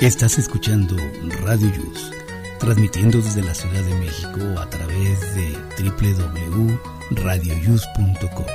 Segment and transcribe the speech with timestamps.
[0.00, 0.96] Estás escuchando
[1.42, 2.12] Radio Yus,
[2.60, 8.46] transmitiendo desde la Ciudad de México a través de www.radioyus.com.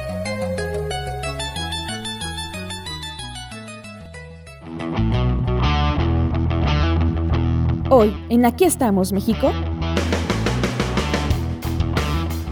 [7.90, 9.52] Hoy, en Aquí estamos, México.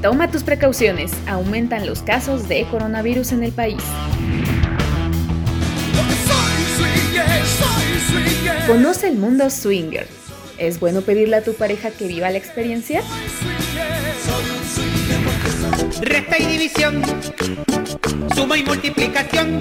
[0.01, 3.85] Toma tus precauciones, aumentan los casos de coronavirus en el país.
[8.67, 10.07] Conoce el mundo swinger.
[10.57, 13.01] ¿Es bueno pedirle a tu pareja que viva la experiencia?
[16.01, 17.01] Resta y división,
[18.35, 19.59] suma y multiplicación.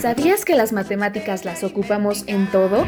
[0.00, 2.86] ¿Sabías que las matemáticas las ocupamos en todo?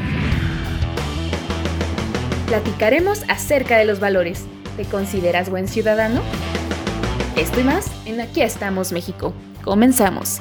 [2.47, 4.45] Platicaremos acerca de los valores.
[4.77, 6.23] ¿Te consideras buen ciudadano?
[7.37, 9.35] Esto y más en Aquí estamos México.
[9.63, 10.41] Comenzamos.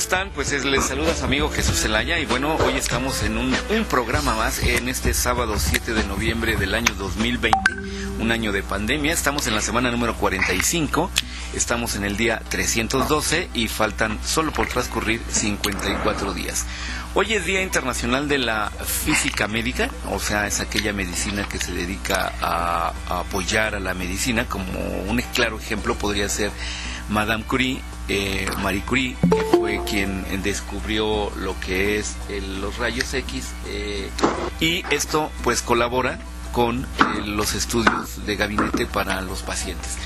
[0.00, 0.30] Están?
[0.30, 3.54] Pues les saluda su amigo Jesús Zelaya y bueno, hoy estamos en un,
[3.90, 7.58] programa más en este sábado 7 de noviembre del año 2020,
[8.18, 9.12] un año de pandemia.
[9.12, 11.10] Estamos en la semana número 45,
[11.54, 16.64] estamos en el día 312 y faltan solo por transcurrir 54 días.
[17.12, 21.72] Hoy es Día Internacional de la Física Médica, o sea, es aquella medicina que se
[21.72, 26.50] dedica a apoyar a la medicina, como un claro ejemplo podría ser
[27.10, 32.16] Madame Curie eh, Marie Curie, que fue quien descubrió lo que es
[32.60, 34.10] los rayos X, eh,
[34.58, 36.18] y esto pues colabora
[36.50, 36.86] con eh,
[37.24, 39.96] los estudios de gabinete para los pacientes.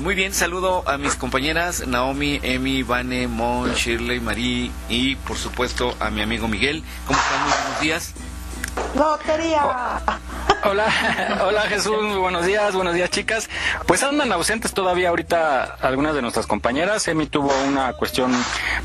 [0.00, 5.96] muy bien, saludo a mis compañeras Naomi, Emi, Vane, Mon, Shirley, Marie y por supuesto
[6.00, 6.82] a mi amigo Miguel.
[7.06, 7.42] ¿Cómo están?
[7.44, 8.14] Muy buenos días.
[8.94, 9.62] Lotería.
[10.64, 10.86] Hola,
[11.46, 13.48] hola Jesús, buenos días, buenos días chicas.
[13.86, 17.06] Pues andan ausentes todavía ahorita algunas de nuestras compañeras.
[17.06, 18.32] Emi tuvo una cuestión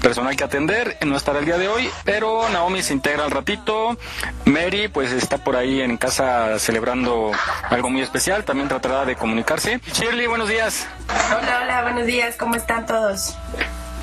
[0.01, 3.97] personal que atender, no estará el día de hoy, pero Naomi se integra al ratito.
[4.45, 7.31] Mary pues está por ahí en casa celebrando
[7.69, 9.79] algo muy especial, también tratará de comunicarse.
[9.93, 10.87] Shirley, buenos días.
[11.09, 13.35] Hola, hola, buenos días, ¿cómo están todos?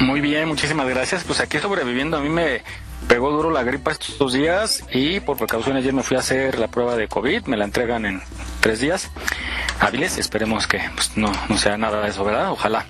[0.00, 1.24] Muy bien, muchísimas gracias.
[1.24, 2.62] Pues aquí sobreviviendo, a mí me
[3.08, 6.68] pegó duro la gripa estos días y por precaución ayer me fui a hacer la
[6.68, 8.22] prueba de COVID, me la entregan en
[8.60, 9.10] tres días
[9.80, 12.52] hábiles, esperemos que pues, no, no sea nada de eso, ¿verdad?
[12.52, 12.84] Ojalá.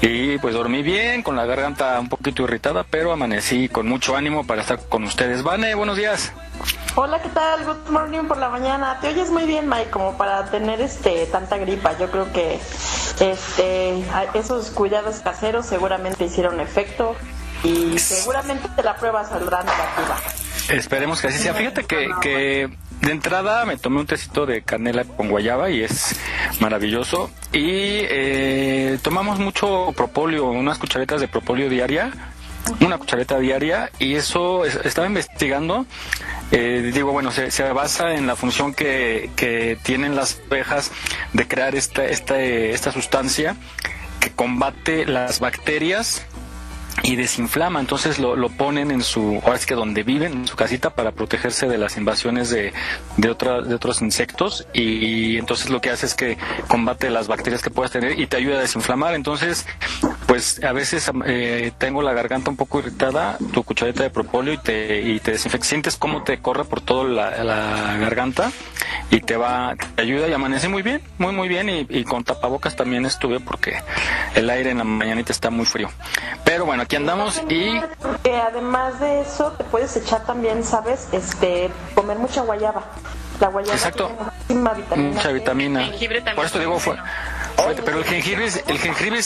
[0.00, 4.46] Y pues dormí bien, con la garganta un poquito irritada, pero amanecí con mucho ánimo
[4.46, 5.42] para estar con ustedes.
[5.42, 6.32] Vane, buenos días.
[6.94, 7.64] Hola, ¿qué tal?
[7.64, 8.98] Good morning por la mañana.
[9.00, 11.96] Te oyes muy bien, Mike, como para tener este tanta gripa.
[11.98, 12.60] Yo creo que
[13.20, 14.04] este
[14.34, 17.16] esos cuidados caseros seguramente hicieron efecto
[17.64, 20.16] y seguramente la prueba saldrá negativa.
[20.70, 21.54] Esperemos que así sea.
[21.54, 22.70] Fíjate que, que
[23.00, 26.16] de entrada me tomé un tecito de canela con guayaba y es
[26.60, 27.30] maravilloso.
[27.52, 32.12] Y eh, tomamos mucho propóleo, unas cucharetas de propóleo diaria,
[32.80, 35.86] una cuchareta diaria, y eso estaba investigando.
[36.50, 40.90] Eh, digo, bueno, se, se, basa en la función que, que tienen las abejas
[41.32, 43.56] de crear esta, esta, esta sustancia
[44.18, 46.26] que combate las bacterias
[47.02, 47.80] y desinflama.
[47.80, 51.12] Entonces lo, lo ponen en su, ahora es que donde viven, en su casita, para
[51.12, 52.72] protegerse de las invasiones de,
[53.16, 54.66] de, otra, de otros insectos.
[54.72, 56.38] Y, entonces lo que hace es que
[56.68, 59.14] combate las bacterias que puedas tener y te ayuda a desinflamar.
[59.14, 59.66] Entonces,
[60.38, 64.58] pues a veces eh, tengo la garganta un poco irritada, tu cuchareta de propóleo y
[64.58, 65.66] te, y te desinfecta.
[65.66, 68.52] Sientes cómo te corre por toda la, la, garganta
[69.10, 71.68] y te va, te ayuda y amanece muy bien, muy, muy bien.
[71.68, 73.82] Y, y con tapabocas también estuve porque
[74.36, 75.90] el aire en la mañanita está muy frío.
[76.44, 77.80] Pero bueno, aquí andamos y...
[78.30, 81.08] además de eso, te puedes echar también, ¿sabes?
[81.10, 82.84] Este, comer mucha guayaba.
[83.40, 84.08] La guayaba Exacto.
[84.48, 85.90] vitamina mucha vitamina.
[86.36, 86.96] Por esto digo, fue,
[87.84, 89.20] pero el jengibre, el jengibre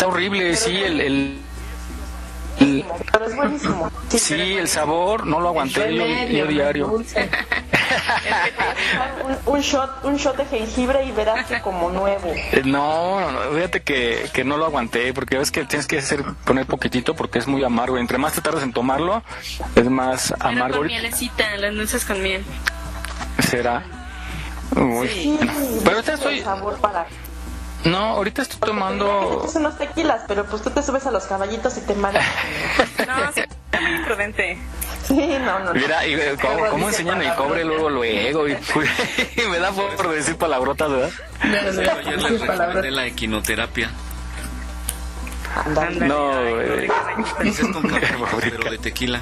[0.00, 1.38] está horrible, sí, el, el
[3.12, 3.90] pero es buenísimo.
[4.08, 6.88] Sí, el sabor no lo aguanté yo, diario.
[9.46, 12.32] un, shot, un shot de jengibre y verás que como nuevo.
[12.34, 16.24] Eh, no, no, fíjate que, que no lo aguanté, porque ves que tienes que hacer
[16.44, 17.98] poner poquitito porque es muy amargo.
[17.98, 19.22] Entre más te tardas en tomarlo,
[19.74, 20.78] es más amargo.
[20.78, 22.42] con mielecita, las nueces con miel.
[23.38, 23.84] ¿Será?
[24.72, 25.38] Sí.
[25.84, 26.40] Pero ahorita estoy...
[26.40, 27.06] Sabor para
[27.84, 29.48] no, ahorita estoy tomando.
[29.50, 32.26] Son unos tequilas, pero pues tú te subes a los caballitos y te mareas.
[33.06, 33.42] no, sí,
[33.72, 34.58] es muy imprudente.
[35.04, 35.72] Sí, no, no.
[35.72, 38.48] Mira, y, eh, ¿cómo, cómo enseñan el cobre luego, luego?
[38.48, 38.52] Y,
[39.50, 41.10] me da por decir palabrotas, ¿verdad?
[41.42, 43.90] No, no, yo les recomendé la equinoterapia.
[46.00, 46.88] No, eh.
[47.72, 48.14] con café,
[48.50, 49.20] pero de tequila.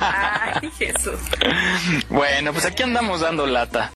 [0.00, 1.20] Ay, Jesús.
[2.08, 3.92] Bueno, pues aquí andamos dando lata.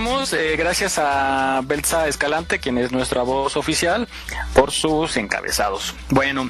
[0.00, 4.08] Eh, gracias a Belsa Escalante, quien es nuestra voz oficial,
[4.54, 5.94] por sus encabezados.
[6.08, 6.48] Bueno,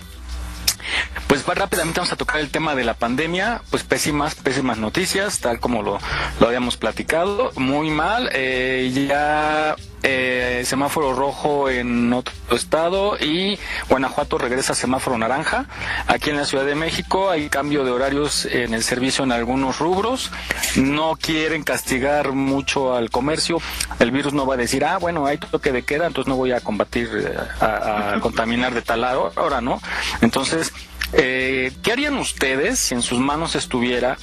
[1.27, 5.59] pues rápidamente vamos a tocar el tema de la pandemia, pues pésimas, pésimas noticias, tal
[5.59, 5.99] como lo,
[6.39, 13.59] lo habíamos platicado, muy mal, eh, ya eh, semáforo rojo en otro estado y
[13.89, 15.67] Guanajuato regresa a semáforo naranja.
[16.07, 19.79] Aquí en la Ciudad de México hay cambio de horarios en el servicio en algunos
[19.79, 20.31] rubros,
[20.77, 23.59] no quieren castigar mucho al comercio,
[23.99, 26.53] el virus no va a decir, ah, bueno, hay toque de queda, entonces no voy
[26.53, 29.81] a combatir, eh, a, a contaminar de tal ahora no.
[30.21, 30.73] Entonces,
[31.13, 34.17] eh, ¿qué harían ustedes si en sus manos estuviera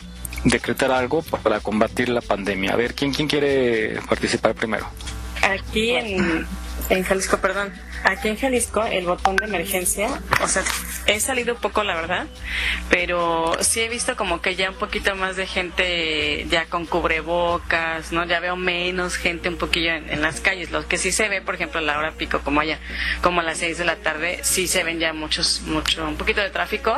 [0.44, 2.74] decretar algo para combatir la pandemia?
[2.74, 4.88] A ver, ¿quién, quién quiere participar primero?
[5.44, 6.46] Aquí en,
[7.04, 7.74] Jalisco, perdón.
[8.04, 10.64] Aquí en Jalisco el botón de emergencia, o sea,
[11.08, 12.28] he salido poco la verdad,
[12.90, 18.12] pero sí he visto como que ya un poquito más de gente ya con cubrebocas,
[18.12, 18.26] ¿no?
[18.26, 20.72] Ya veo menos gente un poquillo en, en las calles.
[20.72, 22.80] Lo que sí se ve, por ejemplo, a la hora pico, como allá,
[23.22, 26.42] como a las 6 de la tarde, sí se ven ya muchos, mucho, un poquito
[26.42, 26.98] de tráfico,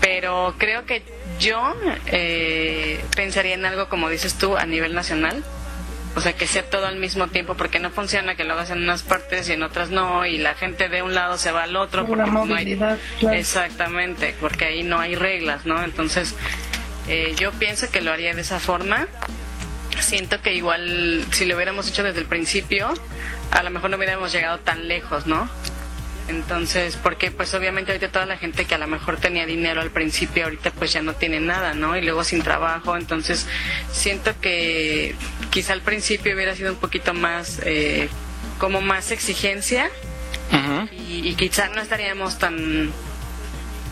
[0.00, 1.02] pero creo que
[1.38, 1.74] yo
[2.06, 5.44] eh, pensaría en algo como dices tú a nivel nacional
[6.16, 8.82] o sea, que sea todo al mismo tiempo, porque no funciona que lo hagas en
[8.82, 11.76] unas partes y en otras no, y la gente de un lado se va al
[11.76, 12.04] otro.
[12.06, 12.64] Por porque no hay-
[13.20, 13.36] claro.
[13.36, 15.82] Exactamente, porque ahí no hay reglas, ¿no?
[15.84, 16.34] Entonces,
[17.08, 19.06] eh, yo pienso que lo haría de esa forma.
[20.00, 22.92] Siento que igual, si lo hubiéramos hecho desde el principio,
[23.50, 25.48] a lo mejor no hubiéramos llegado tan lejos, ¿no?
[26.30, 29.90] Entonces, porque pues obviamente ahorita toda la gente que a lo mejor tenía dinero al
[29.90, 31.96] principio, ahorita pues ya no tiene nada, ¿no?
[31.96, 33.46] Y luego sin trabajo, entonces
[33.92, 35.14] siento que
[35.50, 38.08] quizá al principio hubiera sido un poquito más, eh,
[38.58, 39.90] como más exigencia
[40.92, 42.92] y, y quizá no estaríamos tan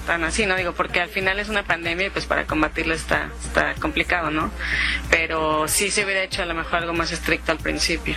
[0.06, 0.56] tan así, ¿no?
[0.56, 4.50] Digo, porque al final es una pandemia y pues para combatirla está, está complicado, ¿no?
[5.11, 8.17] Pero sí se hubiera hecho a lo mejor algo más estricto al principio.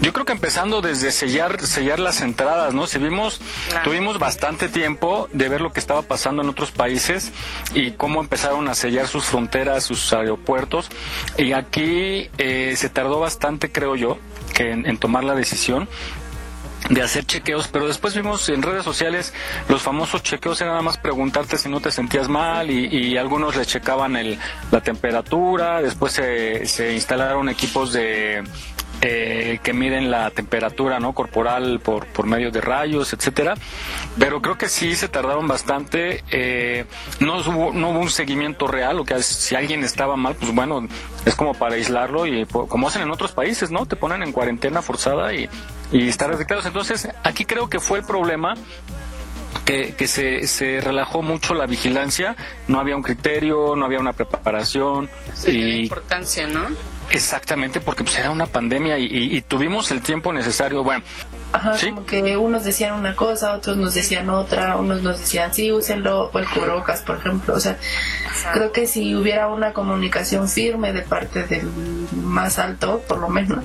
[0.00, 2.86] Yo creo que empezando desde sellar, sellar las entradas, ¿no?
[2.86, 3.84] Si vimos, Claro.
[3.84, 7.32] tuvimos bastante tiempo de ver lo que estaba pasando en otros países
[7.74, 10.88] y cómo empezaron a sellar sus fronteras, sus aeropuertos.
[11.36, 14.18] Y aquí eh, se tardó bastante, creo yo,
[14.54, 15.86] que en, en tomar la decisión
[16.88, 19.34] de hacer chequeos, pero después vimos en redes sociales
[19.68, 23.54] los famosos chequeos, era nada más preguntarte si no te sentías mal y, y algunos
[23.54, 24.38] le checaban el,
[24.70, 28.42] la temperatura, después se, se instalaron equipos de
[29.02, 33.54] eh, que miden la temperatura no corporal por, por medio de rayos, etcétera,
[34.18, 36.84] pero creo que sí se tardaron bastante, eh,
[37.20, 40.86] no, hubo, no hubo un seguimiento real, o que si alguien estaba mal, pues bueno,
[41.24, 43.86] es como para aislarlo y po- como hacen en otros países, ¿no?
[43.86, 45.48] Te ponen en cuarentena forzada y,
[45.92, 46.66] y estar detectados.
[46.66, 48.54] Entonces, aquí creo que fue el problema
[49.64, 52.36] que, que se, se relajó mucho la vigilancia,
[52.68, 56.66] no había un criterio, no había una preparación Sí, y importancia, ¿no?
[57.10, 60.82] Exactamente porque pues era una pandemia y, y- y tuvimos el tiempo necesario.
[60.82, 61.02] Bueno,
[61.52, 61.88] Ajá, Sí.
[61.90, 66.30] como que unos decían una cosa, otros nos decían otra, unos nos decían sí, úsenlo,
[66.32, 67.54] o el cubrebocas, por ejemplo.
[67.54, 67.76] O sea,
[68.52, 71.68] creo que si hubiera una comunicación firme de parte del
[72.22, 73.64] más alto, por lo menos,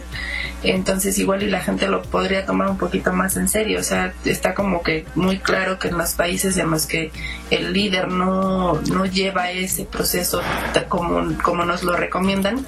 [0.63, 3.79] entonces igual y la gente lo podría tomar un poquito más en serio.
[3.79, 7.11] O sea, está como que muy claro que en los países en los que
[7.51, 10.41] el líder no, no lleva ese proceso
[10.73, 12.65] ta- como, como nos lo recomiendan,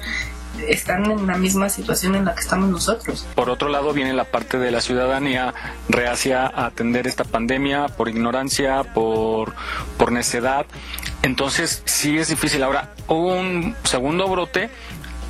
[0.68, 3.26] están en la misma situación en la que estamos nosotros.
[3.34, 5.54] Por otro lado viene la parte de la ciudadanía
[5.88, 9.54] reacia a atender esta pandemia por ignorancia, por,
[9.96, 10.66] por necedad.
[11.22, 12.62] Entonces sí es difícil.
[12.62, 14.70] Ahora, hubo un segundo brote,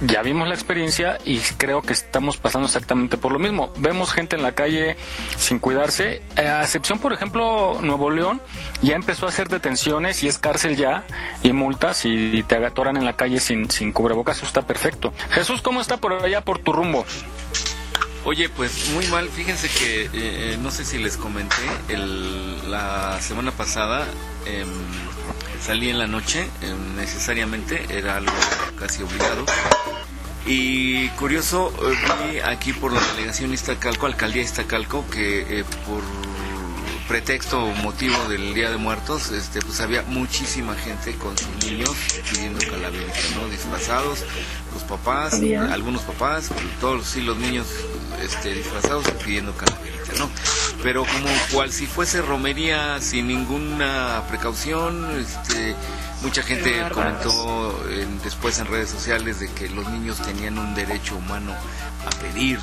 [0.02, 3.72] ya vimos la experiencia y creo que estamos pasando exactamente por lo mismo.
[3.78, 4.96] Vemos gente en la calle
[5.36, 8.40] sin cuidarse, eh, a excepción, por ejemplo, Nuevo León
[8.82, 11.04] ya empezó a hacer detenciones y es cárcel ya
[11.42, 15.12] y multas y te atoran en la calle sin, sin cubrebocas, eso está perfecto.
[15.30, 17.04] Jesús, ¿cómo está por allá por tu rumbo?
[18.24, 19.28] Oye, pues muy mal.
[19.28, 24.06] Fíjense que eh, no sé si les comenté, el- la semana pasada
[24.44, 24.68] em,
[25.60, 28.32] salí en la noche, em, necesariamente, era algo
[28.78, 29.44] casi obligado.
[30.46, 36.02] Y curioso, eh, vi aquí por la delegación Iztacalco, alcaldía Iztacalco, que eh, por
[37.08, 41.90] pretexto o motivo del Día de Muertos, este, pues había muchísima gente con sus niños
[42.30, 43.48] pidiendo calaveritas, ¿no?
[43.48, 44.24] Disfrazados,
[44.88, 45.72] papás, Había.
[45.72, 47.66] algunos papás, todos sí los niños
[48.22, 50.28] este, disfrazados y pidiendo calaveritas, ¿no?
[50.82, 55.76] Pero como cual si fuese romería sin ninguna precaución, este,
[56.22, 57.80] Mucha gente comentó
[58.24, 61.54] después en redes sociales de que los niños tenían un derecho humano
[62.04, 62.58] a pedir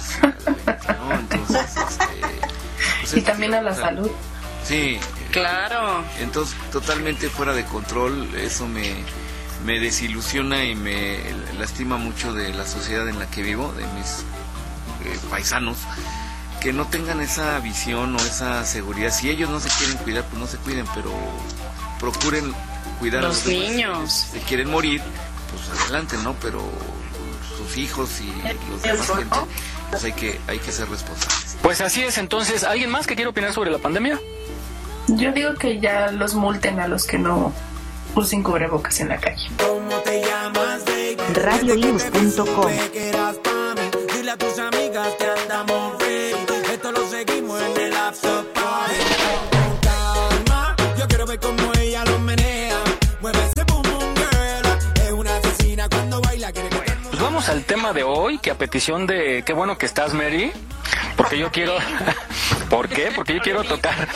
[1.19, 2.05] Entonces, este,
[2.99, 4.11] pues y también a la salud.
[4.63, 4.99] Sí.
[5.31, 6.03] Claro.
[6.19, 8.95] Entonces, totalmente fuera de control, eso me,
[9.65, 11.17] me desilusiona y me
[11.57, 14.19] lastima mucho de la sociedad en la que vivo, de mis
[15.03, 15.77] eh, paisanos,
[16.61, 19.11] que no tengan esa visión o esa seguridad.
[19.11, 21.11] Si ellos no se quieren cuidar, pues no se cuiden, pero
[21.99, 22.53] procuren
[22.99, 24.27] cuidar a los niños.
[24.33, 25.01] Si quieren morir,
[25.51, 26.35] pues adelante, ¿no?
[26.41, 26.61] Pero
[27.57, 28.31] sus hijos y
[28.69, 29.37] los demás gente,
[29.89, 31.57] pues hay que, hay que ser responsables.
[31.63, 34.19] Pues así es, entonces, ¿alguien más que quiera opinar sobre la pandemia?
[35.07, 37.51] Yo digo que ya los multen a los que no
[38.15, 39.49] usen cubrebocas en la calle.
[41.33, 42.71] Radioluz.com
[44.13, 45.95] Dile a tus amigas que andamos
[46.71, 48.95] Esto lo seguimos en el after party.
[49.81, 52.79] calma, yo quiero ver cómo ella lo menea.
[53.21, 55.03] Mueve ese boom boom girl.
[55.05, 56.51] Es una asesina cuando baila.
[56.51, 60.13] Quiere pues vamos al tema de hoy, que a petición de qué bueno que estás,
[60.13, 60.51] Mary.
[61.17, 61.73] Porque yo quiero.
[62.69, 63.11] ¿Por qué?
[63.15, 64.07] Porque yo quiero tocar.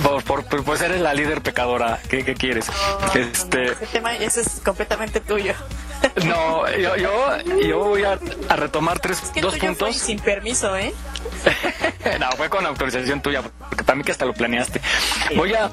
[0.00, 2.00] Por, pues eres la líder pecadora.
[2.08, 2.66] ¿Qué, qué quieres?
[3.14, 3.72] Este.
[3.72, 5.54] Ese tema ese es completamente tuyo.
[6.26, 8.18] No, yo, yo, voy a,
[8.56, 9.96] retomar tres, dos puntos.
[9.96, 10.92] sin permiso, ¿eh?
[12.20, 14.80] no, fue con autorización tuya, porque también que hasta lo planeaste.
[15.36, 15.70] Voy a,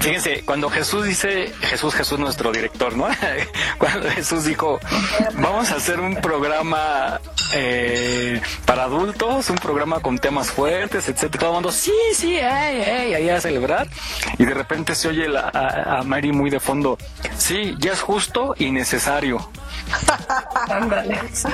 [0.00, 3.08] fíjense, cuando Jesús dice, Jesús, Jesús nuestro director, ¿no?
[3.78, 4.80] Cuando Jesús dijo,
[5.34, 7.20] vamos a hacer un programa
[7.52, 11.40] eh, para adultos, un programa con temas fuertes, etcétera.
[11.40, 13.88] Todo el mundo, sí, sí, ay, ahí a celebrar.
[14.38, 16.98] Y de repente se oye a, a Mary muy de fondo,
[17.36, 19.48] sí, ya es justo y necesario.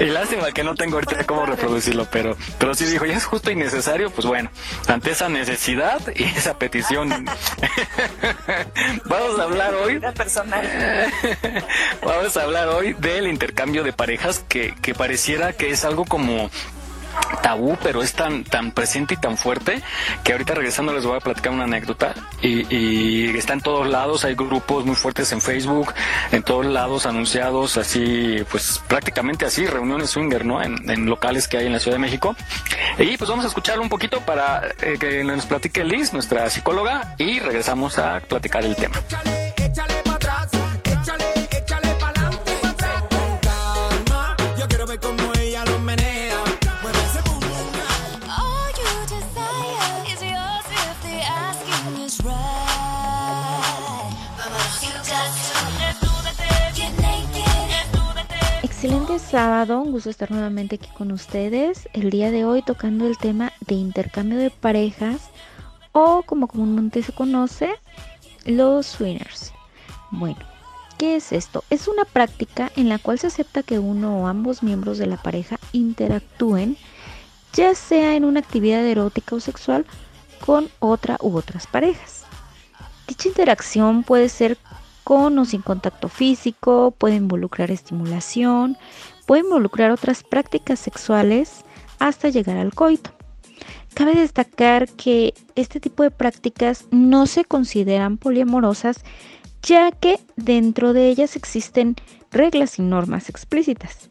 [0.01, 3.51] Y lástima que no tengo ahorita cómo reproducirlo, pero, pero sí dijo, ya es justo
[3.51, 4.51] y necesario, pues bueno,
[4.87, 7.09] ante esa necesidad y esa petición,
[9.05, 9.99] vamos a hablar hoy.
[12.03, 16.51] vamos a hablar hoy del intercambio de parejas que, que pareciera que es algo como
[17.43, 19.83] tabú, pero es tan, tan presente y tan fuerte
[20.25, 24.35] que ahorita regresando les voy a platicar una anécdota y, está en todos lados, hay
[24.35, 25.95] grupos muy fuertes en Facebook,
[26.33, 30.63] en todos lados anunciados así, pues prácticamente así, reuniones swinger, ¿no?
[30.63, 32.37] En, en locales que hay en la Ciudad de México.
[32.99, 37.15] Y pues vamos a escucharlo un poquito para eh, que nos platique Liz, nuestra psicóloga,
[37.19, 38.97] y regresamos a platicar el tema.
[58.83, 61.87] Excelente sábado, un gusto estar nuevamente aquí con ustedes.
[61.93, 65.29] El día de hoy tocando el tema de intercambio de parejas
[65.93, 67.75] o como comúnmente se conoce,
[68.47, 69.53] los swingers.
[70.11, 70.39] Bueno,
[70.97, 71.63] ¿qué es esto?
[71.69, 75.19] Es una práctica en la cual se acepta que uno o ambos miembros de la
[75.19, 76.79] pareja interactúen,
[77.53, 79.85] ya sea en una actividad erótica o sexual,
[80.43, 82.25] con otra u otras parejas.
[83.07, 84.57] Dicha interacción puede ser
[85.11, 88.79] con o sin contacto físico, puede involucrar estimulación,
[89.27, 91.65] puede involucrar otras prácticas sexuales
[91.99, 93.11] hasta llegar al coito.
[93.93, 99.03] Cabe destacar que este tipo de prácticas no se consideran poliamorosas
[99.65, 101.97] ya que dentro de ellas existen
[102.31, 104.11] reglas y normas explícitas,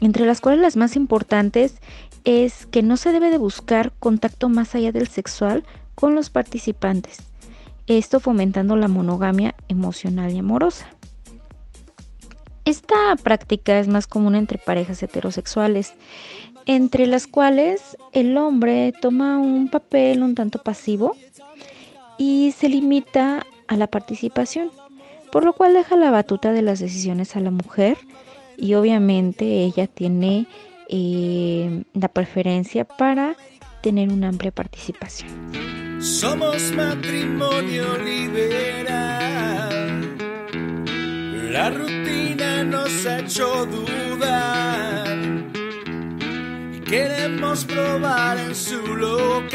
[0.00, 1.76] entre las cuales las más importantes
[2.24, 5.62] es que no se debe de buscar contacto más allá del sexual
[5.94, 7.18] con los participantes
[7.86, 10.86] esto fomentando la monogamia emocional y amorosa.
[12.64, 15.92] Esta práctica es más común entre parejas heterosexuales,
[16.64, 21.14] entre las cuales el hombre toma un papel un tanto pasivo
[22.16, 24.70] y se limita a la participación,
[25.30, 27.98] por lo cual deja la batuta de las decisiones a la mujer
[28.56, 30.46] y obviamente ella tiene
[30.88, 33.36] eh, la preferencia para
[33.82, 35.93] tener una amplia participación.
[36.04, 38.58] Somos matrimonio liberal.
[41.50, 45.16] La rutina nos ha hecho dudar.
[46.74, 49.54] Y queremos probar en su local.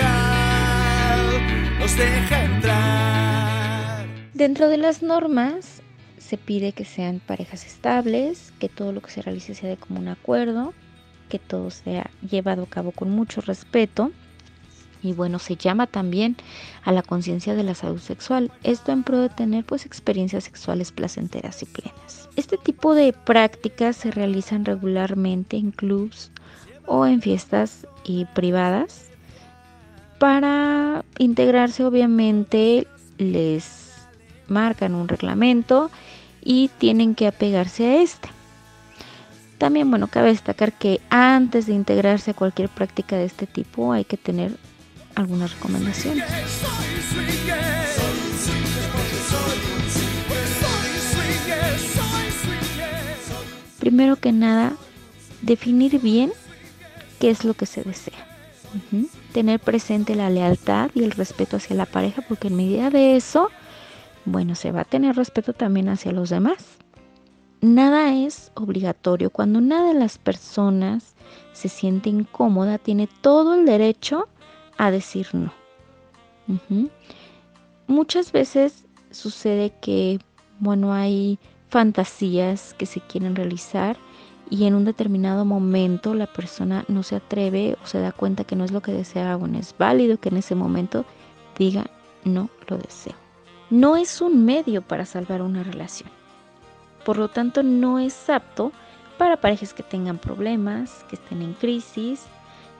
[1.79, 4.07] Nos deja entrar.
[4.33, 5.83] Dentro de las normas
[6.17, 10.07] se pide que sean parejas estables, que todo lo que se realice sea de común
[10.07, 10.73] acuerdo,
[11.29, 14.11] que todo sea llevado a cabo con mucho respeto
[15.01, 16.35] y bueno, se llama también
[16.83, 20.91] a la conciencia de la salud sexual, esto en pro de tener pues experiencias sexuales
[20.91, 22.29] placenteras y plenas.
[22.35, 26.31] Este tipo de prácticas se realizan regularmente en clubs
[26.85, 27.85] o en fiestas
[28.33, 29.09] privadas.
[30.17, 32.87] Para integrarse obviamente
[33.17, 33.93] les
[34.47, 35.91] marcan un reglamento
[36.43, 38.29] y tienen que apegarse a este.
[39.57, 44.05] También, bueno, cabe destacar que antes de integrarse a cualquier práctica de este tipo hay
[44.05, 44.55] que tener
[45.19, 46.25] algunas recomendaciones.
[53.79, 54.73] Primero que nada,
[55.41, 56.31] definir bien
[57.19, 58.25] qué es lo que se desea.
[59.33, 63.49] Tener presente la lealtad y el respeto hacia la pareja, porque en medida de eso,
[64.25, 66.57] bueno, se va a tener respeto también hacia los demás.
[67.61, 69.31] Nada es obligatorio.
[69.31, 71.15] Cuando una de las personas
[71.51, 74.29] se siente incómoda, tiene todo el derecho
[74.79, 75.53] a decir no.
[77.85, 80.19] Muchas veces sucede que,
[80.59, 83.97] bueno, hay fantasías que se quieren realizar
[84.49, 88.55] y en un determinado momento la persona no se atreve o se da cuenta que
[88.55, 91.05] no es lo que desea, bueno, es válido que en ese momento
[91.57, 91.85] diga
[92.23, 93.13] no lo deseo.
[93.69, 96.09] No es un medio para salvar una relación.
[97.03, 98.71] Por lo tanto, no es apto
[99.17, 102.25] para parejas que tengan problemas, que estén en crisis,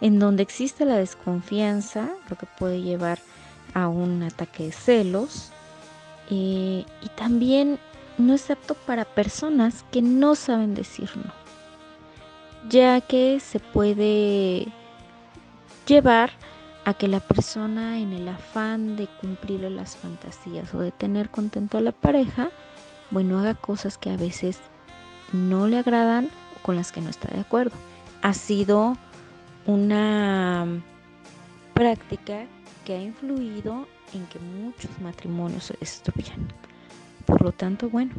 [0.02, 3.20] en donde existe la desconfianza, lo que puede llevar
[3.74, 5.52] a un ataque de celos,
[6.30, 7.80] eh, y también
[8.18, 11.40] no es apto para personas que no saben decir no
[12.68, 14.68] ya que se puede
[15.86, 16.32] llevar
[16.86, 21.78] a que la persona en el afán de cumplir las fantasías o de tener contento
[21.78, 22.50] a la pareja,
[23.12, 24.60] bueno, haga cosas que a veces
[25.32, 27.76] no le agradan o con las que no está de acuerdo.
[28.22, 28.98] Ha sido
[29.66, 30.82] una
[31.74, 32.46] práctica
[32.86, 36.48] que ha influido en que muchos matrimonios se destruyan.
[37.26, 38.14] Por lo tanto, bueno,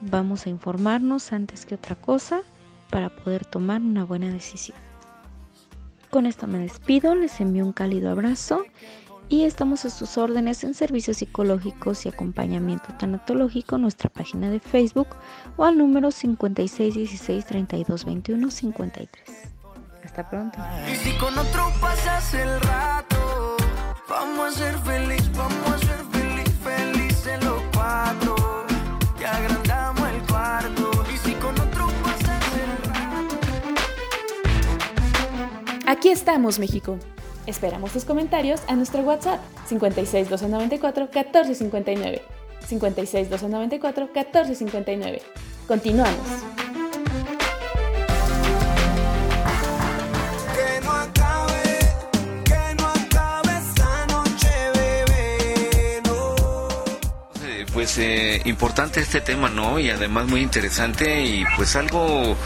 [0.00, 2.42] vamos a informarnos antes que otra cosa
[2.90, 4.78] para poder tomar una buena decisión.
[6.10, 8.64] Con esto me despido, les envío un cálido abrazo
[9.28, 14.60] y estamos a sus órdenes en servicios psicológicos y acompañamiento tanatológico en nuestra página de
[14.60, 15.08] Facebook
[15.56, 19.53] o al número 5616 3221 53.
[20.14, 20.60] Hasta pronto.
[20.88, 23.56] Y si con otro pasas el rato,
[24.08, 28.36] vamos a ser feliz, vamos a ser feliz, felices los cuatro.
[29.20, 30.92] Y agrandamos el cuarto.
[31.12, 33.34] Y si con otro pasas el rato.
[35.88, 36.96] Aquí estamos, México.
[37.48, 42.22] Esperamos tus comentarios a nuestro WhatsApp 56 294 1459.
[42.64, 45.22] 56 294 1459.
[45.66, 46.63] Continuamos.
[57.74, 59.80] Pues eh, importante este tema, ¿no?
[59.80, 62.36] Y además muy interesante y pues algo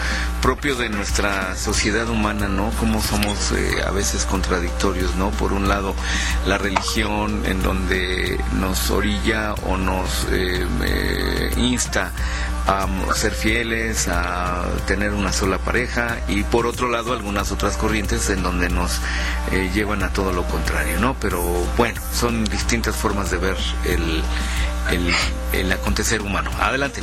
[0.40, 2.70] propio de nuestra sociedad humana, ¿no?
[2.80, 5.30] Cómo somos eh, a veces contradictorios, ¿no?
[5.30, 5.94] Por un lado,
[6.46, 12.10] la religión en donde nos orilla o nos eh, eh, insta
[12.68, 18.28] a ser fieles, a tener una sola pareja y por otro lado algunas otras corrientes
[18.28, 19.00] en donde nos
[19.52, 21.16] eh, llevan a todo lo contrario, ¿no?
[21.18, 21.42] Pero
[21.78, 24.22] bueno, son distintas formas de ver el,
[24.90, 25.14] el,
[25.54, 26.50] el acontecer humano.
[26.60, 27.02] Adelante.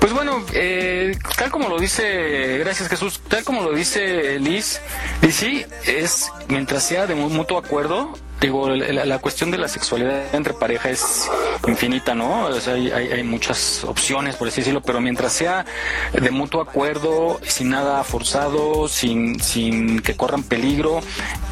[0.00, 4.80] Pues bueno, eh, tal como lo dice, gracias Jesús, tal como lo dice Liz,
[5.22, 9.68] y sí, es mientras sea de mu- mutuo acuerdo, digo, la, la cuestión de la
[9.68, 11.28] sexualidad entre pareja es
[11.66, 12.48] infinita, ¿no?
[12.66, 15.66] Hay, hay- muchas opciones, por así decirlo, pero mientras sea
[16.12, 21.00] de mutuo acuerdo, sin nada forzado, sin, sin que corran peligro,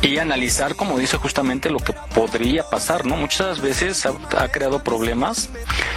[0.01, 3.16] y analizar, como dice justamente, lo que podría pasar, ¿no?
[3.16, 5.51] Muchas veces ha, ha creado problemas,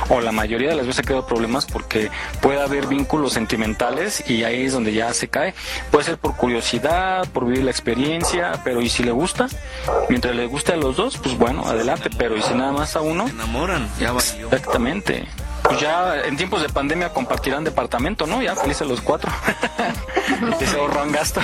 [0.10, 2.10] o la mayoría de las veces ha creado problemas porque
[2.42, 5.54] puede haber vínculos sentimentales y ahí es donde ya se cae.
[5.92, 9.48] Puede ser por curiosidad, por vivir la experiencia, pero ¿y si le gusta?
[10.10, 13.02] Mientras le guste a los dos, pues bueno, adelante, pero ¿y si nada más a
[13.02, 13.28] uno?
[13.28, 14.20] Se enamoran, ya va.
[14.20, 15.28] Exactamente.
[15.64, 18.42] Pues ya en tiempos de pandemia compartirán departamento, ¿no?
[18.42, 19.32] Ya felices los cuatro.
[20.62, 21.42] y se ahorran gasto.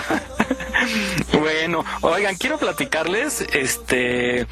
[1.39, 4.47] bueno, oigan, quiero platicarles, este...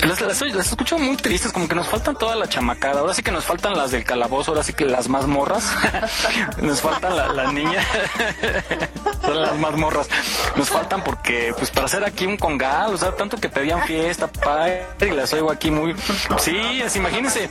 [0.00, 3.00] Las, las, las escucho muy tristes, como que nos faltan toda la chamacada.
[3.00, 5.72] Ahora sí que nos faltan las del calabozo, ahora sí que las mazmorras.
[6.60, 7.86] nos faltan la- las niñas.
[9.22, 10.08] Son las mazmorras.
[10.56, 14.26] Nos faltan porque, pues, para hacer aquí un congal, o sea, tanto que pedían fiesta,
[14.26, 15.94] padre, y las oigo aquí muy.
[16.38, 17.48] Sí, es, imagínense.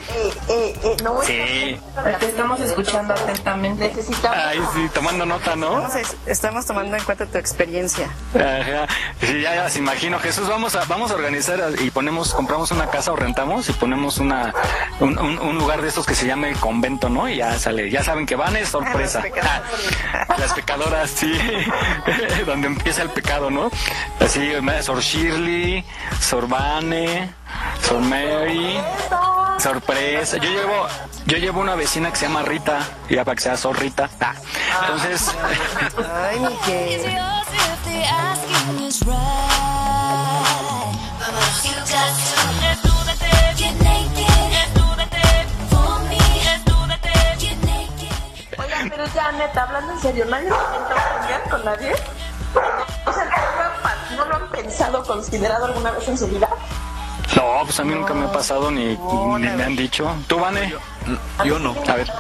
[1.26, 1.80] Sí.
[2.20, 3.88] Te estamos escuchando atentamente.
[3.88, 4.38] Necesitamos.
[4.38, 5.86] Ay, sí, tomando nota, ¿no?
[5.88, 8.10] Estamos, estamos tomando en cuenta tu experiencia.
[8.36, 8.88] Ajá.
[9.22, 10.20] Sí, ya, ya se imagino.
[10.20, 14.18] Jesús, vamos a, vamos a organizar y ponemos, compramos una casa o rentamos y ponemos
[14.18, 14.54] una,
[15.00, 17.30] un, un- un lugar de estos que se llama el convento, ¿no?
[17.30, 19.24] Y ya sale, ya saben que van, es sorpresa.
[19.44, 21.32] Ah, Las pecadoras, sí.
[22.46, 23.70] Donde empieza el pecado, ¿no?
[24.20, 25.84] Así, Sor Shirley,
[26.20, 27.34] Sor Vane,
[27.88, 28.80] Sor Mary,
[29.60, 30.38] Sorpresa.
[30.38, 30.88] Yo llevo,
[31.26, 34.10] yo llevo una vecina que se llama Rita, ya para que sea zorrita.
[34.20, 34.34] Ah,
[34.82, 35.36] Entonces,
[36.32, 36.40] Ay,
[50.12, 51.94] serio, ¿nadie se intenta cambiar con nadie?
[53.06, 56.28] O sea, ¿no lo, han, pa- ¿no lo han pensado, considerado alguna vez en su
[56.28, 56.50] vida?
[57.36, 60.14] no, pues a mí nunca me ha pasado ni, ni me han dicho.
[60.28, 60.74] ¿Tú, Vane?
[61.46, 61.74] Yo no.
[61.88, 62.12] A ver,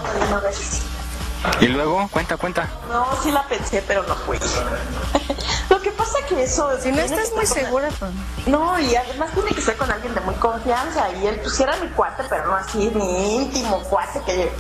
[1.59, 2.69] y luego, cuenta, cuenta.
[2.89, 4.37] No, sí la pensé, pero no fui.
[5.69, 6.69] Lo que pasa que eso...
[6.79, 7.89] Si no estás muy segura.
[8.45, 11.09] No, y además tiene que ser con alguien de muy confianza.
[11.13, 14.51] Y él, pues era mi cuate, pero no así, mi íntimo cuate, que,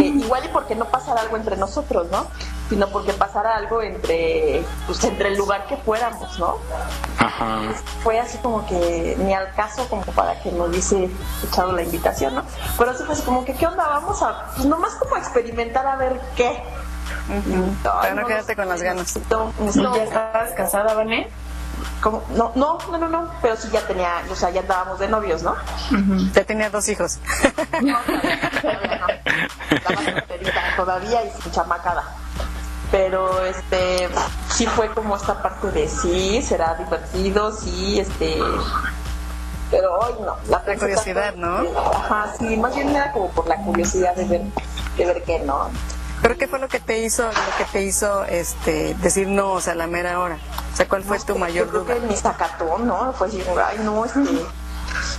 [0.00, 2.26] que igual y porque no pasara algo entre nosotros, ¿no?
[2.68, 6.56] Sino porque pasara algo entre, pues entre el lugar que fuéramos, ¿no?
[7.18, 7.58] Ajá.
[8.02, 11.08] Fue así como que ni al caso como para que nos hubiese
[11.46, 12.42] echado la invitación, ¿no?
[12.78, 13.88] Pero sí fue así como que, ¿qué onda?
[13.88, 16.62] Vamos a, pues nomás como a experimentar a ver qué.
[17.30, 19.02] Ay, Para no quedarte con las ganas.
[19.16, 21.28] necesito- ¿Y necesito- ya estabas casada, Vané?
[22.00, 22.22] ¿Cómo?
[22.34, 25.42] No, no, no, no, no, pero sí ya tenía, o sea, ya andábamos de novios,
[25.42, 25.54] ¿no?
[26.32, 27.18] Ya tenía dos hijos.
[27.80, 27.98] No,
[28.60, 29.06] todavía no.
[29.76, 32.04] Estaba todavía y sin chamacada.
[32.90, 34.08] Pero este
[34.48, 38.40] sí fue como esta parte de sí, será divertido, sí, este
[39.70, 40.36] pero hoy no.
[40.48, 41.58] La, La curiosidad, ¿no?
[41.78, 44.42] Ajá, sí, más bien era como por la curiosidad de ver,
[44.96, 45.68] de ver qué no.
[46.22, 49.60] ¿Pero qué fue lo que te hizo, lo que te hizo este, decir no, o
[49.60, 50.38] sea, a la mera hora?
[50.72, 51.94] O sea, ¿cuál fue tu mayor Yo creo duda?
[51.94, 53.12] que mi sacatón, ¿no?
[53.12, 54.20] Fue decir, ay, no, este,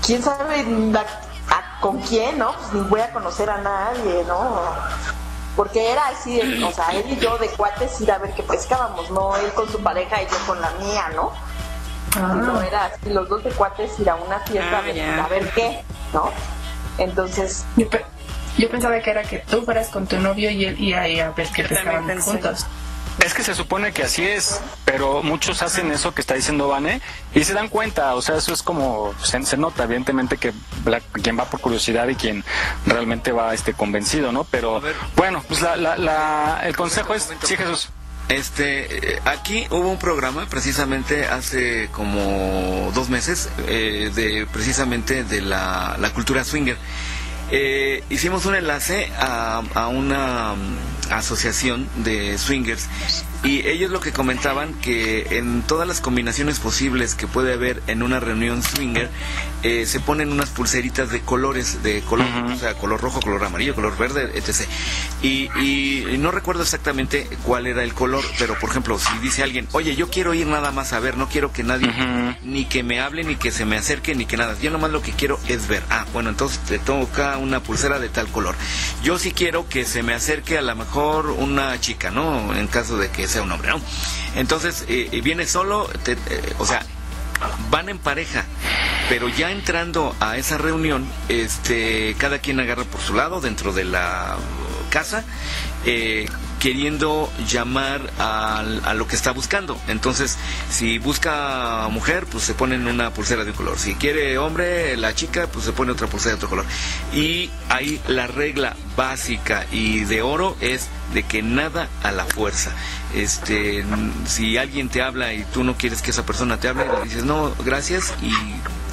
[0.06, 2.54] quién sabe la- a- con quién, ¿no?
[2.54, 4.62] Pues ni voy a conocer a nadie, ¿no?
[5.56, 8.44] Porque era así, de- o sea, él y yo de cuates ir a ver qué
[8.44, 11.32] pescábamos, no él con su pareja y yo con la mía, ¿no?
[12.20, 15.24] No, era así, los dos de cuates ir a una fiesta Ah, a, ver, ya.
[15.24, 15.84] a ver qué,
[16.14, 16.32] ¿no?
[16.98, 17.66] Entonces,
[18.60, 20.94] Yo, pe- yo pensaba que era que tú fueras con tu novio y él y
[20.94, 22.66] ahí a ver que también pescaban juntos.
[23.24, 27.02] Es que se supone que así es, pero muchos hacen eso que está diciendo Vane
[27.36, 30.54] y se dan cuenta, o sea, eso es como, se, se nota evidentemente que
[30.86, 32.46] la- quien va por curiosidad y quien
[32.86, 34.46] realmente va este convencido, ¿no?
[34.46, 34.82] Pero
[35.18, 37.90] bueno, pues la, la, la- el consejo es, sí Jesús,
[38.30, 45.42] Este, eh, aquí hubo un programa precisamente hace como dos meses eh, de precisamente de
[45.42, 46.78] la, la cultura swinger.
[47.52, 50.54] Eh, hicimos un enlace a, a una
[51.10, 52.88] asociación de swingers
[53.44, 58.04] y ellos lo que comentaban que en todas las combinaciones posibles que puede haber en
[58.04, 59.10] una reunión swinger
[59.64, 63.76] eh, se ponen unas pulseritas de colores de color o sea color rojo color amarillo
[63.76, 64.68] color verde etc
[65.22, 69.68] y, y no recuerdo exactamente cuál era el color pero por ejemplo si dice alguien
[69.72, 71.90] oye yo quiero ir nada más a ver no quiero que nadie
[72.44, 74.56] ni que me hable ni que se me acerque ni que nada.
[74.62, 75.84] Yo nomás lo que quiero es ver.
[75.90, 78.56] Ah bueno entonces te toca una pulsera de tal color.
[79.04, 82.98] Yo sí quiero que se me acerque a lo mejor una chica no en caso
[82.98, 83.82] de que sea un hombre no
[84.36, 86.86] entonces eh, eh, viene solo te- eh, o sea
[87.72, 88.44] van en pareja,
[89.08, 93.86] pero ya entrando a esa reunión, este, cada quien agarra por su lado dentro de
[93.86, 94.36] la
[94.90, 95.24] casa,
[96.60, 99.80] queriendo llamar al- a, lo que está buscando.
[99.88, 100.38] Entonces,
[100.70, 103.80] si busca mujer, pues se ponen una pulsera de un color.
[103.80, 106.66] Si quiere hombre, la chica, pues se pone otra pulsera de otro color.
[107.14, 112.72] Y ahí la regla básica y de oro es de que nada a la fuerza.
[113.16, 113.84] Este,
[114.28, 117.24] si alguien te habla y tú no quieres que esa persona te hable, le dices
[117.24, 118.30] no, gracias y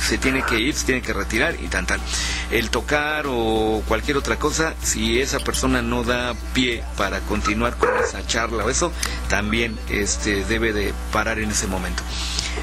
[0.00, 2.00] se tiene que ir, se tiene que retirar y tan tan.
[2.50, 7.90] El tocar o cualquier otra cosa, si esa persona no da pie para continuar con
[8.02, 8.92] esa charla o eso,
[9.28, 12.02] también este debe de parar en ese momento.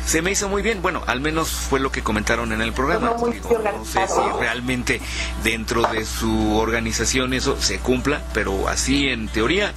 [0.06, 3.13] Se me hizo muy bien, bueno, al menos fue lo que comentaron en el programa.
[3.32, 5.00] Digo, no sé si realmente
[5.43, 9.74] dentro de su organización eso se cumpla, pero así en teoría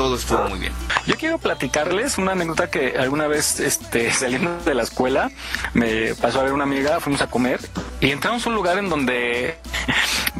[0.00, 0.72] todo estuvo muy bien.
[1.06, 5.30] Yo quiero platicarles una anécdota que alguna vez este, saliendo de la escuela
[5.74, 7.60] me pasó a ver una amiga, fuimos a comer
[8.00, 9.58] y entramos a un lugar en donde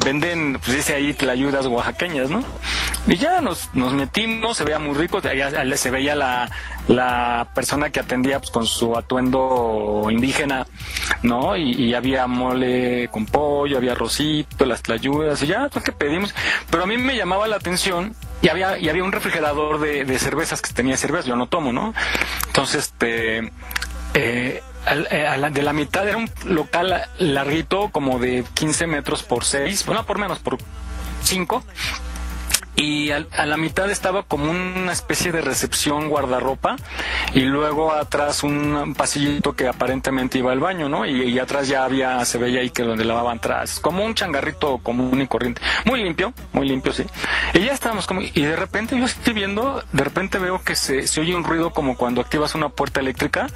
[0.04, 2.42] venden, pues dice ahí, tlayudas oaxaqueñas, ¿no?
[3.06, 6.50] Y ya nos, nos metimos, se veía muy rico, ya se veía la,
[6.88, 10.66] la persona que atendía pues, con su atuendo indígena,
[11.22, 11.56] ¿no?
[11.56, 16.34] Y, y había mole con pollo, había arrocito, las tlayudas, y ya, pues que pedimos.
[16.70, 20.18] Pero a mí me llamaba la atención y había, y había un refrigerador de, de
[20.18, 21.94] cervezas que tenía cervezas, yo no tomo, ¿no?
[22.48, 23.50] Entonces, este,
[24.14, 30.04] eh, de la mitad era un local larguito, como de 15 metros por 6, bueno,
[30.06, 30.58] por menos, por
[31.22, 31.62] 5.
[32.76, 36.76] y a la mitad estaba como una especie de recepción guardarropa
[37.34, 41.04] y luego atrás un pasillito que aparentemente iba al baño, ¿no?
[41.04, 44.78] Y, y atrás ya había, se veía ahí que donde lavaban atrás, como un changarrito
[44.78, 47.04] común y corriente, muy limpio, muy limpio, sí.
[47.52, 51.06] Y ya estábamos como, y de repente yo estoy viendo, de repente veo que se,
[51.06, 53.48] se oye un ruido como cuando activas una puerta eléctrica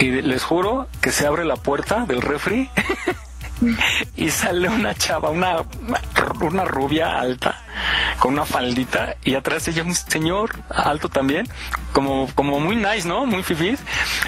[0.00, 2.70] y les juro que se abre la puerta del refri
[4.16, 5.62] y sale una chava, una,
[6.40, 7.62] una rubia alta,
[8.18, 11.48] con una faldita, y atrás ella un señor alto también,
[11.92, 13.26] como, como muy nice, ¿no?
[13.26, 13.80] Muy fifís,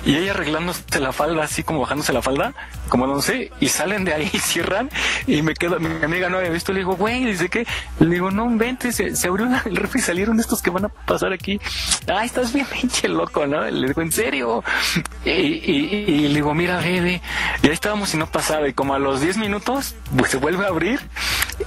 [0.05, 2.55] y ella arreglándose la falda, así como bajándose la falda,
[2.89, 4.91] como no sé, y salen de ahí cierran,
[5.27, 7.67] y me quedo, mi amiga no había visto, le digo, güey, dice que,
[8.01, 10.89] le digo, no inventes, se, se abrió el refri y salieron estos que van a
[10.89, 11.61] pasar aquí.
[12.13, 13.63] Ay, estás bien pinche loco, ¿no?
[13.71, 14.63] Le digo, ¿en serio?
[15.25, 17.21] Y, y- y le digo, mira, bebé,
[17.63, 20.65] y ahí estábamos y no pasaba, y como a los 10 minutos, pues se vuelve
[20.65, 21.01] a abrir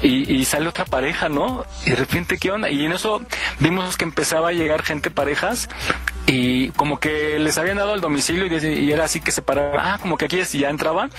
[0.01, 1.64] y sale otra pareja, ¿no?
[1.85, 2.69] Y de repente, ¿qué onda?
[2.69, 3.21] Y en eso
[3.59, 5.69] vimos que empezaba a llegar gente, parejas,
[6.27, 9.97] y como que les habían dado el domicilio y, era así que se paraban, ah,
[10.01, 11.11] como que aquí es- y ya entraban,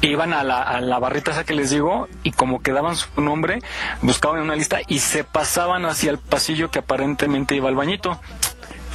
[0.00, 3.08] e iban a la, a barrita esa que les digo y como que daban su
[3.20, 3.60] nombre,
[4.00, 8.18] buscaban una lista y se pasaban hacia el pasillo que aparentemente iba al bañito.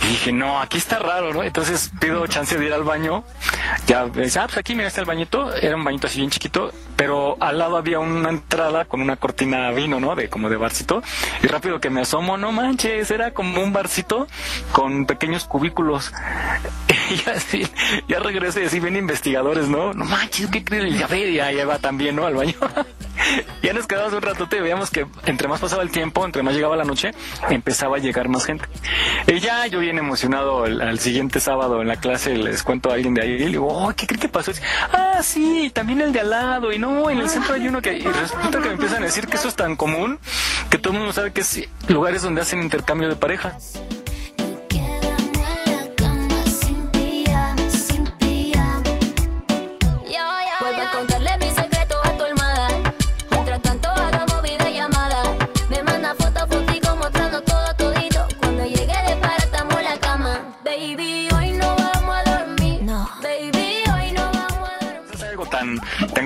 [0.02, 1.43] Y dije, no, aquí está raro, ¿no?
[1.43, 3.24] Entonces pido chance de ir al baño.
[3.86, 5.54] Ya, ah, pues aquí mira está el bañito.
[5.54, 9.72] Era un bañito así bien chiquito, pero al lado había una entrada con una cortina
[9.72, 10.16] vino, ¿no?
[10.16, 11.02] De como de barcito.
[11.42, 14.28] Y rápido que me asomo, no manches, era como un barcito
[14.74, 16.12] con pequeños cubículos.
[17.10, 17.68] Y así,
[18.08, 19.94] ya regresé y así ven investigadores, ¿no?
[19.96, 21.00] No manches, ¿qué crees?
[21.00, 22.28] Ya ve, ya, ya va también, ¿no?
[22.28, 22.54] Al baño.
[23.64, 26.54] ya nos quedamos un ratote y veíamos que entre más pasaba el tiempo, entre más
[26.54, 27.10] llegaba la noche,
[27.50, 28.66] empezaba a llegar más gente.
[29.26, 32.94] Y ya yo bien emocionado el, al siguiente sábado en la clase les cuento a
[32.94, 34.52] alguien de ahí y le digo, oh, ¿qué cree que pasó?
[34.94, 36.72] Ah, sí, también el de al lado.
[36.72, 37.93] Y no, en el centro hay uno que...
[37.93, 40.19] Y resulta que me empiezan a decir que eso es tan común
[40.69, 43.58] que todo el mundo sabe que es lugares donde hacen intercambio de pareja.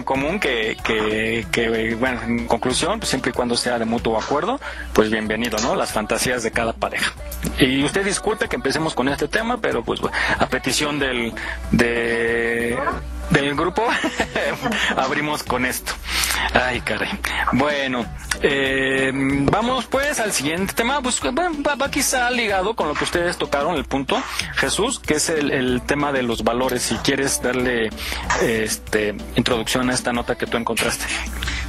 [0.03, 4.59] Común que, que, bueno, en conclusión, pues siempre y cuando sea de mutuo acuerdo,
[4.93, 5.75] pues bienvenido, ¿no?
[5.75, 7.13] Las fantasías de cada pareja.
[7.59, 9.99] Y usted disculpe que empecemos con este tema, pero pues
[10.37, 11.33] a petición del,
[11.71, 12.77] de,
[13.29, 13.83] del grupo,
[14.95, 15.93] abrimos con esto.
[16.53, 17.09] Ay, caray.
[17.53, 18.05] Bueno,
[18.43, 21.01] eh, vamos pues al siguiente tema.
[21.01, 24.21] Pues va, va- quizá ligado con lo que ustedes tocaron, el punto,
[24.55, 26.83] Jesús, que es el, el tema de los valores.
[26.83, 27.89] Si quieres darle
[28.41, 31.05] este introducción a esta nota que tú encontraste.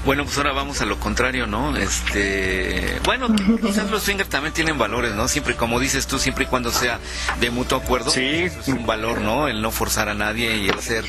[0.05, 1.75] Bueno, pues ahora vamos a lo contrario, ¿no?
[1.79, 3.29] Este, bueno,
[3.63, 5.29] quizás los swingers también tienen valores, ¿no?
[5.29, 6.99] Siempre, como dices tú, siempre y cuando sea
[7.41, 8.21] de mutuo acuerdo, Sí.
[8.23, 9.49] eso es un valor, ¿no?
[9.49, 11.07] El no forzar a nadie y el ser,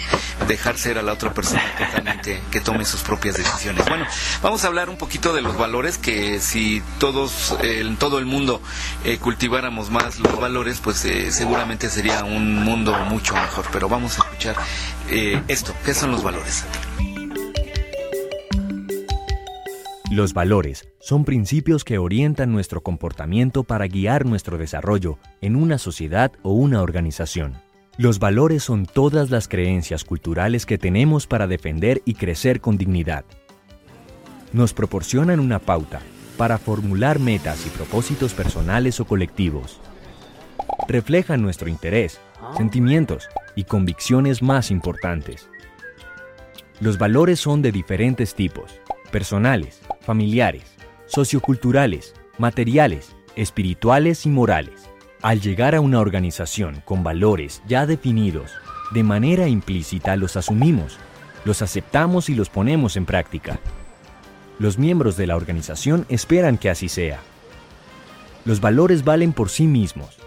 [0.47, 3.85] dejar ser a la otra persona totalmente que tome sus propias decisiones.
[3.85, 4.05] Bueno,
[4.41, 8.25] vamos a hablar un poquito de los valores que si todos, eh, en todo el
[8.25, 8.61] mundo
[9.03, 13.65] eh, cultiváramos más los valores, pues eh, seguramente sería un mundo mucho mejor.
[13.73, 14.55] Pero vamos a escuchar
[15.09, 15.75] eh, esto.
[15.83, 16.63] ¿Qué son los valores?
[20.11, 26.31] Los valores son principios que orientan nuestro comportamiento para guiar nuestro desarrollo en una sociedad
[26.43, 27.55] o una organización.
[27.97, 33.25] Los valores son todas las creencias culturales que tenemos para defender y crecer con dignidad.
[34.53, 36.01] Nos proporcionan una pauta
[36.37, 39.81] para formular metas y propósitos personales o colectivos.
[40.87, 42.19] Reflejan nuestro interés,
[42.55, 45.49] sentimientos y convicciones más importantes.
[46.79, 48.81] Los valores son de diferentes tipos,
[49.15, 50.75] personales, familiares,
[51.05, 54.89] socioculturales, materiales, espirituales y morales.
[55.21, 58.51] Al llegar a una organización con valores ya definidos,
[58.91, 60.97] de manera implícita los asumimos,
[61.45, 63.57] los aceptamos y los ponemos en práctica.
[64.59, 67.21] Los miembros de la organización esperan que así sea.
[68.43, 70.17] Los valores valen por sí mismos.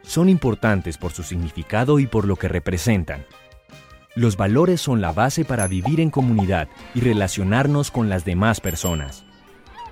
[0.00, 3.26] Son importantes por su significado y por lo que representan.
[4.16, 9.24] Los valores son la base para vivir en comunidad y relacionarnos con las demás personas.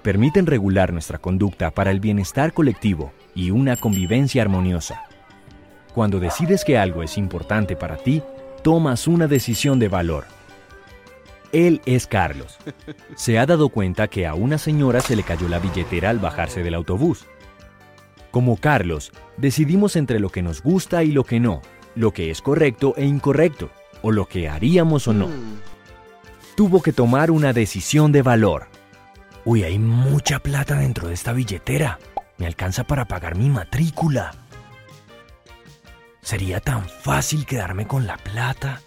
[0.02, 5.02] Permiten regular nuestra conducta para el bienestar colectivo y una convivencia armoniosa.
[5.92, 8.22] Cuando decides que algo es importante para ti,
[8.62, 10.24] tomas una decisión de valor.
[11.50, 12.58] Él es Carlos.
[13.16, 16.62] Se ha dado cuenta que a una señora se le cayó la billetera al bajarse
[16.62, 17.26] del autobús.
[18.30, 21.60] Como Carlos, decidimos entre lo que nos gusta y lo que no,
[21.96, 23.70] lo que es correcto e incorrecto,
[24.02, 25.28] o lo que haríamos o no.
[26.56, 28.68] Tuvo que tomar una decisión de valor.
[29.44, 31.98] Uy, hay mucha plata dentro de esta billetera.
[32.38, 34.32] Me alcanza para pagar mi matrícula.
[36.20, 38.80] ¿Sería tan fácil quedarme con la plata?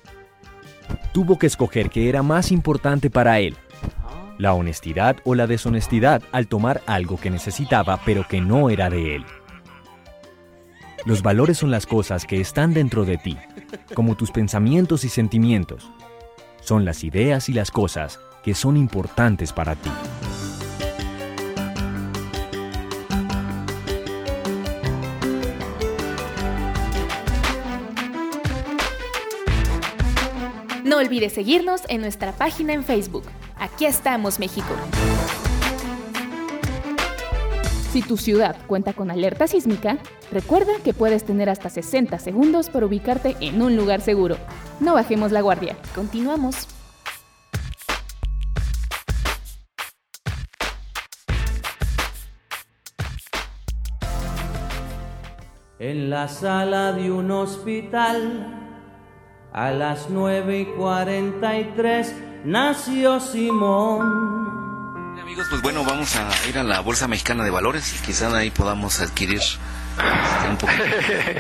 [1.14, 3.58] Tuvo que escoger qué era más importante para él,
[4.38, 9.16] la honestidad o la deshonestidad al tomar algo que necesitaba pero que no era de
[9.16, 9.26] él.
[11.06, 13.38] Los valores son las cosas que están dentro de ti,
[13.94, 15.90] como tus pensamientos y sentimientos.
[16.62, 19.90] Son las ideas y las cosas que son importantes para ti.
[30.84, 33.26] No olvides seguirnos en nuestra página en Facebook.
[33.58, 34.74] Aquí estamos, México.
[37.96, 42.88] Si tu ciudad cuenta con alerta sísmica, recuerda que puedes tener hasta 60 segundos para
[42.88, 44.36] ubicarte en un lugar seguro.
[44.82, 45.78] No bajemos la guardia.
[45.96, 46.68] Continuamos.
[55.80, 58.84] En la sala de un hospital,
[59.54, 64.35] a las 9 y 43, nació Simón.
[65.36, 69.02] Pues bueno, vamos a ir a la Bolsa Mexicana de Valores y quizás ahí podamos
[69.02, 70.84] adquirir este, un poquito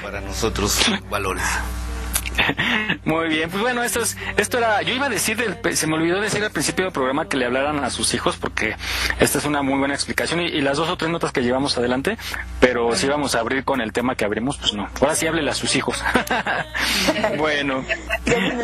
[0.03, 1.45] para nosotros valores.
[3.05, 5.95] Muy bien, pues bueno, esto es, esto era, yo iba a decir, del- se me
[5.95, 8.75] olvidó decir al principio del programa que le hablaran a sus hijos porque
[9.19, 11.77] esta es una muy buena explicación y, y las dos o tres notas que llevamos
[11.77, 12.17] adelante,
[12.59, 14.89] pero si vamos a abrir con el tema que abrimos, pues no.
[15.01, 16.03] Ahora sí háblele a sus hijos.
[17.37, 17.83] bueno,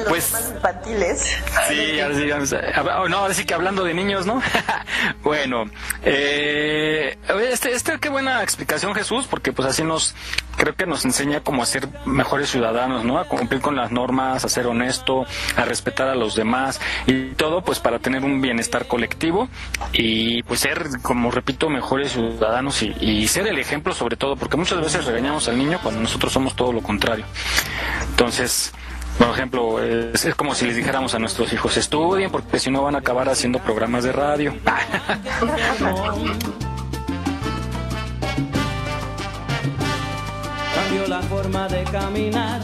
[0.07, 1.37] pues infantiles.
[1.67, 4.41] Sí, ahora sí, vamos a- oh, no, ahora sí que hablando de niños, ¿no?
[5.23, 5.65] bueno,
[6.03, 7.17] eh,
[7.51, 10.15] este, este, qué buena explicación Jesús, porque pues así nos,
[10.61, 13.17] creo que nos enseña cómo a ser mejores ciudadanos, ¿no?
[13.17, 17.63] A cumplir con las normas, a ser honesto, a respetar a los demás y todo
[17.63, 19.49] pues para tener un bienestar colectivo
[19.91, 24.55] y pues ser, como repito, mejores ciudadanos y, y ser el ejemplo sobre todo, porque
[24.55, 27.25] muchas veces regañamos al niño cuando nosotros somos todo lo contrario.
[28.11, 28.71] Entonces,
[29.17, 32.83] por ejemplo, es, es como si les dijéramos a nuestros hijos, estudien porque si no
[32.83, 34.53] van a acabar haciendo programas de radio.
[41.31, 42.59] forma de caminar,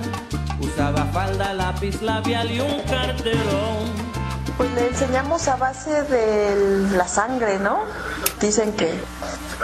[0.59, 3.85] usaba falda, lápiz labial y un carterón.
[4.57, 7.79] Pues le enseñamos a base de la sangre, ¿no?
[8.41, 8.93] Dicen que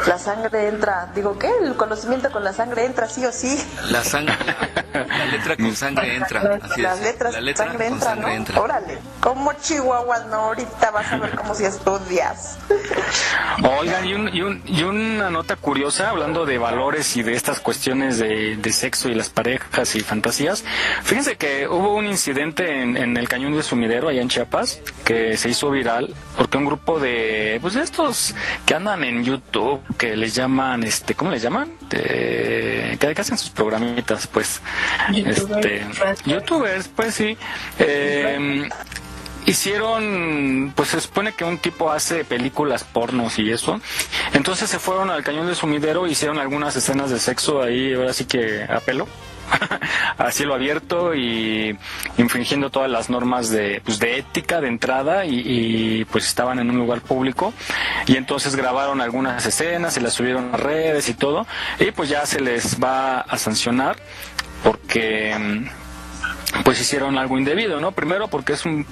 [0.08, 1.52] la sangre entra, digo, ¿qué?
[1.62, 3.58] El conocimiento con la sangre entra sí o sí.
[3.90, 6.60] La sangre, la, la letra con sangre entra.
[6.64, 7.04] Así Las es.
[7.06, 8.34] letras la letra sangre con entra, sangre ¿no?
[8.36, 8.62] entra.
[8.62, 12.58] Órale, como Chihuahua, no, ahorita vas a ver cómo si estudias.
[13.80, 17.60] Oigan, y, un, y, un- y una nota curiosa, hablando de valores y de estas
[17.60, 20.64] cuestiones de, de sexo y las parejas y fantasías.
[21.04, 25.38] Fíjense que hubo un incidente en, en el cañón de Sumidero, allá en Chiapas, que
[25.38, 28.34] se hizo viral porque un grupo de, pues de estos
[28.66, 31.72] que andan en YouTube, que les llaman, este, ¿cómo les llaman?
[31.90, 34.62] De- que hacen sus programitas, pues.
[35.14, 35.86] Este,
[36.26, 37.38] youtubers, pues sí.
[37.80, 38.68] Eh,
[39.46, 43.80] hicieron, pues se supone que un tipo hace películas pornos y eso.
[44.34, 48.26] Entonces se fueron al cañón de sumidero, hicieron algunas escenas de sexo ahí, ahora sí
[48.26, 49.08] que a pelo.
[50.18, 51.78] a cielo abierto y
[52.18, 56.70] infringiendo todas las normas de, pues, de ética de entrada y, y, pues estaban en
[56.70, 57.54] un lugar público
[58.08, 61.46] y entonces grabaron algunas escenas y las subieron a redes y todo
[61.80, 63.98] y pues ya se les va a sancionar
[64.64, 65.66] porque
[66.64, 67.92] pues hicieron algo indebido, ¿no?
[67.92, 68.86] Primero porque es un,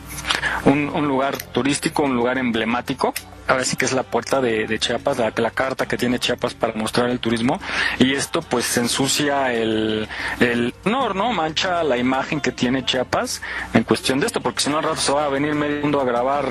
[0.65, 3.13] un lugar turístico, un lugar emblemático.
[3.52, 6.54] Ahora sí que es la puerta de, de Chiapas, la, la carta que tiene Chiapas
[6.54, 7.60] para mostrar el turismo.
[8.00, 10.08] Y esto pues ensucia el,
[10.40, 11.34] el honor, ¿no?
[11.34, 13.42] Mancha la imagen que tiene Chiapas
[13.74, 16.00] en cuestión de esto, porque si no al rato se va a venir medio mundo
[16.00, 16.46] a grabar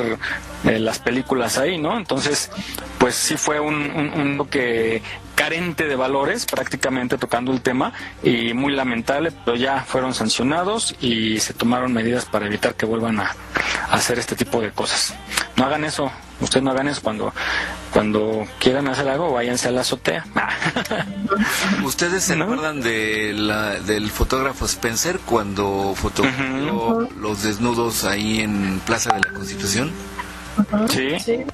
[0.65, 1.97] eh, las películas ahí, ¿no?
[1.97, 2.51] Entonces,
[2.99, 5.03] pues sí fue un, un, que
[5.35, 11.41] carente de valores prácticamente tocando el tema y muy lamentable, pero ya fueron sancionados y
[11.41, 13.35] se tomaron medidas para evitar que vuelvan a
[13.91, 15.15] hacer este tipo de cosas.
[15.57, 17.33] No hagan eso, ustedes no hagan eso cuando
[17.93, 20.25] cuando quieran hacer algo, váyanse a la azotea.
[21.85, 29.15] ¿Ustedes se acuerdan de la, del fotógrafo Spencer cuando fotografió los desnudos ahí en Plaza
[29.15, 29.91] de la Constitución?
[30.89, 31.45] Sí.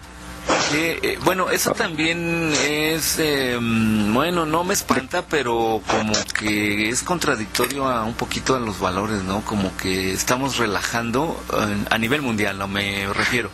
[0.73, 7.03] Eh, eh, bueno, eso también es, eh, bueno, no me espanta, pero como que es
[7.03, 9.43] contradictorio a un poquito a los valores, ¿no?
[9.43, 11.41] Como que estamos relajando,
[11.89, 13.51] a nivel mundial, no me refiero,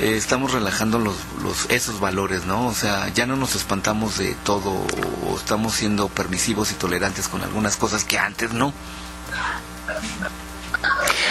[0.00, 2.66] eh, estamos relajando los, los, esos valores, ¿no?
[2.66, 7.42] O sea, ya no nos espantamos de todo, o estamos siendo permisivos y tolerantes con
[7.42, 8.72] algunas cosas que antes no.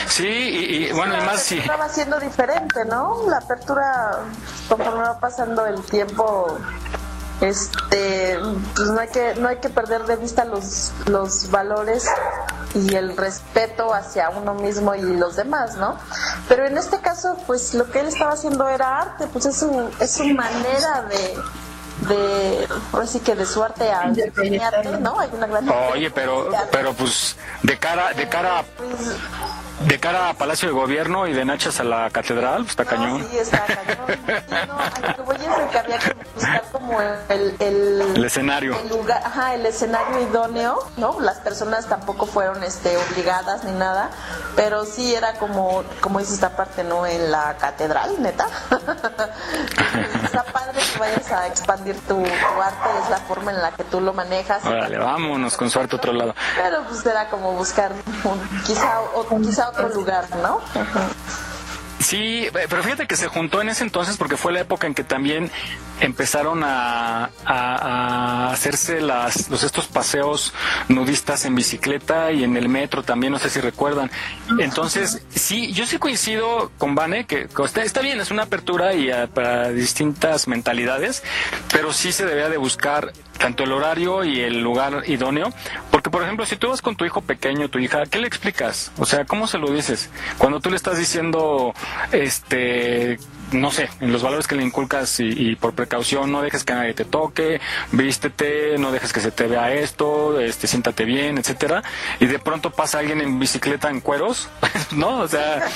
[0.07, 1.57] Sí, y, y, bueno, y más sí.
[1.59, 3.23] Estaba siendo diferente, ¿no?
[3.27, 4.19] La apertura,
[4.69, 6.57] conforme va pasando el tiempo,
[7.41, 8.39] este,
[8.75, 12.05] pues no hay que, no hay que perder de vista los, los valores
[12.73, 15.97] y el respeto hacia uno mismo y los demás, ¿no?
[16.47, 19.89] Pero en este caso, pues lo que él estaba haciendo era arte, pues es su,
[19.99, 21.37] es su manera de
[22.01, 24.11] de ahora sí que de su arte a
[24.99, 25.19] ¿no?
[25.19, 28.63] Hay una gran Oye, pero pero pues de cara de cara
[29.81, 33.25] de cara a Palacio de Gobierno y de Nachas a la Catedral, pues está cañón.
[33.29, 33.97] Sí, está cañón.
[34.07, 38.01] Sí, no, a lo que voy es el que había que buscar como el, el,
[38.15, 38.79] El escenario.
[38.79, 41.19] el lugar, ajá, el escenario idóneo, ¿no?
[41.19, 44.09] Las personas tampoco fueron este obligadas ni nada,
[44.55, 47.05] pero sí era como, como dice esta parte, ¿no?
[47.05, 48.47] En la catedral, neta.
[50.23, 53.83] Está padre que vayas a expandir tu, tu arte, es la forma en la que
[53.85, 54.65] tú lo manejas.
[54.65, 56.33] Órale, vámonos con su arte a otro lado.
[56.55, 57.91] Pero pues era como buscar
[58.23, 60.59] un- quizá, o, quizá otro lugar, ¿no?
[61.99, 64.93] Sí, eh, pero fíjate que se juntó en ese entonces porque fue la época en
[64.93, 65.49] que también
[66.01, 70.53] empezaron a, a- a hacerse las, los, estos paseos
[70.89, 74.11] nudistas en bicicleta y en el metro también, no sé si recuerdan.
[74.59, 78.93] Entonces, sí, yo sí coincido con Vane que que está, está bien, es una apertura
[78.93, 81.23] y a- para distintas mentalidades,
[81.71, 85.51] pero sí se debía de buscar tanto el horario y el lugar idóneo,
[86.09, 88.91] por ejemplo, si tú vas con tu hijo pequeño, tu hija, ¿qué le explicas?
[88.97, 90.09] O sea, ¿cómo se lo dices?
[90.37, 91.73] Cuando tú le estás diciendo,
[92.11, 93.17] este,
[93.55, 96.93] no sé, en los valores que le inculcas y, por precaución, no dejes que nadie
[96.93, 101.83] te toque, vístete, no dejes que se te vea esto, este, siéntate bien, etcétera,
[102.19, 104.49] y de pronto pasa alguien en bicicleta en cueros,
[104.91, 105.19] ¿no?
[105.19, 105.67] O sea,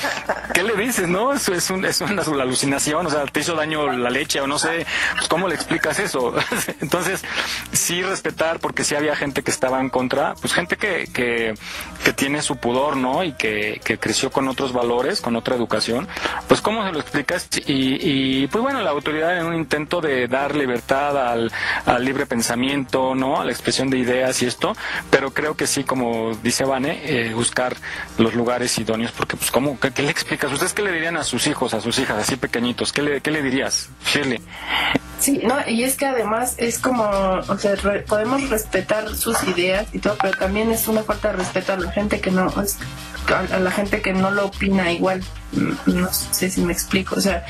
[0.54, 1.34] ¿qué le dices, no?
[1.34, 4.60] Eso es, un, es una alucinación, o sea, te hizo daño la leche o no
[4.60, 6.34] sé, pues ¿cómo le explicas eso?
[6.82, 7.24] Entonces,
[7.72, 11.54] sí respetar, porque sí había gente que estaba en contra, pues gente que, que,
[12.04, 13.24] que tiene su pudor, ¿no?
[13.24, 16.08] Y que, que creció con otros valores, con otra educación,
[16.48, 17.48] pues ¿cómo se lo explicas?
[17.70, 21.52] Y, y pues bueno, la autoridad en un intento de dar libertad al,
[21.86, 23.40] al libre pensamiento, ¿no?
[23.40, 24.76] A la expresión de ideas y esto,
[25.12, 27.76] pero creo que sí, como dice Vane, eh, buscar
[28.18, 29.80] los lugares idóneos, porque pues ¿cómo?
[29.80, 30.52] ¿Qué, le explicas?
[30.52, 32.92] ¿Ustedes qué le dirían a sus hijos, a sus hijas, así pequeñitos?
[32.92, 34.42] ¿Qué le, qué le dirías, Shirley?
[35.20, 39.88] Sí, no, y es que además es como, o sea, re- podemos respetar sus ideas
[39.92, 42.78] y todo, pero también es una falta de respeto a la gente que no, es-
[43.28, 45.22] a, a la gente que no lo opina igual.
[45.52, 47.46] Mm, No sé si me explico, o sea,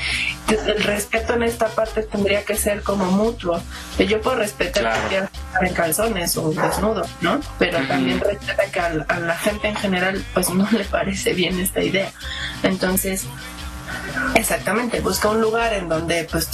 [0.48, 3.62] el respeto en esta parte tendría que ser como mutuo.
[3.96, 7.40] Que Yo puedo respetar que quieras estar en calzones o desnudo, ¿no?
[7.58, 11.82] Pero también respeta que a la gente en general pues no le parece bien esta
[11.82, 12.10] idea.
[12.64, 13.24] Entonces,
[14.34, 16.48] Exactamente, busca un lugar en donde pues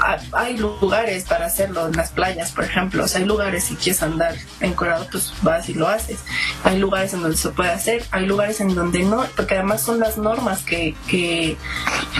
[0.00, 3.76] ha- hay lugares para hacerlo, en las playas, por ejemplo, o sea, hay lugares si
[3.76, 6.18] quieres andar encorado, pues vas y lo haces.
[6.64, 10.00] Hay lugares en donde se puede hacer, hay lugares en donde no, porque además son
[10.00, 11.56] las normas que, que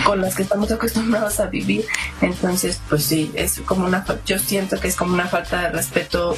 [0.05, 1.85] con las que estamos acostumbrados a vivir.
[2.21, 6.35] Entonces, pues sí, es como una, yo siento que es como una falta de respeto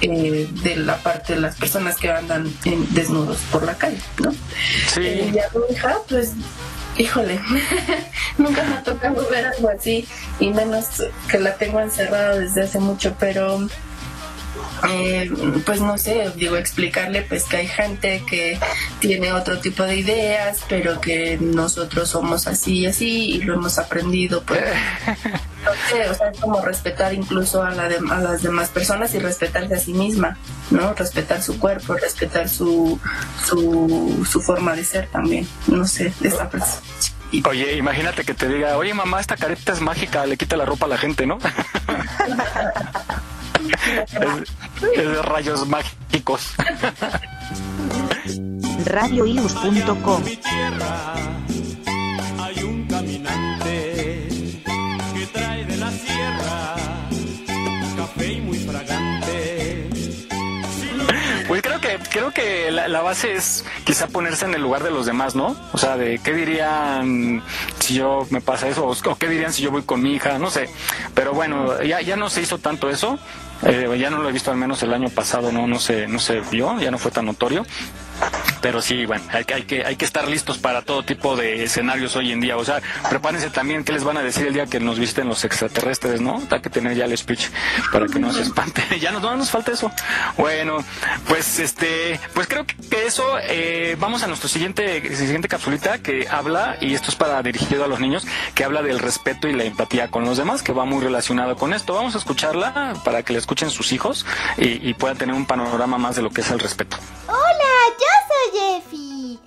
[0.00, 4.30] eh, de la parte de las personas que andan en- desnudos por la calle, ¿no?
[4.32, 5.00] Sí.
[5.02, 6.32] Eh, y a mi hija, pues,
[6.98, 7.40] híjole,
[8.38, 10.06] nunca me ha tocado ver algo así,
[10.40, 13.66] y menos que la tengo encerrada desde hace mucho, pero
[14.88, 15.30] eh,
[15.66, 18.58] pues no sé, digo, explicarle pues que hay gente que
[19.00, 23.78] tiene otro tipo de ideas, pero que nosotros somos así y así y lo hemos
[23.78, 24.62] aprendido, pues
[25.64, 29.14] no sé, o sea, es como respetar incluso a, la de- a las demás personas
[29.14, 30.36] y respetarse a sí misma,
[30.70, 30.94] ¿no?
[30.94, 32.98] Respetar su cuerpo, respetar su,
[33.46, 36.82] su, su forma de ser también, no sé, de esa persona.
[37.48, 40.86] Oye, imagínate que te diga, oye mamá, esta careta es mágica, le quita la ropa
[40.86, 41.38] a la gente, ¿no?
[44.20, 46.54] es, de rayos mágicos.
[48.84, 50.22] radioius.com
[62.10, 65.56] creo que la, base es quizá ponerse en el lugar de los demás, ¿no?
[65.72, 67.42] O sea, de qué dirían
[67.78, 70.38] si yo me pasa eso o, o qué dirían si yo voy con mi hija,
[70.38, 70.68] no sé.
[71.14, 73.18] Pero bueno, ya ya no se hizo tanto eso.
[73.64, 76.20] Eh, ya no lo he visto al menos el año pasado, no no se no
[76.20, 77.66] se vio, ya no fue tan notorio.
[78.60, 81.64] Pero sí, bueno, hay que, hay, que, hay que estar listos para todo tipo de
[81.64, 82.56] escenarios hoy en día.
[82.56, 85.44] O sea, prepárense también qué les van a decir el día que nos visiten los
[85.44, 86.42] extraterrestres, ¿no?
[86.50, 87.46] Hay que tener ya el speech
[87.92, 88.82] para que no se espante.
[89.00, 89.92] ya no, no nos falta eso.
[90.36, 90.84] Bueno,
[91.28, 96.76] pues este, pues creo que eso, eh, vamos a nuestro siguiente, siguiente capsulita que habla,
[96.80, 100.10] y esto es para dirigido a los niños, que habla del respeto y la empatía
[100.10, 101.94] con los demás, que va muy relacionado con esto.
[101.94, 105.98] Vamos a escucharla para que la escuchen sus hijos y, y puedan tener un panorama
[105.98, 106.96] más de lo que es el respeto.
[107.28, 109.38] Hola, yo soy Effie.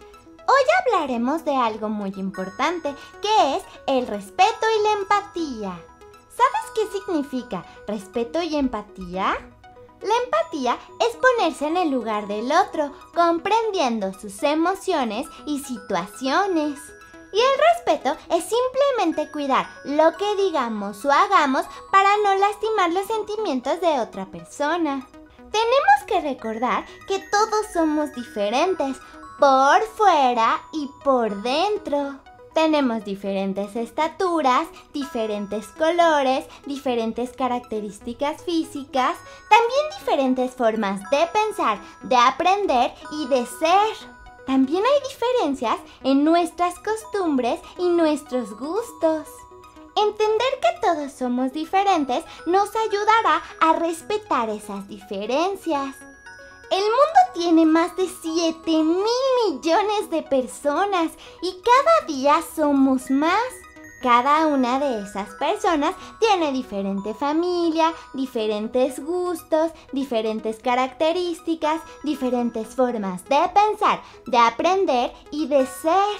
[0.47, 5.86] Hoy hablaremos de algo muy importante, que es el respeto y la empatía.
[6.30, 9.38] ¿Sabes qué significa respeto y empatía?
[10.01, 16.80] La empatía es ponerse en el lugar del otro, comprendiendo sus emociones y situaciones.
[17.34, 23.05] Y el respeto es simplemente cuidar lo que digamos o hagamos para no lastimar los
[23.05, 25.07] sentimientos de otra persona.
[25.52, 28.97] Tenemos que recordar que todos somos diferentes,
[29.39, 32.20] por fuera y por dentro.
[32.54, 39.16] Tenemos diferentes estaturas, diferentes colores, diferentes características físicas,
[39.49, 44.10] también diferentes formas de pensar, de aprender y de ser.
[44.45, 49.28] También hay diferencias en nuestras costumbres y nuestros gustos.
[49.96, 55.96] Entender que todos somos diferentes nos ayudará a respetar esas diferencias.
[56.72, 59.06] El mundo tiene más de 7 mil
[59.50, 61.12] millones de personas
[61.42, 63.42] y cada día somos más.
[64.02, 73.38] Cada una de esas personas tiene diferente familia, diferentes gustos, diferentes características, diferentes formas de
[73.54, 76.18] pensar, de aprender y de ser.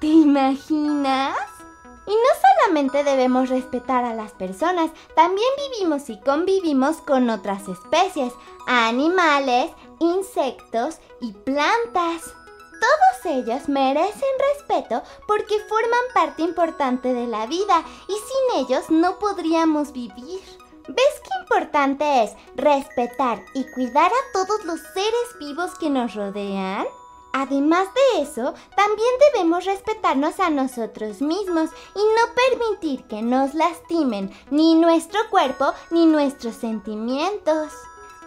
[0.00, 1.61] ¿Te imaginas?
[2.06, 8.32] Y no solamente debemos respetar a las personas, también vivimos y convivimos con otras especies,
[8.66, 12.34] animales, insectos y plantas.
[12.82, 14.22] Todos ellos merecen
[14.56, 20.40] respeto porque forman parte importante de la vida y sin ellos no podríamos vivir.
[20.88, 26.86] ¿Ves qué importante es respetar y cuidar a todos los seres vivos que nos rodean?
[27.32, 34.30] Además de eso, también debemos respetarnos a nosotros mismos y no permitir que nos lastimen
[34.50, 37.72] ni nuestro cuerpo ni nuestros sentimientos.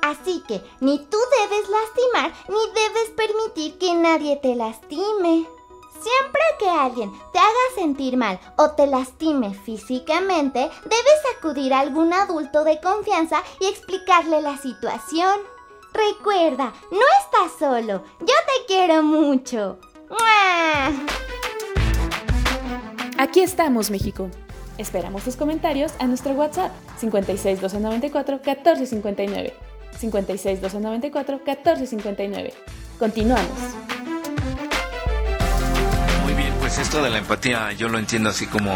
[0.01, 5.47] Así que ni tú debes lastimar ni debes permitir que nadie te lastime.
[5.93, 12.14] Siempre que alguien te haga sentir mal o te lastime físicamente, debes acudir a algún
[12.14, 15.55] adulto de confianza y explicarle la situación.
[15.96, 18.04] Recuerda, no estás solo.
[18.20, 19.80] Yo te quiero mucho.
[23.18, 24.30] Aquí estamos, México.
[24.78, 29.54] Esperamos tus comentarios a nuestro WhatsApp 56 294 1459.
[29.98, 32.54] 56 294 1459.
[33.00, 33.58] Continuamos.
[36.26, 38.72] Muy bien, pues esto de la empatía yo lo entiendo así como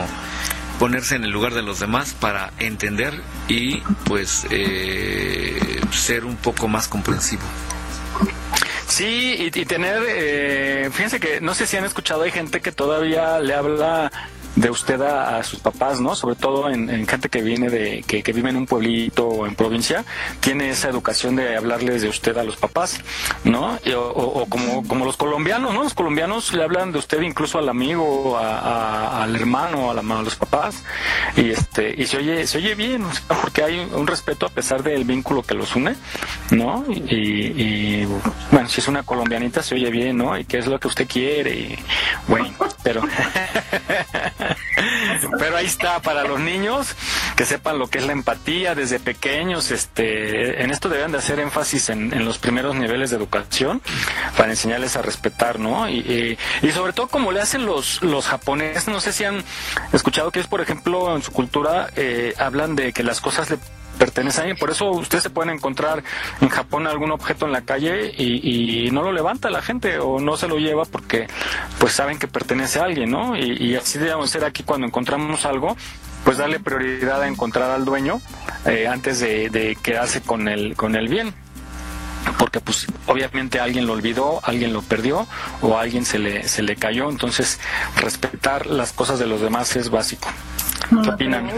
[0.80, 3.14] ponerse en el lugar de los demás para entender
[3.48, 7.44] y pues eh, ser un poco más comprensivo.
[8.88, 12.72] Sí, y, y tener, eh, fíjense que no sé si han escuchado, hay gente que
[12.72, 14.12] todavía le habla
[14.60, 16.16] de usted a, a sus papás, ¿no?
[16.16, 19.48] Sobre todo en, en gente que viene de, que, que, vive en un pueblito o
[19.48, 20.04] en provincia,
[20.42, 23.00] tiene esa educación de hablarles de usted a los papás,
[23.46, 23.80] ¿no?
[23.96, 25.84] O, o, como, como los colombianos, ¿no?
[25.84, 30.22] Los colombianos le hablan de usted incluso al amigo, a, al hermano, a, la, a
[30.24, 30.84] los papás,
[31.38, 34.50] y este, y se oye, se oye bien, o sea, porque hay un respeto a
[34.50, 35.96] pesar del vínculo que los une,
[36.52, 36.84] ¿no?
[36.90, 38.08] Y, y,
[38.52, 40.38] bueno, si es una colombianita se oye bien, ¿no?
[40.38, 41.80] Y qué es lo que usted quiere, y
[42.28, 42.50] bueno,
[42.84, 43.02] pero
[45.38, 46.96] Pero ahí está para los niños
[47.36, 49.72] que sepan lo que es la empatía desde pequeños.
[49.72, 53.82] Este, en esto deben de hacer énfasis en, los primeros niveles de educación
[54.38, 55.90] para enseñarles a respetar, ¿no?
[55.90, 56.38] Y, y,
[56.68, 58.88] y, sobre todo como le hacen los los japoneses.
[58.88, 59.44] No sé si han
[59.94, 63.58] escuchado que es, por ejemplo, en su cultura eh, hablan de que las cosas le
[64.00, 64.58] pertenece a alguien.
[64.58, 66.04] Por eso ustedes se pueden encontrar
[66.42, 70.20] en Japón algún objeto en la calle y, y, no lo levanta la gente o
[70.20, 71.28] no se lo lleva porque
[71.78, 73.38] pues saben que pertenece a alguien, ¿no?
[73.38, 75.76] Y, y así debemos ser aquí cuando encontramos algo,
[76.24, 78.22] pues darle prioridad a encontrar al dueño
[78.66, 81.34] eh, antes de, de quedarse con el, con el bien
[82.38, 85.28] porque pues obviamente alguien lo olvidó, alguien lo perdió
[85.62, 87.60] o a alguien se le, se le cayó, entonces
[87.96, 90.30] respetar las cosas de los demás es básico.
[91.04, 91.52] ¿Qué opinan?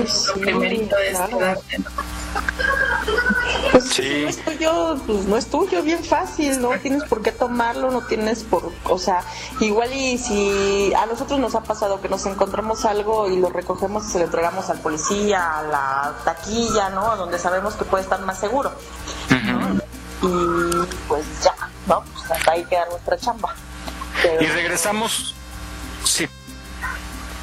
[3.72, 4.22] Pues sí.
[4.24, 8.02] no es tuyo, pues no es tuyo, bien fácil, no tienes por qué tomarlo, no
[8.02, 9.24] tienes por, o sea,
[9.60, 14.08] igual y si a nosotros nos ha pasado que nos encontramos algo y lo recogemos
[14.08, 17.16] y se lo entregamos al policía, a la taquilla, ¿no?
[17.18, 18.72] Donde sabemos que puede estar más seguro.
[19.30, 19.82] ¿no?
[20.24, 21.56] Y pues ya,
[21.88, 22.04] ¿no?
[22.14, 23.56] Pues hasta ahí queda nuestra chamba.
[24.22, 24.44] Pero...
[24.44, 25.36] Y regresamos.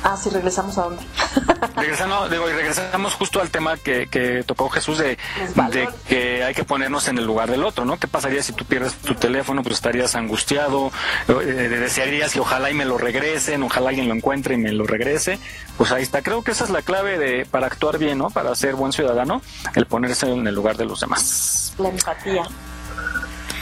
[0.03, 1.03] Ah, sí, regresamos a dónde.
[1.77, 5.19] regresando, digo, y regresamos justo al tema que, que tocó Jesús de,
[5.73, 7.99] de, que hay que ponernos en el lugar del otro, ¿no?
[7.99, 9.63] ¿Qué pasaría si tú pierdes tu teléfono?
[9.63, 10.93] Pues estarías angustiado,
[11.29, 14.85] eh, desearías que ojalá y me lo regresen, ojalá alguien lo encuentre y me lo
[14.85, 15.39] regrese.
[15.77, 16.23] Pues ahí está.
[16.23, 18.31] Creo que esa es la clave de para actuar bien, ¿no?
[18.31, 19.43] Para ser buen ciudadano,
[19.75, 21.75] el ponerse en el lugar de los demás.
[21.79, 22.43] La empatía.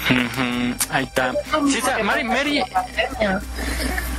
[0.09, 0.77] Uh -huh.
[0.91, 1.33] Ahí está.
[1.69, 2.63] Sí, Mary, Mary,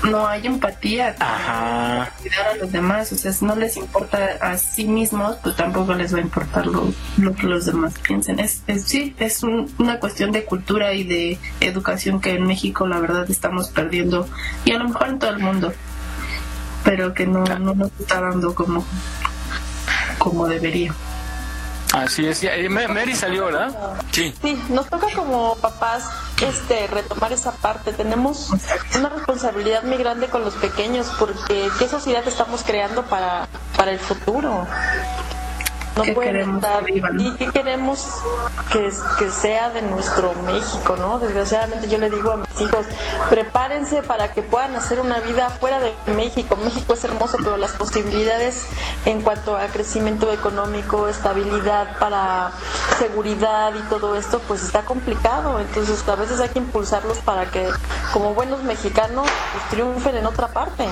[0.04, 2.12] no hay empatía Ajá.
[2.22, 5.94] cuidar a los demás, o sea, si no les importa a sí mismos, pues tampoco
[5.94, 8.40] les va a importar lo, lo que los demás piensen.
[8.40, 12.86] Es, es- sí, es un- una cuestión de cultura y de educación que en México
[12.88, 14.28] la verdad estamos perdiendo
[14.66, 15.74] y a lo mejor en todo el mundo,
[16.84, 18.86] pero que no, no nos está dando como,
[20.20, 20.94] como debería.
[21.94, 22.44] Así es.
[22.44, 23.72] Eh, Ma- Mary salió, ¿verdad?
[24.12, 24.36] Sí.
[24.42, 26.04] Sí, nos toca como papás
[26.42, 27.94] este retomar esa parte.
[27.94, 28.50] Tenemos
[28.98, 34.00] una responsabilidad muy grande con los pequeños porque qué sociedad estamos creando para, para el
[34.00, 34.68] futuro.
[35.98, 37.20] No ¿Qué pueden queremos estar- que vivan?
[37.20, 38.08] y qué queremos
[38.72, 41.18] que, que sea de nuestro México, ¿no?
[41.20, 42.86] Desgraciadamente yo le digo a mis hijos,
[43.30, 46.56] prepárense para que puedan hacer una vida fuera de México.
[46.64, 48.66] México es hermoso, pero las posibilidades
[49.06, 52.52] en cuanto a crecimiento económico, estabilidad para
[53.00, 55.60] seguridad y todo esto, pues está complicado.
[55.60, 57.68] Entonces a veces hay que impulsarlos para que
[58.14, 60.86] como buenos mexicanos pues, triunfen en otra parte.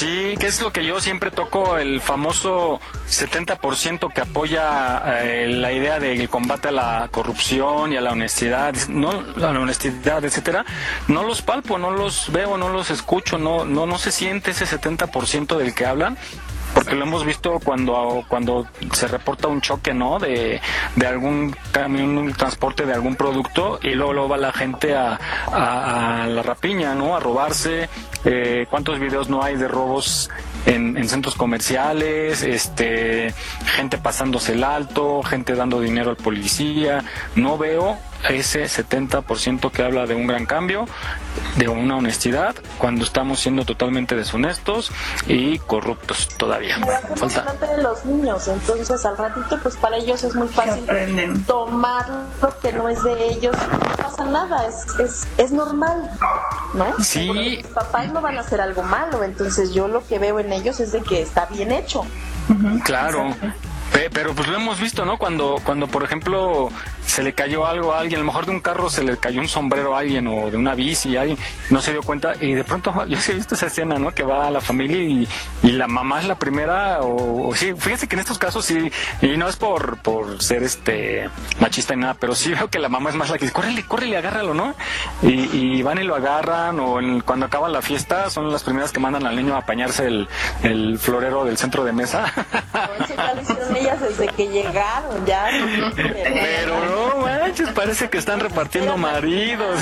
[0.00, 2.80] Sí, que es lo que yo siempre toco, el famoso
[3.10, 8.74] 70% que apoya eh, la idea del combate a la corrupción y a la honestidad,
[8.88, 10.64] no a la honestidad, etcétera.
[11.08, 14.64] No los palpo, no los veo, no los escucho, no no no se siente ese
[14.64, 16.16] 70% del que hablan.
[16.74, 20.18] Porque lo hemos visto cuando cuando se reporta un choque, ¿no?
[20.18, 20.60] De,
[20.96, 25.18] de algún camión, un transporte de algún producto y luego, luego va la gente a,
[25.52, 27.16] a- la rapiña, ¿no?
[27.16, 27.88] A robarse.
[28.24, 30.30] Eh, ¿Cuántos videos no hay de robos
[30.66, 32.42] en, en centros comerciales?
[32.42, 33.34] Este,
[33.76, 37.02] gente pasándose el alto, gente dando dinero al policía.
[37.34, 37.98] No veo
[38.28, 40.86] ese 70% que habla de un gran cambio,
[41.56, 44.92] de una honestidad, cuando estamos siendo totalmente deshonestos
[45.26, 46.76] y corruptos todavía.
[46.76, 47.66] Hacemos Falta.
[47.66, 50.84] de los niños, entonces al ratito pues para ellos es muy fácil
[51.46, 52.06] tomar
[52.42, 56.10] lo que no es de ellos, no pasa nada, es, es, es normal,
[56.74, 57.02] ¿no?
[57.02, 57.26] Sí.
[57.26, 60.52] Porque Mis papás no van a hacer algo malo, entonces yo lo que veo en
[60.52, 62.04] ellos es de que está bien hecho.
[62.84, 63.34] Claro.
[63.40, 63.52] Pe-
[64.12, 65.18] Pero pues lo hemos visto, ¿no?
[65.18, 66.68] Cuando, cuando por ejemplo
[67.06, 69.40] se le cayó algo a alguien, a lo mejor de un carro se le cayó
[69.40, 71.38] un sombrero a alguien o de una bici a alguien,
[71.70, 74.12] no se dio cuenta y de pronto yo sí he visto esa escena, ¿no?
[74.12, 75.28] Que va a la familia y,
[75.62, 78.90] y la mamá es la primera o, o sí, fíjense que en estos casos sí,
[79.22, 81.28] y no es por, por ser este
[81.60, 83.84] machista ni nada, pero sí veo que la mamá es más la que dice, córrele,
[83.86, 84.74] córrele, agárralo, ¿no?
[85.22, 88.92] Y, y van y lo agarran o en- cuando acaba la fiesta son las primeras
[88.92, 90.28] que mandan al niño a apañarse el,
[90.62, 92.32] el florero del centro de mesa.
[93.80, 95.46] Ellas desde que llegaron, ya.
[95.96, 99.80] Pero no manches, parece que están repartiendo maridos.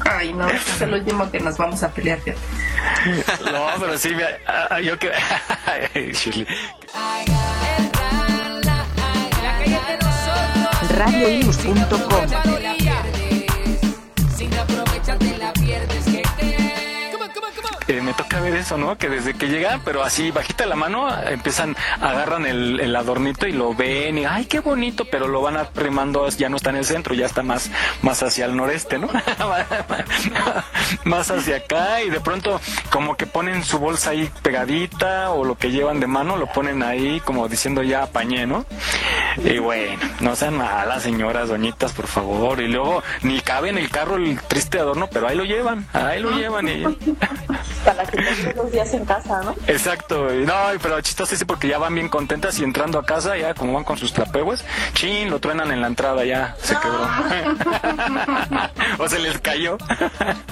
[0.10, 2.18] Ay, no, este es el último que nos vamos a pelear.
[2.20, 2.38] fíjate.
[3.52, 5.10] No, pero sí, mira, ah, yo que.
[6.12, 6.46] Shirley.
[10.96, 12.97] radioius.com
[17.88, 18.98] Eh, me toca ver eso, ¿no?
[18.98, 23.52] Que desde que llegan, pero así bajita la mano, empiezan, agarran el, el adornito y
[23.52, 26.84] lo ven y, ay, qué bonito, pero lo van arrimando, ya no está en el
[26.84, 27.70] centro, ya está más,
[28.02, 29.08] más hacia el noreste, ¿no?
[31.04, 32.60] más hacia acá y de pronto
[32.90, 36.82] como que ponen su bolsa ahí pegadita o lo que llevan de mano lo ponen
[36.82, 38.66] ahí como diciendo ya apañé, ¿no?
[39.38, 42.60] Y bueno, no sean malas señoras, doñitas, por favor.
[42.60, 46.20] Y luego ni cabe en el carro el triste adorno, pero ahí lo llevan, ahí
[46.20, 46.84] lo llevan y...
[47.84, 49.54] Para que estén los días en casa, ¿no?
[49.66, 53.36] Exacto, y no, pero chistoso sí porque ya van bien contentas y entrando a casa
[53.36, 54.64] ya como van con sus trapegues,
[54.94, 56.98] chin, lo truenan en la entrada ya, se quebró.
[58.98, 59.78] o se les cayó.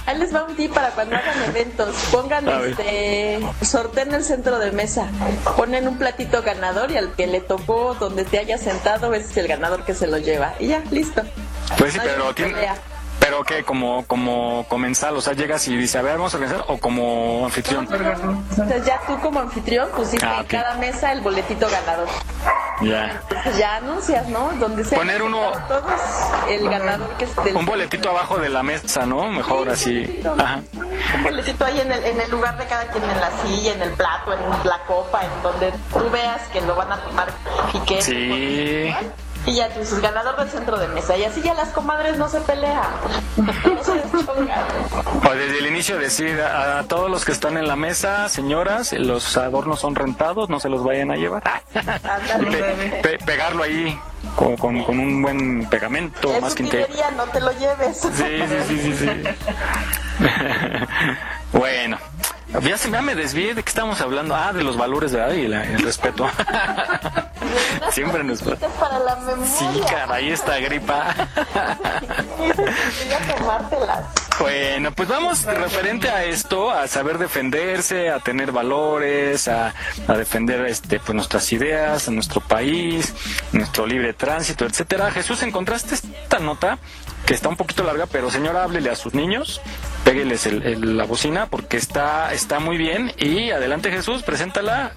[0.06, 1.94] Ahí les va un tip para cuando hagan eventos.
[2.10, 5.08] Pongan este sorteo en el centro de mesa.
[5.56, 9.36] Ponen un platito ganador y al que le tocó donde te hayas sentado ese es
[9.36, 10.54] el ganador que se lo lleva.
[10.58, 11.22] Y ya, listo.
[11.78, 12.68] Pues sí, No pero tiene...
[13.20, 16.64] Pero que como como comensal, o sea, llegas y dices, a ver, vamos a organizar,
[16.68, 17.88] o como anfitrión.
[17.90, 22.08] Entonces ya tú como anfitrión pusiste Ah, en cada mesa el boletito ganador.
[22.82, 23.20] Ya.
[23.28, 24.50] Entonces ya anuncias, ¿no?
[24.60, 25.82] Donde se Poner uno- todos
[26.48, 29.28] el ganador que es del Un boletito abajo de la mesa, ¿no?
[29.30, 30.20] Mejor así.
[30.38, 30.60] Ajá.
[31.16, 33.82] un boletito ahí en el, en el lugar de cada quien, en la silla, en
[33.82, 37.28] el plato, en la copa, en donde tú veas que lo van a tomar
[37.72, 38.94] y que Sí.
[39.46, 42.28] Y ya tú dices ganador del centro de mesa y así ya las comadres no
[42.28, 42.82] se pelean
[43.36, 43.52] no
[43.84, 43.92] se
[45.28, 48.92] O desde el inicio decir a, a todos los que están en la mesa, señoras,
[48.92, 51.42] los adornos son rentados, no se los vayan a llevar.
[51.72, 53.98] Pe- pe- pegarlo ahí
[54.34, 56.64] con, con- con un buen pegamento, es más que
[57.16, 59.10] no te lo lleves Sí, sí, sí, sí, sí.
[61.52, 61.98] bueno,
[62.62, 64.34] ya, se, ya me desvié de qué estamos hablando.
[64.34, 65.34] Ah, de los valores, ¿verdad?
[65.34, 66.28] Y la- el respeto.
[67.90, 71.14] Siempre nos para la memoria Sí, caray, esta gripa.
[74.38, 79.72] Bueno, pues vamos referente a esto, a saber defenderse, a tener valores, a,
[80.06, 83.14] a defender este, pues nuestras ideas, a nuestro país,
[83.52, 85.10] nuestro libre tránsito, etcétera.
[85.10, 86.78] Jesús, ¿encontraste esta nota?
[87.24, 89.60] que está un poquito larga, pero señora, háblele a sus niños,
[90.04, 94.92] pégueles el- el- la bocina porque está, está muy bien y adelante Jesús, preséntala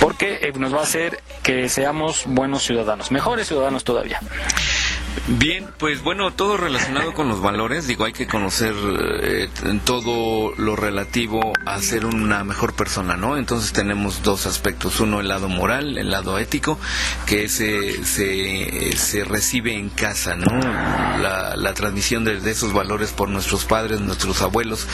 [0.00, 4.20] porque eh, nos va a hacer que seamos buenos ciudadanos, mejores ciudadanos todavía.
[5.28, 8.74] Bien, pues bueno, todo relacionado con los valores, digo, hay que conocer
[9.22, 9.48] eh,
[9.84, 13.36] todo lo relativo a ser una mejor persona, ¿no?
[13.36, 16.78] Entonces tenemos dos aspectos, uno el lado moral, el lado ético,
[17.26, 20.58] que se, se, se recibe en casa, ¿no?
[20.58, 24.88] La, la transmisión de esos valores por nuestros padres, nuestros abuelos,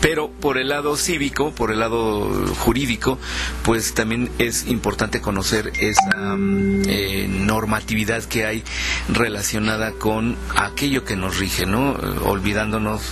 [0.00, 2.28] pero por el lado cívico, por el lado
[2.58, 3.18] jurídico,
[3.62, 8.64] pues también es importante conocer esa mm, eh, normatividad que hay
[9.08, 11.92] relacionada con aquello que nos rige, ¿no?
[12.24, 13.02] Olvidándonos,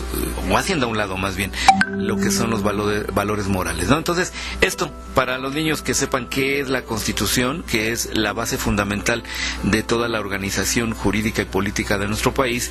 [0.51, 1.53] o haciendo a un lado más bien,
[1.91, 3.99] lo que son los valores, morales, ¿no?
[3.99, 8.57] Entonces, esto, para los niños que sepan qué es la Constitución, que es la base
[8.57, 9.22] fundamental
[9.62, 12.70] de toda la organización jurídica y política de nuestro país,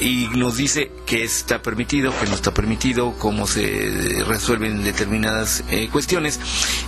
[0.00, 5.88] y nos dice qué está permitido, qué no está permitido, cómo se resuelven determinadas eh,
[5.90, 6.40] cuestiones.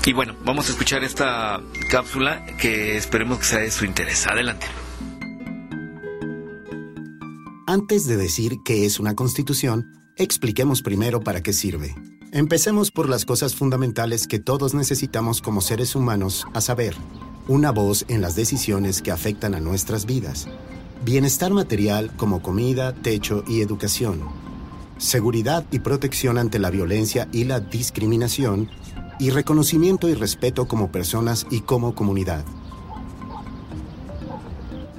[0.05, 1.61] Y bueno, vamos a escuchar esta
[1.91, 4.27] cápsula que esperemos que sea de su interés.
[4.27, 4.67] Adelante.
[7.67, 11.95] Antes de decir qué es una constitución, expliquemos primero para qué sirve.
[12.33, 16.95] Empecemos por las cosas fundamentales que todos necesitamos como seres humanos, a saber,
[17.47, 20.49] una voz en las decisiones que afectan a nuestras vidas,
[21.05, 24.21] bienestar material como comida, techo y educación,
[24.99, 28.71] seguridad y protección ante la violencia y la discriminación,
[29.19, 32.45] y reconocimiento y respeto como personas y como comunidad.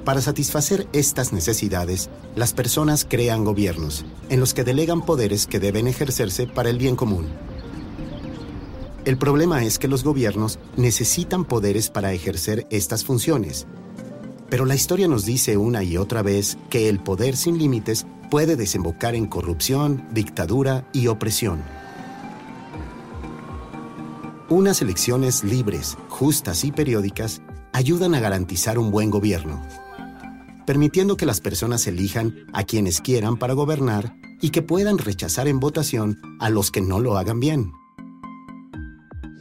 [0.04, 5.88] Para satisfacer estas necesidades, las personas crean gobiernos, en los que delegan poderes que deben
[5.88, 7.26] ejercerse para el bien común.
[9.04, 13.66] El problema es que los gobiernos necesitan poderes para ejercer estas funciones.
[14.48, 18.56] Pero la historia nos dice una y otra vez que el poder sin límites puede
[18.56, 21.62] desembocar en corrupción, dictadura y opresión.
[24.48, 29.60] Unas elecciones libres, justas y periódicas ayudan a garantizar un buen gobierno
[30.66, 35.60] permitiendo que las personas elijan a quienes quieran para gobernar y que puedan rechazar en
[35.60, 37.72] votación a los que no lo hagan bien.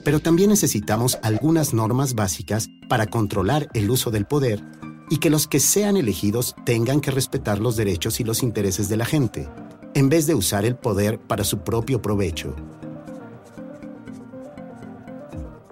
[0.05, 4.63] Pero también necesitamos algunas normas básicas para controlar el uso del poder
[5.09, 8.97] y que los que sean elegidos tengan que respetar los derechos y los intereses de
[8.97, 9.47] la gente,
[9.93, 12.55] en vez de usar el poder para su propio provecho.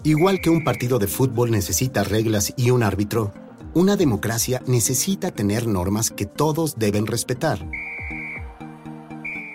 [0.04, 3.34] Igual que un partido de fútbol necesita reglas y un árbitro,
[3.74, 7.66] una democracia necesita tener normas que todos deben respetar.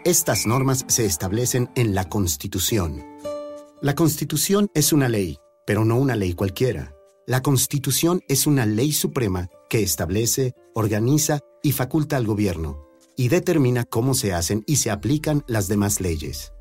[0.04, 3.04] Estas normas se establecen en la Constitución.
[3.82, 6.94] La Constitución es una ley, pero no una ley cualquiera.
[7.26, 13.84] La Constitución es una ley suprema que establece, organiza y faculta al gobierno, y determina
[13.84, 16.52] cómo se hacen y se aplican las demás leyes.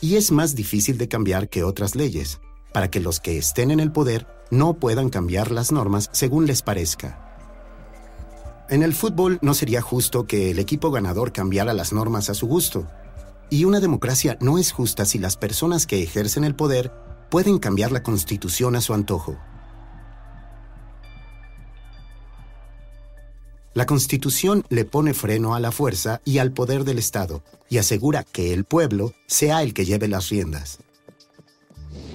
[0.00, 2.40] Y es más difícil de cambiar que otras leyes,
[2.72, 6.62] para que los que estén en el poder no puedan cambiar las normas según les
[6.62, 7.24] parezca.
[8.70, 12.46] En el fútbol no sería justo que el equipo ganador cambiara las normas a su
[12.46, 12.86] gusto.
[13.48, 16.92] Y una democracia no es justa si las personas que ejercen el poder
[17.30, 19.38] pueden cambiar la constitución a su antojo.
[23.78, 28.24] La constitución le pone freno a la fuerza y al poder del Estado y asegura
[28.24, 30.80] que el pueblo sea el que lleve las riendas.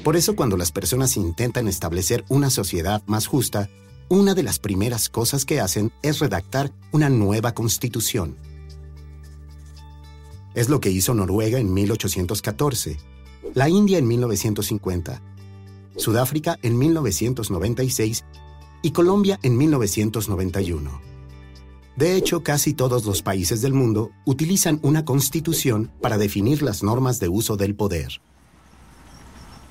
[0.04, 3.70] Por eso cuando las personas intentan establecer una sociedad más justa,
[4.10, 8.36] una de las primeras cosas que hacen es redactar una nueva constitución.
[10.56, 12.98] Es lo que hizo Noruega en 1814,
[13.54, 15.22] la India en 1950,
[15.96, 18.26] Sudáfrica en 1996
[18.82, 21.13] y Colombia en 1991.
[21.96, 27.20] De hecho, casi todos los países del mundo utilizan una constitución para definir las normas
[27.20, 28.22] de uso del poder.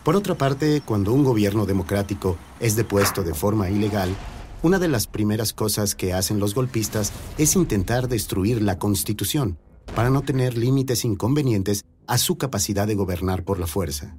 [0.04, 4.14] Por otra parte, cuando un gobierno democrático es depuesto de forma ilegal,
[4.62, 9.58] una de las primeras cosas que hacen los golpistas es intentar destruir la Constitución
[9.94, 14.16] para no tener límites inconvenientes a su capacidad de gobernar por la fuerza.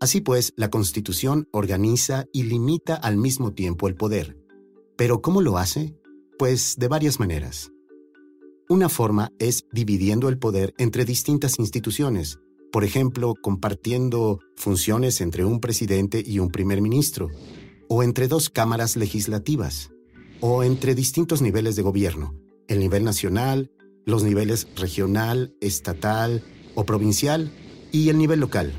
[0.00, 4.36] Así pues, la Constitución organiza y limita al mismo tiempo el poder.
[4.96, 5.96] ¿Pero cómo lo hace?
[6.42, 7.70] Pues de varias maneras.
[8.68, 12.40] Una forma es dividiendo el poder entre distintas instituciones,
[12.72, 17.28] por ejemplo, compartiendo funciones entre un presidente y un primer ministro,
[17.88, 19.92] o entre dos cámaras legislativas,
[20.40, 22.34] o entre distintos niveles de gobierno,
[22.66, 23.70] el nivel nacional,
[24.04, 26.42] los niveles regional, estatal
[26.74, 27.52] o provincial
[27.92, 28.72] y el nivel local.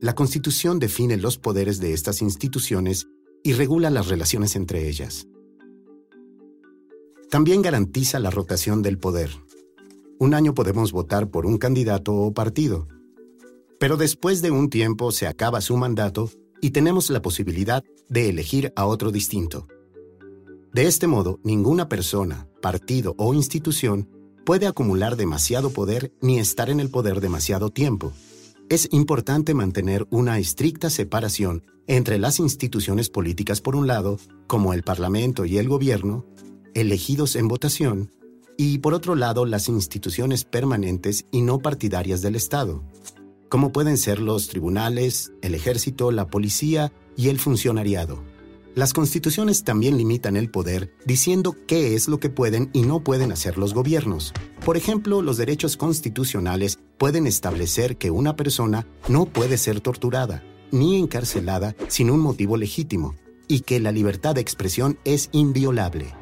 [0.00, 3.06] La Constitución define los poderes de estas instituciones
[3.44, 5.28] y regula las relaciones entre ellas.
[7.30, 9.30] También garantiza la rotación del poder.
[10.18, 12.88] Un año podemos votar por un candidato o partido,
[13.78, 16.28] pero después de un tiempo se acaba su mandato
[16.60, 19.68] y tenemos la posibilidad de elegir a otro distinto.
[20.74, 24.08] De este modo, ninguna persona, partido o institución
[24.44, 28.12] puede acumular demasiado poder ni estar en el poder demasiado tiempo.
[28.68, 34.18] Es importante mantener una estricta separación entre las instituciones políticas por un lado,
[34.48, 36.26] como el Parlamento y el Gobierno,
[36.74, 38.10] elegidos en votación,
[38.56, 42.82] y por otro lado las instituciones permanentes y no partidarias del Estado,
[43.48, 48.22] como pueden ser los tribunales, el ejército, la policía y el funcionariado.
[48.76, 53.32] Las constituciones también limitan el poder diciendo qué es lo que pueden y no pueden
[53.32, 54.32] hacer los gobiernos.
[54.64, 60.98] Por ejemplo, los derechos constitucionales pueden establecer que una persona no puede ser torturada ni
[60.98, 63.16] encarcelada sin un motivo legítimo
[63.48, 66.19] y que la libertad de expresión es inviolable.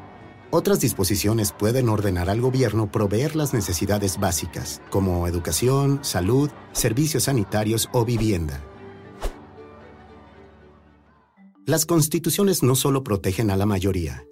[0.51, 7.87] Otras disposiciones pueden ordenar al gobierno proveer las necesidades básicas, como educación, salud, servicios sanitarios
[7.93, 8.63] o vivienda.
[11.67, 14.25] Las constituciones no solo protegen a la mayoría.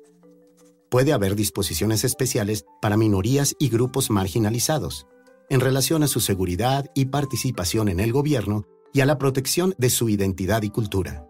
[0.89, 5.05] Puede haber disposiciones especiales para minorías y grupos marginalizados,
[5.51, 9.91] en relación a su seguridad y participación en el gobierno y a la protección de
[9.91, 11.26] su identidad y cultura.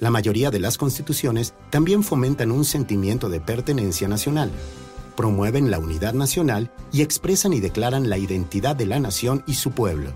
[0.00, 4.52] La mayoría de las constituciones también fomentan un sentimiento de pertenencia nacional,
[5.16, 9.72] promueven la unidad nacional y expresan y declaran la identidad de la nación y su
[9.72, 10.12] pueblo.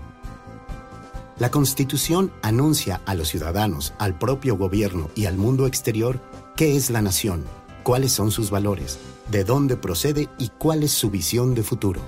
[1.37, 6.21] La Constitución anuncia a los ciudadanos, al propio gobierno y al mundo exterior
[6.55, 7.43] qué es la nación,
[7.83, 8.99] cuáles son sus valores,
[9.31, 11.99] de dónde procede y cuál es su visión de futuro.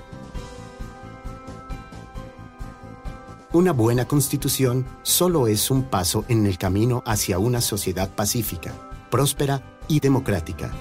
[3.52, 8.72] Una buena constitución solo es un paso en el camino hacia una sociedad pacífica,
[9.08, 10.72] próspera y democrática,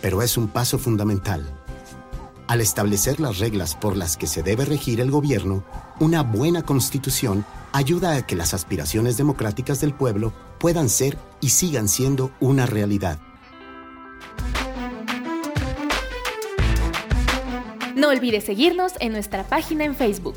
[0.00, 1.46] pero es un paso fundamental.
[2.48, 5.62] Al establecer las reglas por las que se debe regir el gobierno,
[6.00, 11.86] una buena constitución ayuda a que las aspiraciones democráticas del pueblo puedan ser y sigan
[11.86, 13.18] siendo una realidad.
[17.94, 20.36] No olvides seguirnos en nuestra página en Facebook.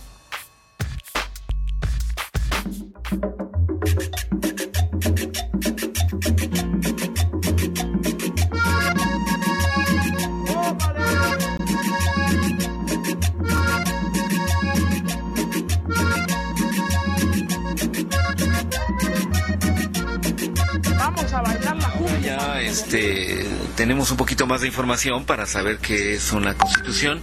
[23.81, 27.19] Tenemos un poquito más de información para saber qué es una constitución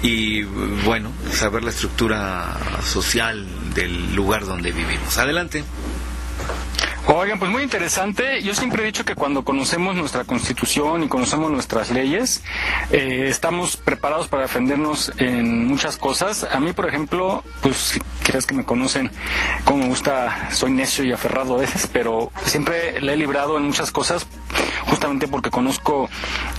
[0.00, 0.44] y
[0.84, 3.44] bueno, saber la estructura social
[3.74, 5.18] del lugar donde vivimos.
[5.18, 5.64] Adelante.
[7.08, 8.40] Oigan, pues muy interesante.
[8.42, 12.44] Yo siempre he dicho que cuando conocemos nuestra constitución y conocemos nuestras leyes,
[12.92, 16.44] eh, estamos preparados para defendernos en muchas cosas.
[16.44, 19.10] A mí, por ejemplo, pues crees que me conocen,
[19.64, 23.64] como me gusta, soy necio y aferrado a veces, pero siempre le he librado en
[23.64, 24.26] muchas cosas
[24.86, 26.08] justamente porque conozco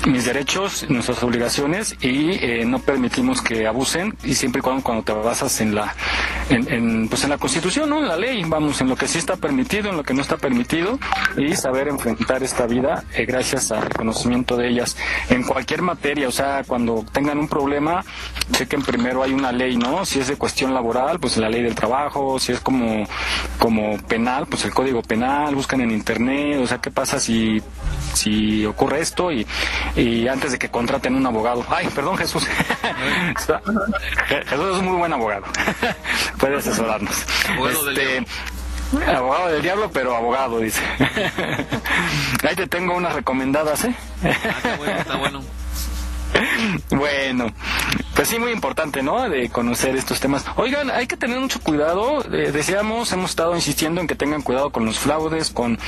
[0.07, 5.03] mis derechos, nuestras obligaciones y eh, no permitimos que abusen y siempre y cuando, cuando
[5.03, 5.95] te basas en la
[6.49, 7.99] en, pues en la constitución, ¿no?
[7.99, 10.37] En la ley, vamos, en lo que sí está permitido, en lo que no está
[10.37, 10.99] permitido
[11.37, 14.97] y saber enfrentar esta vida eh, gracias al conocimiento de ellas
[15.29, 18.03] en cualquier materia, o sea, cuando tengan un problema,
[18.51, 20.05] chequen primero hay una ley, ¿no?
[20.05, 23.05] Si es de cuestión laboral, pues la ley del trabajo, si es como
[23.57, 27.61] como penal, pues el código penal, buscan en internet, o sea, ¿qué pasa si
[28.13, 29.47] si ocurre esto y,
[29.95, 31.65] y antes de que contraten un abogado.
[31.69, 32.45] Ay, perdón Jesús.
[34.27, 35.45] Jesús es un muy buen abogado.
[36.39, 37.25] Puede asesorarnos.
[37.49, 38.25] Abogado este,
[39.07, 40.82] Abogado del diablo, pero abogado, dice.
[42.47, 43.95] Ahí te tengo unas recomendadas, ¿eh?
[44.23, 45.41] Ah, está bueno, está bueno.
[46.89, 47.47] Bueno,
[48.15, 49.30] pues sí, muy importante, ¿no?
[49.30, 50.45] De conocer estos temas.
[50.55, 52.23] Oigan, hay que tener mucho cuidado.
[52.34, 55.80] Eh, decíamos, hemos estado insistiendo en que tengan cuidado con los fraudes, con,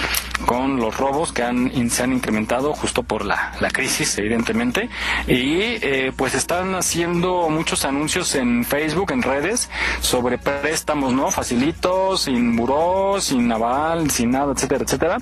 [0.46, 4.90] con los robos que han, se han incrementado justo por la, la crisis, evidentemente.
[5.28, 9.70] Y eh, pues están haciendo muchos anuncios en Facebook, en redes,
[10.02, 11.32] sobre préstamos, ¿no?
[11.32, 15.18] Facilitos, sin buró, sin naval, sin nada, etcétera, etcétera.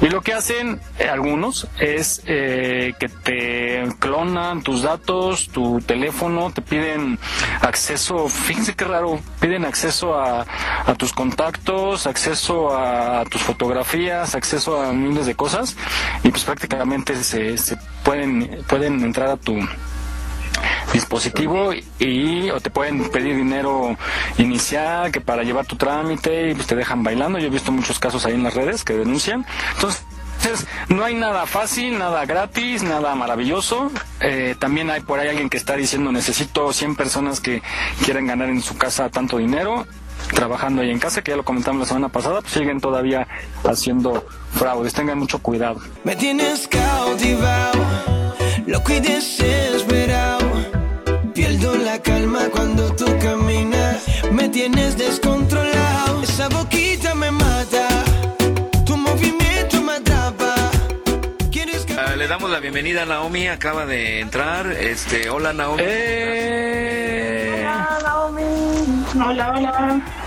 [0.00, 6.50] Y lo que hacen eh, algunos es eh, que te clonan tus datos, tu teléfono,
[6.50, 7.18] te piden
[7.62, 10.44] acceso, fíjense qué raro, piden acceso a,
[10.86, 15.76] a tus contactos, acceso a tus fotografías, acceso a miles de cosas
[16.22, 19.56] y pues prácticamente se, se pueden, pueden entrar a tu
[20.92, 23.96] dispositivo y te pueden pedir dinero
[24.38, 27.38] inicial que para llevar tu trámite y pues te dejan bailando.
[27.38, 29.46] Yo he visto muchos casos ahí en las redes que denuncian.
[29.74, 30.04] Entonces,
[30.88, 33.90] no hay nada fácil, nada gratis, nada maravilloso.
[34.20, 37.62] Eh, también hay por ahí alguien que está diciendo necesito 100 personas que
[38.04, 39.86] quieren ganar en su casa tanto dinero
[40.34, 43.28] trabajando ahí en casa, que ya lo comentamos la semana pasada, pues siguen todavía
[43.64, 44.92] haciendo fraudes.
[44.92, 45.80] Tengan mucho cuidado.
[46.04, 47.84] Me tienes cautivado.
[52.66, 56.20] Cuando tú caminas, me tienes descontrolado.
[56.24, 57.86] Esa boquita me mata,
[58.84, 60.52] tu movimiento me atrapa.
[61.96, 64.66] Ah, le damos la bienvenida a Naomi, acaba de entrar.
[64.72, 65.84] Este, hola Naomi.
[65.84, 65.88] Hola,
[68.02, 68.42] Naomi.
[69.14, 69.52] Hola.
[69.56, 70.25] Hola.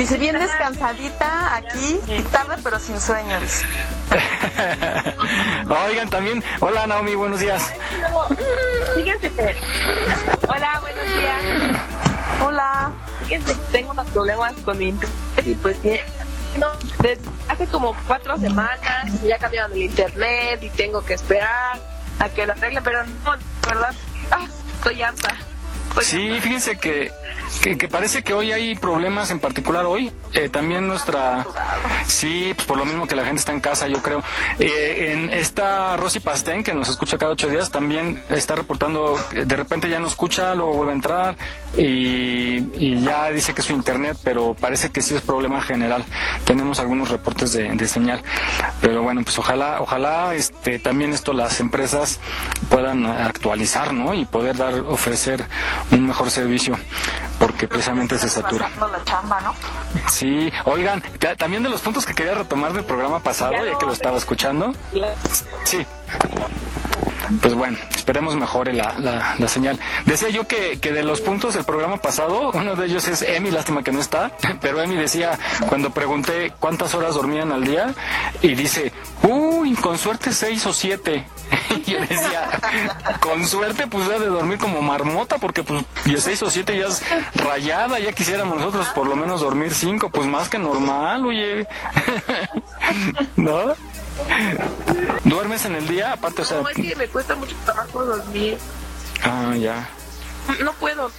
[0.00, 2.00] Dice bien descansadita aquí,
[2.32, 3.60] tarde pero sin sueños.
[5.88, 7.70] Oigan, también, hola Naomi, buenos días.
[8.94, 9.54] Fíjense que.
[10.48, 11.78] Hola, buenos días.
[12.42, 12.92] Hola.
[13.24, 16.02] Fíjense que tengo unos problemas con mi internet y pues que
[16.56, 16.68] no,
[17.02, 18.80] desde hace como cuatro semanas
[19.22, 21.78] ya cambiaron el internet y tengo que esperar
[22.18, 23.36] a que lo arregle, pero no,
[23.68, 23.94] ¿verdad?
[24.30, 24.46] Ah,
[24.78, 25.36] estoy harta.
[26.02, 27.10] Sí, fíjense que,
[27.62, 30.12] que, parece que hoy hay problemas, en particular hoy.
[30.32, 31.46] Eh, también nuestra.
[32.06, 34.22] Sí, pues por lo mismo que la gente está en casa, yo creo.
[34.58, 39.18] Eh, en esta Rosy Pastén, que nos escucha cada ocho días, también está reportando.
[39.30, 41.36] que De repente ya no escucha, luego vuelve a entrar
[41.76, 46.04] y, y ya dice que es su internet, pero parece que sí es problema general.
[46.44, 48.22] Tenemos algunos reportes de, de señal.
[48.80, 52.18] Pero bueno, pues ojalá, ojalá este, también esto las empresas
[52.68, 54.14] puedan actualizar, ¿no?
[54.14, 55.44] Y poder dar, ofrecer
[55.92, 56.76] un mejor servicio,
[57.38, 58.68] porque precisamente se satura.
[58.90, 59.54] La chamba, ¿no?
[60.10, 63.86] Sí, oigan, ta- también de los puntos que quería retomar del programa pasado, ya que
[63.86, 64.72] lo estaba escuchando.
[65.64, 65.86] Sí.
[67.40, 69.78] Pues bueno, esperemos mejore la, la, señal.
[70.04, 73.50] Decía yo que, que de los puntos del programa pasado, uno de ellos es Emi,
[73.50, 77.94] lástima que no está, pero Emi decía, cuando pregunté cuántas horas dormían al día,
[78.42, 81.26] y dice, uy, con suerte seis o siete.
[81.70, 82.48] Y yo decía,
[83.20, 85.84] con suerte pues debe de dormir como marmota, porque pues
[86.18, 87.02] seis o siete ya es
[87.34, 91.66] rayada, ya quisiéramos nosotros por lo menos dormir cinco, pues más que normal, oye.
[93.36, 93.74] ¿No?
[95.24, 96.12] ¿Duermes en el día?
[96.12, 96.60] Aparte, o sea...
[96.60, 98.58] No, es que me cuesta mucho trabajo dormir.
[99.22, 99.88] Ah, ya.
[100.62, 101.10] No puedo.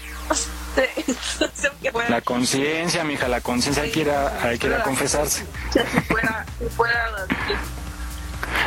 [2.09, 5.45] La conciencia, mija, la conciencia hay que ir a, hay que ir a confesarse.
[5.71, 7.27] Si fuera, si fuera.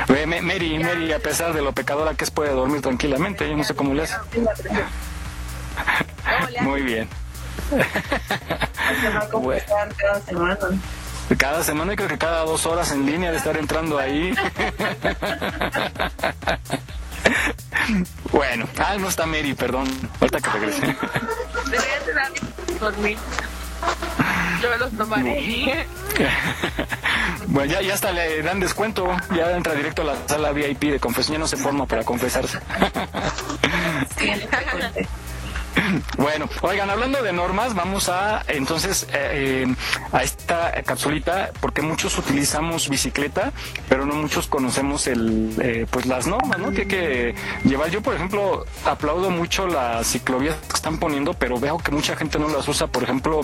[0.09, 3.49] Ve, Mary, Mary, a pesar de lo pecadora que es, puede dormir tranquilamente.
[3.49, 4.16] Yo no sé cómo le hace.
[6.61, 7.09] Muy bien.
[11.37, 11.93] Cada semana.
[11.93, 14.35] Y creo que cada dos horas en línea de estar entrando ahí.
[18.33, 19.87] Bueno, ah, no está Mary, perdón.
[20.20, 20.97] Ahorita que regrese.
[22.81, 23.18] Dormir.
[24.62, 25.87] Yo me los tomaré.
[27.47, 29.07] Bueno, ya, ya hasta le dan descuento.
[29.35, 31.35] Ya entra directo a la sala VIP de confesión.
[31.35, 32.59] Ya no se forma para confesarse.
[36.18, 39.75] Bueno, oigan, hablando de normas, vamos a entonces eh, eh,
[40.12, 43.53] a esta capsulita, porque muchos utilizamos bicicleta,
[43.89, 46.70] pero no muchos conocemos el, eh, pues las normas, ¿no?
[46.70, 47.91] Que hay que llevar.
[47.91, 52.39] Yo, por ejemplo, aplaudo mucho las ciclovías que están poniendo, pero veo que mucha gente
[52.39, 52.87] no las usa.
[52.87, 53.41] Por ejemplo,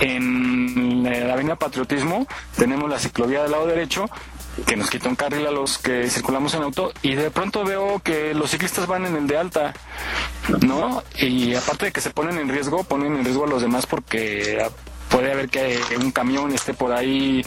[0.00, 4.06] en la Avenida Patriotismo tenemos la ciclovía del lado derecho
[4.66, 8.00] que nos quita un carril a los que circulamos en auto y de pronto veo
[8.00, 9.72] que los ciclistas van en el de alta,
[10.58, 11.02] ¿no?
[11.18, 14.58] Y aparte de que se ponen en riesgo, ponen en riesgo a los demás porque
[15.08, 17.44] puede haber que un camión esté por ahí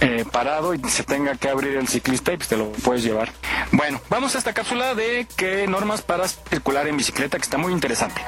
[0.00, 3.30] eh, parado y se tenga que abrir el ciclista y pues te lo puedes llevar.
[3.70, 7.72] Bueno, vamos a esta cápsula de qué normas para circular en bicicleta que está muy
[7.72, 8.20] interesante.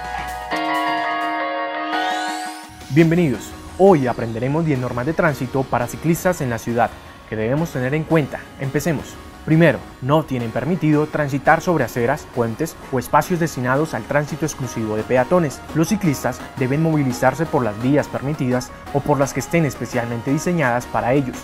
[2.90, 3.50] Bienvenidos.
[3.76, 6.90] Hoy aprenderemos 10 normas de tránsito para ciclistas en la ciudad
[7.28, 8.40] que debemos tener en cuenta.
[8.60, 9.06] Empecemos.
[9.44, 15.02] Primero, no tienen permitido transitar sobre aceras, puentes o espacios destinados al tránsito exclusivo de
[15.02, 15.60] peatones.
[15.74, 20.86] Los ciclistas deben movilizarse por las vías permitidas o por las que estén especialmente diseñadas
[20.86, 21.36] para ellos.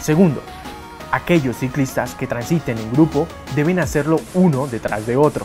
[0.00, 0.42] Segundo,
[1.10, 3.26] aquellos ciclistas que transiten en grupo
[3.56, 5.44] deben hacerlo uno detrás de otro.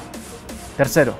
[0.78, 1.16] Tercero,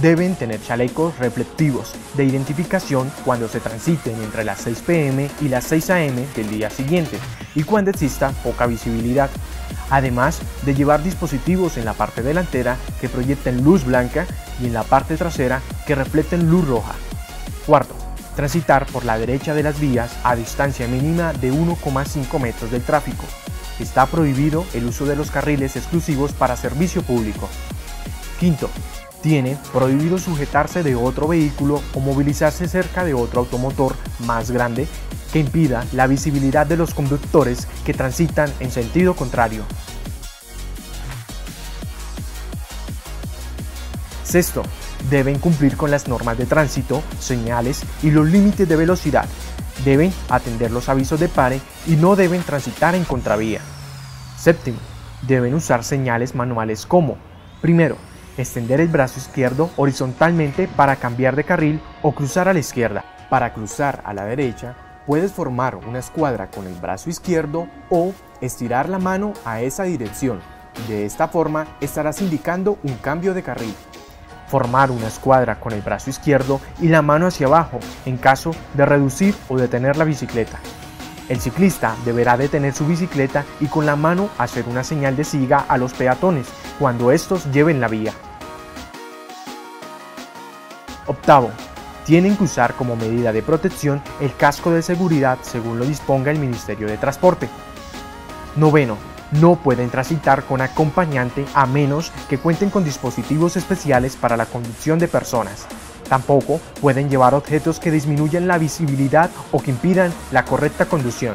[0.00, 5.64] deben tener chalecos reflectivos de identificación cuando se transiten entre las 6 pm y las
[5.64, 7.18] 6 am del día siguiente
[7.54, 9.30] y cuando exista poca visibilidad.
[9.90, 14.26] Además de llevar dispositivos en la parte delantera que proyecten luz blanca
[14.60, 16.94] y en la parte trasera que reflejen luz roja.
[17.66, 17.94] Cuarto,
[18.34, 23.24] transitar por la derecha de las vías a distancia mínima de 1,5 metros del tráfico.
[23.78, 27.48] Está prohibido el uso de los carriles exclusivos para servicio público.
[28.40, 28.70] Quinto,
[29.26, 34.86] tiene prohibido sujetarse de otro vehículo o movilizarse cerca de otro automotor más grande
[35.32, 39.64] que impida la visibilidad de los conductores que transitan en sentido contrario.
[44.22, 44.62] Sexto,
[45.10, 49.26] deben cumplir con las normas de tránsito, señales y los límites de velocidad.
[49.84, 53.60] Deben atender los avisos de pare y no deben transitar en contravía.
[54.38, 54.78] Séptimo,
[55.26, 57.16] deben usar señales manuales como,
[57.60, 57.96] primero,
[58.36, 63.04] extender el brazo izquierdo horizontalmente para cambiar de carril o cruzar a la izquierda.
[63.30, 64.76] Para cruzar a la derecha,
[65.06, 70.40] puedes formar una escuadra con el brazo izquierdo o estirar la mano a esa dirección.
[70.88, 73.74] De esta forma estarás indicando un cambio de carril.
[74.48, 78.86] Formar una escuadra con el brazo izquierdo y la mano hacia abajo en caso de
[78.86, 80.60] reducir o detener la bicicleta.
[81.28, 85.58] El ciclista deberá detener su bicicleta y con la mano hacer una señal de siga
[85.58, 86.46] a los peatones
[86.78, 88.12] cuando estos lleven la vía.
[91.06, 91.50] Octavo,
[92.04, 96.38] tienen que usar como medida de protección el casco de seguridad según lo disponga el
[96.38, 97.48] Ministerio de Transporte.
[98.54, 98.96] Noveno,
[99.32, 105.00] no pueden transitar con acompañante a menos que cuenten con dispositivos especiales para la conducción
[105.00, 105.66] de personas.
[106.08, 111.34] Tampoco pueden llevar objetos que disminuyan la visibilidad o que impidan la correcta conducción.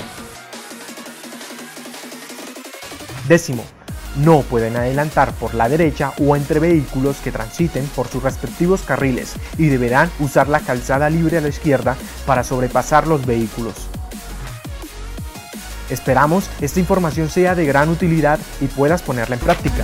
[3.28, 3.64] Décimo,
[4.18, 9.34] no pueden adelantar por la derecha o entre vehículos que transiten por sus respectivos carriles
[9.58, 11.96] y deberán usar la calzada libre a la izquierda
[12.26, 13.88] para sobrepasar los vehículos.
[15.90, 19.84] Esperamos esta información sea de gran utilidad y puedas ponerla en práctica.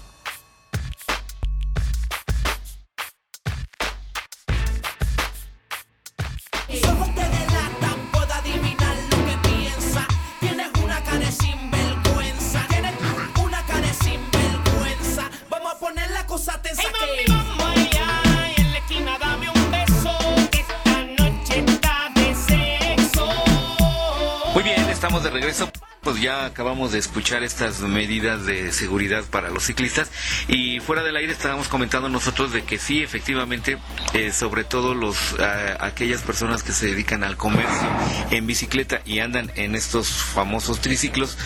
[26.45, 30.09] Acabamos de escuchar estas medidas de seguridad para los ciclistas
[30.47, 33.77] y fuera del aire estábamos comentando nosotros de que sí, efectivamente,
[34.13, 37.87] eh, sobre todo los a- aquellas personas que se dedican al comercio
[38.31, 41.37] en bicicleta y andan en estos famosos triciclos,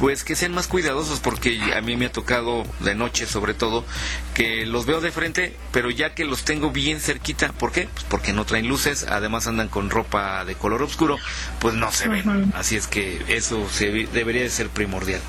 [0.00, 3.84] pues que sean más cuidadosos porque a mí me ha tocado de noche sobre todo
[4.32, 7.86] que los veo de frente, pero ya que los tengo bien cerquita, ¿por qué?
[7.92, 11.18] Pues porque no traen luces, además andan con ropa de color oscuro,
[11.58, 12.50] pues no se ven.
[12.54, 15.20] Así es que eso se, debería de ser primordial.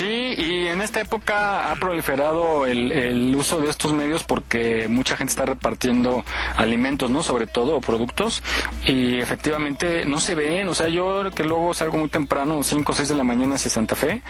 [0.00, 5.32] Sí, y en esta época ha proliferado el, uso de estos medios porque mucha gente
[5.32, 6.24] está repartiendo
[6.56, 7.22] alimentos, ¿no?
[7.22, 8.42] Sobre todo, o productos,
[8.86, 12.94] y efectivamente no se ven, o sea, yo que luego salgo muy temprano, 5 o
[12.94, 14.22] 6 de la mañana hacia Santa Fe,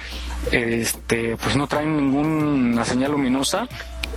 [0.50, 3.68] este, pues no traen ninguna señal luminosa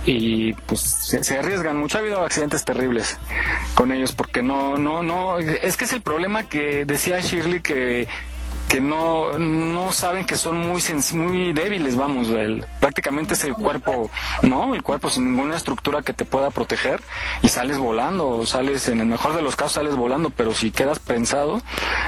[0.06, 1.98] y pues se, se arriesgan mucho.
[1.98, 3.16] Ha habido accidentes terribles
[3.76, 5.38] con ellos porque no no no.
[5.38, 8.08] Es que es el problema que decía Shirley que
[8.74, 10.82] que no, no saben que son muy
[11.12, 14.10] muy débiles, vamos, el- prácticamente es el cuerpo,
[14.42, 14.74] ¿no?
[14.74, 17.00] El cuerpo sin ninguna estructura que te pueda proteger
[17.42, 20.98] y sales volando, sales, en el mejor de los casos sales volando, pero si quedas
[20.98, 21.62] pensado,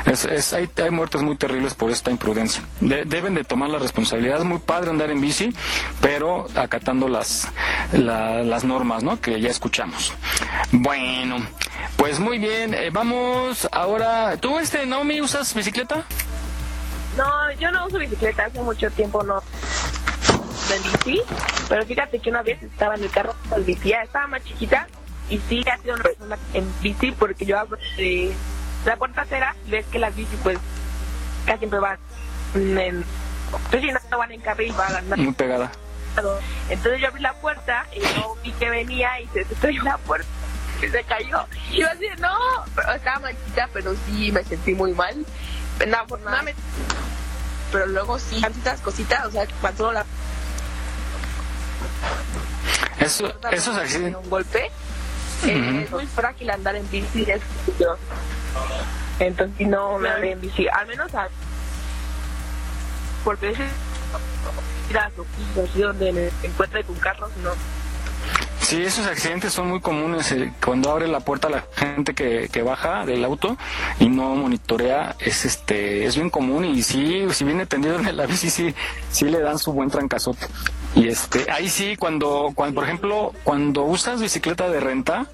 [0.06, 2.64] es, es- hay, hay muertes muy terribles por esta imprudencia.
[2.80, 5.54] De- deben de tomar la responsabilidad, es muy padre andar en bici,
[6.00, 7.46] pero acatando las,
[7.92, 9.20] la- las normas, ¿no?
[9.20, 10.12] Que ya escuchamos.
[10.72, 11.36] Bueno,
[11.96, 16.04] pues muy bien, eh, vamos ahora, ¿tú este Naomi usas bicicleta?
[17.16, 19.42] No, yo no uso bicicleta, hace mucho tiempo no
[20.74, 21.22] en bici,
[21.68, 24.86] pero fíjate que una vez estaba en el carro con bici, ya estaba más chiquita
[25.28, 28.32] y sí ha sido una persona en bici porque yo abro de
[28.84, 30.58] la puerta trasera y ves que las bicis pues
[31.46, 31.98] casi siempre van
[32.54, 33.04] en
[33.70, 35.08] pues si no van en carril van.
[35.08, 35.70] Muy pegada.
[36.68, 40.26] Entonces yo abrí la puerta y yo vi que venía y se estrelló la puerta
[40.82, 41.46] y se cayó.
[41.70, 42.34] Y yo así, no,
[42.74, 45.24] pero estaba manchita, pero sí me sentí muy mal.
[45.86, 46.62] No, afortunadamente
[47.72, 50.04] pero luego sí, tantas cositas, o sea, cuando la
[52.98, 54.22] Eso, esos accidentes.
[54.22, 54.70] un golpe,
[55.44, 57.42] eh, es muy frágil andar en bici, es
[57.78, 57.96] yo.
[59.18, 61.28] Entonces no me andé en bici, al menos a,
[63.24, 63.68] por veces
[64.88, 65.10] ir a
[65.86, 67.50] donde me encuentre con carros, no.
[68.60, 70.32] Sí, esos accidentes son muy comunes.
[70.32, 73.56] eh, Cuando abre la puerta la gente que, que baja del auto
[74.00, 78.26] y no monitorea, es este es bien común y sí, si viene tendido en la
[78.26, 78.74] bici, sí,
[79.10, 80.46] sí le dan su buen trancazote.
[80.96, 85.26] Y este, ahí sí, cuando, cuando, por ejemplo, cuando usas bicicleta de renta,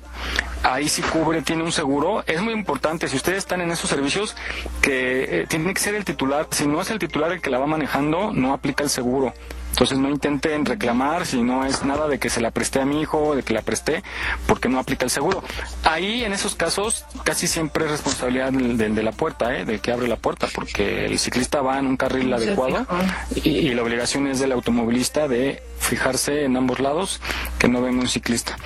[0.64, 2.24] ahí sí cubre, tiene un seguro.
[2.26, 4.36] Es muy importante, si ustedes están en esos servicios,
[4.82, 6.48] que eh, tiene que ser el titular.
[6.50, 9.32] Si no es el titular el que la va manejando, no aplica el seguro.
[9.72, 13.00] Entonces no intenten reclamar si no es nada de que se la presté a mi
[13.00, 14.02] hijo, de que la presté,
[14.46, 15.42] porque no aplica el seguro.
[15.84, 19.64] Ahí en esos casos casi siempre es responsabilidad del, del de la puerta, ¿eh?
[19.64, 22.86] del que abre la puerta, porque el ciclista va en un carril adecuado
[23.34, 27.20] y, y la obligación es del automovilista de fijarse en ambos lados
[27.58, 28.56] que no venga un ciclista.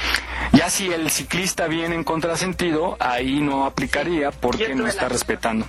[0.53, 5.67] Ya si el ciclista viene en contrasentido, ahí no aplicaría porque no está respetando.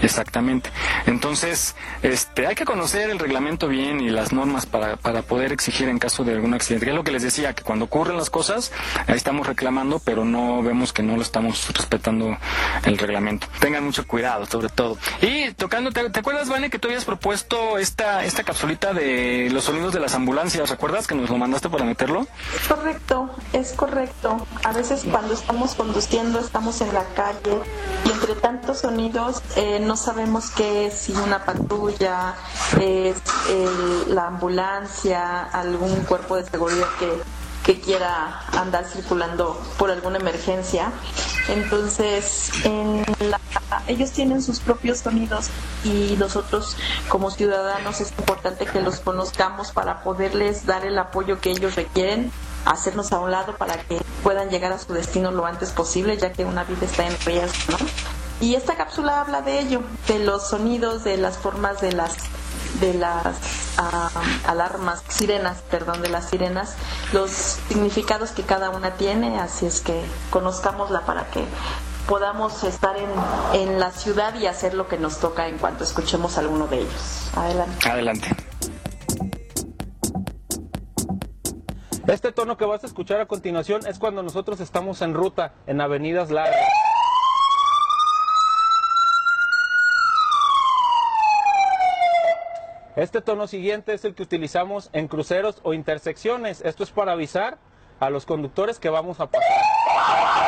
[0.00, 0.70] Exactamente.
[1.06, 5.88] Entonces, este, hay que conocer el reglamento bien y las normas para, para poder exigir
[5.88, 6.86] en caso de algún accidente.
[6.86, 8.72] Que es lo que les decía, que cuando ocurren las cosas,
[9.06, 12.36] ahí estamos reclamando, pero no vemos que no lo estamos respetando
[12.84, 13.46] el reglamento.
[13.60, 14.98] Tengan mucho cuidado, sobre todo.
[15.20, 19.64] Y tocando, ¿te, te acuerdas, Vane, que tú habías propuesto esta, esta capsulita de los
[19.64, 20.70] sonidos de las ambulancias?
[20.70, 22.26] ¿Recuerdas que nos lo mandaste para meterlo?
[22.54, 24.17] Es correcto, es correcto.
[24.64, 27.60] A veces cuando estamos conduciendo estamos en la calle
[28.04, 32.34] y entre tantos sonidos eh, no sabemos qué es, si una patrulla,
[32.80, 33.16] es
[33.48, 37.12] el- la ambulancia, algún cuerpo de seguridad que,
[37.64, 40.90] que quiera andar circulando por alguna emergencia.
[41.48, 43.38] Entonces, en la-
[43.86, 45.46] ellos tienen sus propios sonidos
[45.84, 46.76] y nosotros
[47.08, 52.32] como ciudadanos es importante que los conozcamos para poderles dar el apoyo que ellos requieren,
[52.64, 56.32] hacernos a un lado para que puedan llegar a su destino lo antes posible, ya
[56.32, 57.78] que una vida está en riesgo, ¿no?
[58.40, 62.14] Y esta cápsula habla de ello, de los sonidos, de las formas de las
[62.80, 63.36] de las
[63.78, 64.10] ah,
[64.46, 66.74] alarmas, sirenas, perdón, de las sirenas,
[67.12, 71.44] los significados que cada una tiene, así es que conozcámosla para que
[72.06, 73.08] podamos estar en,
[73.54, 77.30] en la ciudad y hacer lo que nos toca en cuanto escuchemos alguno de ellos.
[77.34, 77.88] Adelante.
[77.88, 78.36] Adelante.
[82.08, 85.78] Este tono que vas a escuchar a continuación es cuando nosotros estamos en ruta, en
[85.78, 86.56] avenidas largas.
[92.96, 96.62] Este tono siguiente es el que utilizamos en cruceros o intersecciones.
[96.62, 97.58] Esto es para avisar
[98.00, 100.47] a los conductores que vamos a pasar.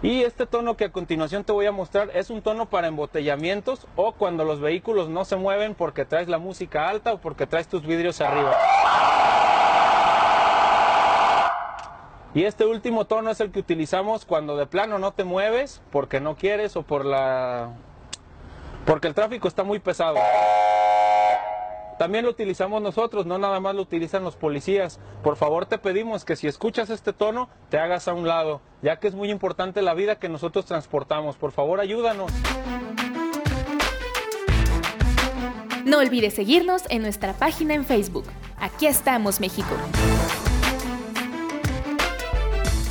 [0.00, 3.88] Y este tono que a continuación te voy a mostrar es un tono para embotellamientos
[3.96, 7.66] o cuando los vehículos no se mueven porque traes la música alta o porque traes
[7.66, 8.56] tus vidrios arriba.
[12.32, 16.20] Y este último tono es el que utilizamos cuando de plano no te mueves porque
[16.20, 17.70] no quieres o por la
[18.86, 20.16] porque el tráfico está muy pesado.
[21.98, 25.00] También lo utilizamos nosotros, no nada más lo utilizan los policías.
[25.24, 29.00] Por favor te pedimos que si escuchas este tono te hagas a un lado, ya
[29.00, 31.36] que es muy importante la vida que nosotros transportamos.
[31.36, 32.30] Por favor ayúdanos.
[35.84, 38.26] No olvides seguirnos en nuestra página en Facebook.
[38.58, 39.74] Aquí estamos, México.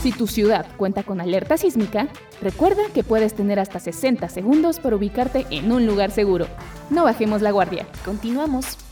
[0.01, 2.07] Si tu ciudad cuenta con alerta sísmica,
[2.41, 6.47] recuerda que puedes tener hasta 60 segundos para ubicarte en un lugar seguro.
[6.89, 7.85] No bajemos la guardia.
[8.03, 8.86] Continuamos.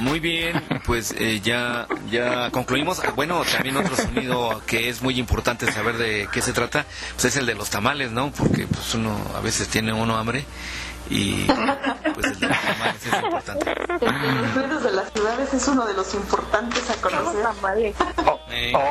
[0.00, 3.00] Muy bien, pues eh, ya ya concluimos.
[3.04, 7.26] Ah, Bueno, también otro sonido que es muy importante saber de qué se trata, pues
[7.26, 8.32] es el de los tamales, ¿no?
[8.32, 10.44] Porque pues uno a veces tiene uno hambre
[11.10, 11.44] y
[12.14, 13.70] pues el de los tamales es importante.
[13.70, 17.44] El de los ruidos de las ciudades es uno de los importantes a conocer.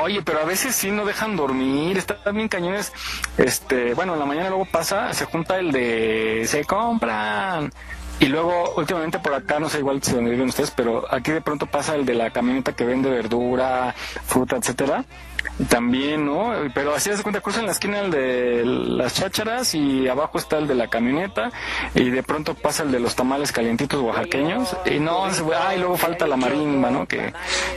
[0.02, 2.92] Oye, pero a veces sí no dejan dormir, están bien cañones.
[3.36, 7.72] Este, bueno, en la mañana luego pasa, se junta el de se compran.
[8.20, 11.40] Y luego, últimamente por acá, no sé igual si donde viven ustedes, pero aquí de
[11.40, 13.94] pronto pasa el de la camioneta que vende verdura,
[14.26, 15.06] fruta, etcétera.
[15.68, 16.52] También, ¿no?
[16.74, 20.58] Pero así se cuenta, cruza en la esquina el de las chácharas y abajo está
[20.58, 21.50] el de la camioneta
[21.94, 25.78] y de pronto pasa el de los tamales calientitos oaxaqueños y no, se- ah, y
[25.78, 27.06] luego falta la marimba, ¿no?
[27.06, 27.32] Que,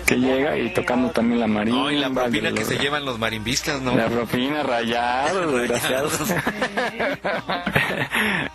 [0.05, 1.81] que llega y tocando también la marimba.
[1.83, 3.95] No, y la propina que los- se llevan los marimbistas, ¿no?
[3.95, 6.13] La propina rayados, desgraciados.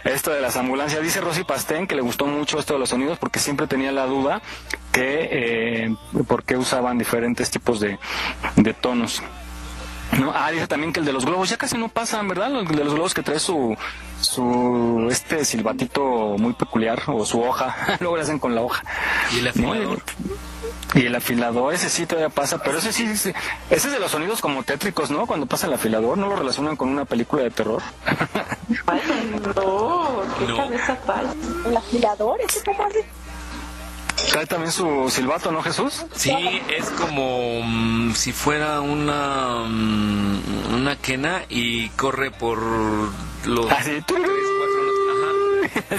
[0.05, 3.19] esto de las ambulancias, dice Rosy Pastén que le gustó mucho esto de los sonidos
[3.19, 4.41] porque siempre tenía la duda
[4.93, 5.95] que eh,
[6.27, 7.99] por qué usaban diferentes tipos de,
[8.57, 8.98] de tonos.
[10.19, 12.51] No, ah, dice también que el de los globos ya casi no pasan, ¿verdad?
[12.61, 13.77] El de los globos que trae su,
[14.23, 16.03] su este silbatito
[16.39, 18.83] muy peculiar o su hoja, luego le hacen con la hoja.
[19.35, 20.03] ¿Y el afilador?
[20.95, 23.35] Y el afilador, ese sí todavía pasa, pero ese sí, ese,
[23.69, 25.27] ese es de los sonidos como tétricos, ¿no?
[25.27, 27.83] Cuando pasa el afilador, ¿no lo relacionan con una película de terror?
[28.87, 30.57] Ay, no, qué No.
[30.57, 30.97] cabeza.
[31.67, 33.05] El afilador, ¿ese cómo hace?
[34.33, 36.05] Trae también su silbato, ¿no, Jesús?
[36.15, 36.33] Sí,
[36.77, 42.59] es como mm, si fuera una mm, una quena y corre por
[43.47, 44.03] los Así,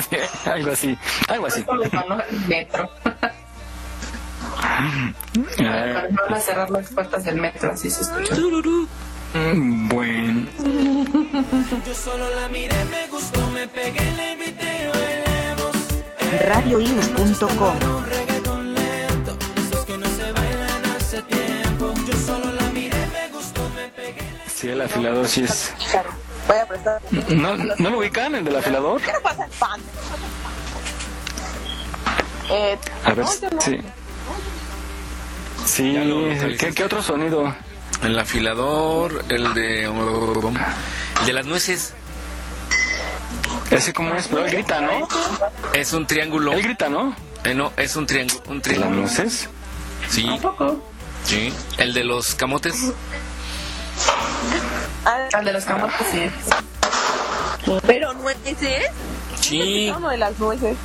[0.10, 0.18] Sí,
[0.50, 0.98] algo así,
[1.28, 1.66] algo así.
[2.48, 2.90] metro.
[4.62, 8.36] Ah, Van a cerrar las puertas del metro, así se escucha.
[8.36, 10.48] mm, Bueno.
[11.86, 14.69] Yo solo la miré, me gustó, me pegué, le invité.
[16.38, 18.00] radioius.com no.
[24.56, 25.72] Sí, el afilador sí es.
[26.48, 27.02] Voy a prestar.
[27.30, 29.00] ¿No, ¿no lo ubican, el del afilador?
[29.02, 29.82] ¿Qué le pasa al pan?
[32.50, 33.62] Eh, A ver, no, no.
[33.62, 33.80] sí.
[35.66, 37.54] Sí, ¿qué, qué otro sonido?
[38.04, 41.94] El afilador, el de el de las nueces.
[43.72, 45.08] Ese como es, pero él grita, ¿no?
[45.74, 46.54] Es un triángulo.
[46.54, 47.16] Él grita, ¿no?
[47.44, 49.02] Eh, no, es un triángulo, un ¿Las triángulo.
[49.02, 49.48] nueces?
[50.10, 50.28] Sí.
[51.24, 51.54] Sí.
[51.78, 52.76] El de los camotes.
[55.34, 56.30] Al de los camotes, sí.
[57.86, 58.58] Pero nueces.
[59.40, 59.94] Sí.
[59.96, 60.76] Uno de las nueces.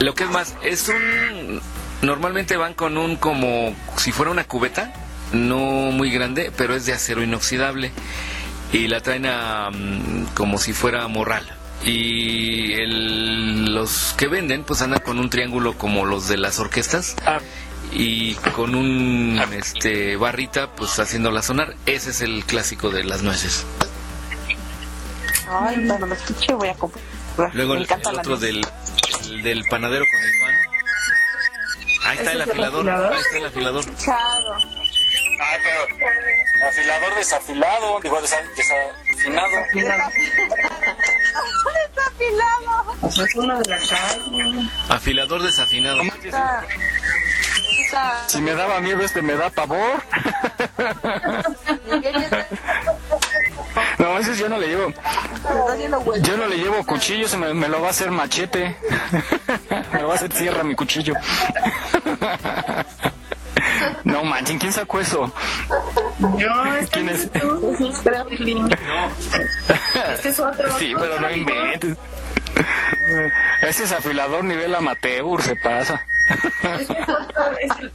[0.00, 1.60] Lo que es más, es un...
[2.02, 4.92] Normalmente van con un como si fuera una cubeta,
[5.32, 7.92] no muy grande, pero es de acero inoxidable.
[8.74, 11.46] Y la traen a, mm, como si fuera morral.
[11.84, 17.14] Y el- los que venden pues andan con un triángulo como los de las orquestas.
[17.92, 21.76] Y con un este barrita pues haciéndola sonar.
[21.86, 23.64] Ese es el clásico de las nueces.
[25.48, 27.04] Ay, cuando me escuche voy a comprar.
[27.52, 28.66] Luego me el, el otro del,
[29.30, 30.54] el del panadero con el pan.
[32.06, 32.80] Ahí está el ¿Ese es el afilador.
[32.80, 33.12] afilador?
[33.12, 33.84] Ahí está el afilador.
[33.98, 34.73] Chado.
[35.40, 39.56] Ah, pero afilador desafilado, digo desafinado.
[41.86, 42.96] Está afilado.
[43.00, 44.68] Pues uno de la calle.
[44.88, 46.02] Afilador desafinado.
[46.02, 46.64] Está-
[47.84, 50.02] está- Si me daba miedo este me da pavor.
[53.98, 54.92] No, ese yo no le llevo.
[56.22, 58.76] Yo no le llevo cuchillo, se me, me lo va a hacer machete.
[59.92, 61.14] Me lo va a hacer sierra mi cuchillo.
[64.04, 65.32] No manchen, ¿quién sacó eso?
[66.38, 66.48] Yo,
[66.92, 67.30] ¿Quién es?
[70.14, 70.78] Este es otro.
[70.78, 71.96] Sí, pero no inventes.
[73.62, 76.04] Ese es afilador nivel amateur, se pasa.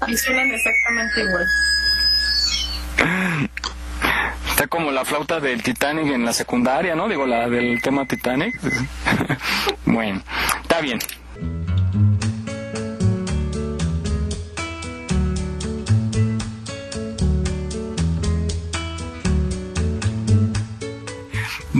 [0.08, 1.48] Y suenan exactamente igual.
[4.50, 7.08] Está como la flauta del Titanic en la secundaria, ¿no?
[7.08, 8.56] Digo, la del tema Titanic.
[9.86, 10.22] Bueno,
[10.62, 11.00] está bien.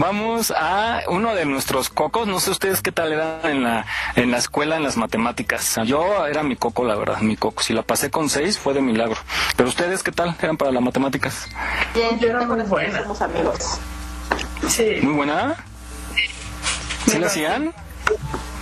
[0.00, 2.26] Vamos a uno de nuestros cocos.
[2.26, 3.84] No sé ustedes qué tal eran en la,
[4.16, 5.76] en la escuela en las matemáticas.
[5.84, 7.62] Yo era mi coco, la verdad, mi coco.
[7.62, 9.18] Si la pasé con seis fue de milagro.
[9.58, 11.48] Pero ustedes qué tal eran para las matemáticas?
[11.94, 13.02] Yo era muy buena.
[13.02, 13.78] Somos amigos.
[14.68, 15.00] Sí.
[15.02, 15.54] Muy buena.
[17.06, 17.74] ¿Sí la hacían?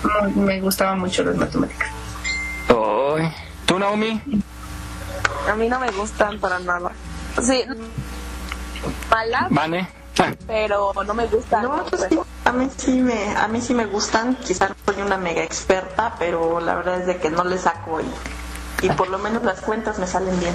[0.03, 1.89] No, me gustaban mucho las matemáticas.
[2.69, 3.33] Ay.
[3.65, 4.21] ¿Tú, Naomi?
[5.49, 6.91] A mí no me gustan para nada.
[7.41, 7.63] Sí.
[9.09, 9.98] Mala, Vane.
[10.47, 11.63] Pero no me gustan.
[11.65, 14.37] No, pues sí, a mí sí me, a mí sí me gustan.
[14.37, 18.01] Quizás no soy una mega experta, pero la verdad es de que no le saco
[18.01, 20.55] y, y por lo menos las cuentas me salen bien.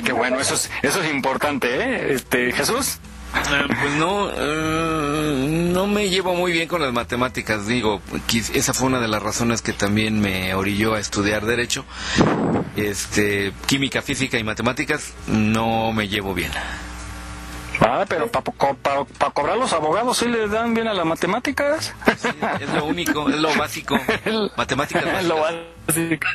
[0.04, 2.14] Qué bueno, eso es, eso es importante, ¿eh?
[2.14, 2.98] Este, Jesús.
[3.32, 3.42] Ah,
[3.80, 8.88] pues no, eh, no me llevo muy bien con las matemáticas, digo, quiz- esa fue
[8.88, 11.84] una de las razones que también me orilló a estudiar derecho.
[12.76, 16.50] Este, química, física y matemáticas no me llevo bien.
[17.80, 21.94] Ah, pero para cobrar los abogados sí les dan bien a las matemáticas.
[22.60, 23.98] Es lo único, es lo básico.
[24.56, 25.24] Matemáticas básicas.
[25.24, 26.26] Lo básico.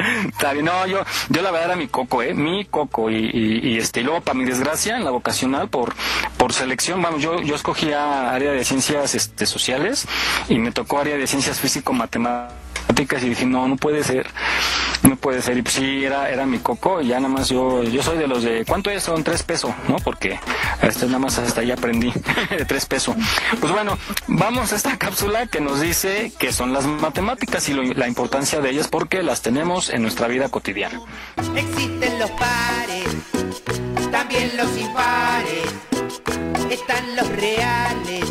[0.28, 2.32] Está bien, no, yo, yo la verdad era mi coco, ¿eh?
[2.32, 3.10] Mi coco.
[3.10, 5.94] Y, y, y, este, y luego, para mi desgracia, en la vocacional, por,
[6.38, 10.06] por selección, vamos, yo, yo escogía área de ciencias este, sociales
[10.48, 14.26] y me tocó área de ciencias físico-matemáticas y dije, no, no puede ser,
[15.02, 15.58] no puede ser.
[15.58, 18.26] Y pues sí, era, era mi coco y ya nada más yo, yo soy de
[18.26, 19.02] los de, ¿cuánto es?
[19.02, 19.96] Son tres pesos, ¿no?
[19.96, 20.38] Porque
[20.82, 22.12] este, nada más hasta ahí aprendí,
[22.50, 23.16] de tres pesos.
[23.60, 28.08] Pues bueno, vamos a esta cápsula que nos dice qué son las matemáticas y la
[28.08, 31.00] importancia de ellas porque las tenemos en nuestra vida cotidiana.
[31.56, 33.04] Existen los pares
[34.10, 35.74] también los impares,
[36.70, 38.24] están los reales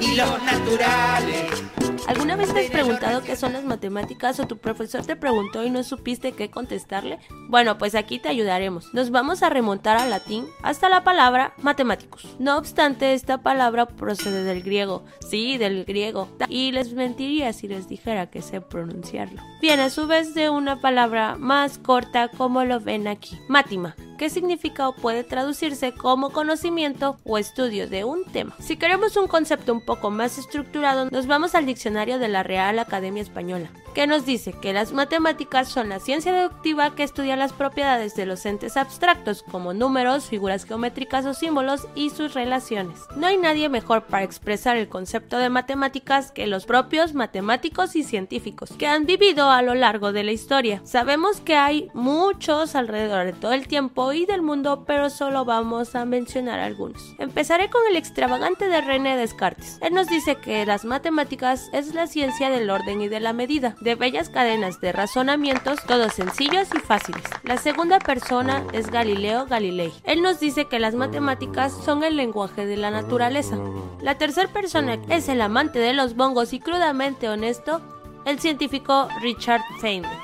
[0.00, 1.71] y los naturales.
[2.08, 5.70] ¿Alguna vez te has preguntado qué son las matemáticas o tu profesor te preguntó y
[5.70, 7.20] no supiste qué contestarle?
[7.48, 8.92] Bueno, pues aquí te ayudaremos.
[8.92, 12.26] Nos vamos a remontar al latín hasta la palabra matemáticos.
[12.40, 15.04] No obstante, esta palabra procede del griego.
[15.30, 16.28] Sí, del griego.
[16.48, 19.40] Y les mentiría si les dijera que sé pronunciarlo.
[19.60, 23.38] Viene a su vez de una palabra más corta como lo ven aquí.
[23.48, 28.56] Mátima, que significa o puede traducirse como conocimiento o estudio de un tema.
[28.58, 32.78] Si queremos un concepto un poco más estructurado, nos vamos al diccionario de la Real
[32.78, 37.52] Academia Española, que nos dice que las matemáticas son la ciencia deductiva que estudia las
[37.52, 42.98] propiedades de los entes abstractos como números, figuras geométricas o símbolos y sus relaciones.
[43.14, 48.04] No hay nadie mejor para expresar el concepto de matemáticas que los propios matemáticos y
[48.04, 50.80] científicos que han vivido a lo largo de la historia.
[50.84, 55.94] Sabemos que hay muchos alrededor de todo el tiempo y del mundo, pero solo vamos
[55.94, 57.14] a mencionar algunos.
[57.18, 59.78] Empezaré con el extravagante de René Descartes.
[59.82, 63.76] Él nos dice que las matemáticas es la ciencia del orden y de la medida,
[63.80, 67.22] de bellas cadenas de razonamientos, todos sencillos y fáciles.
[67.42, 69.92] La segunda persona es Galileo Galilei.
[70.04, 73.58] Él nos dice que las matemáticas son el lenguaje de la naturaleza.
[74.00, 77.80] La tercera persona es el amante de los bongos y crudamente honesto,
[78.24, 80.18] el científico Richard Feynman.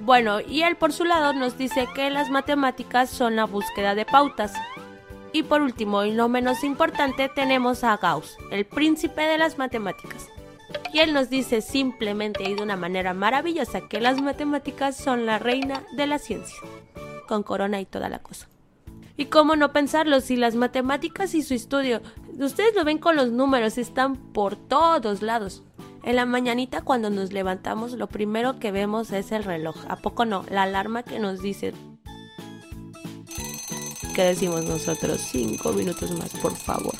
[0.00, 4.04] Bueno, y él por su lado nos dice que las matemáticas son la búsqueda de
[4.04, 4.52] pautas.
[5.32, 10.28] Y por último, y no menos importante, tenemos a Gauss, el príncipe de las matemáticas.
[10.92, 15.38] Y él nos dice simplemente y de una manera maravillosa que las matemáticas son la
[15.38, 16.56] reina de la ciencia,
[17.28, 18.48] con corona y toda la cosa.
[19.16, 22.02] Y cómo no pensarlo si las matemáticas y su estudio,
[22.38, 25.62] ustedes lo ven con los números, están por todos lados.
[26.02, 29.76] En la mañanita cuando nos levantamos lo primero que vemos es el reloj.
[29.88, 30.44] ¿A poco no?
[30.50, 31.72] La alarma que nos dice...
[34.14, 35.20] ¿Qué decimos nosotros?
[35.20, 36.94] Cinco minutos más, por favor.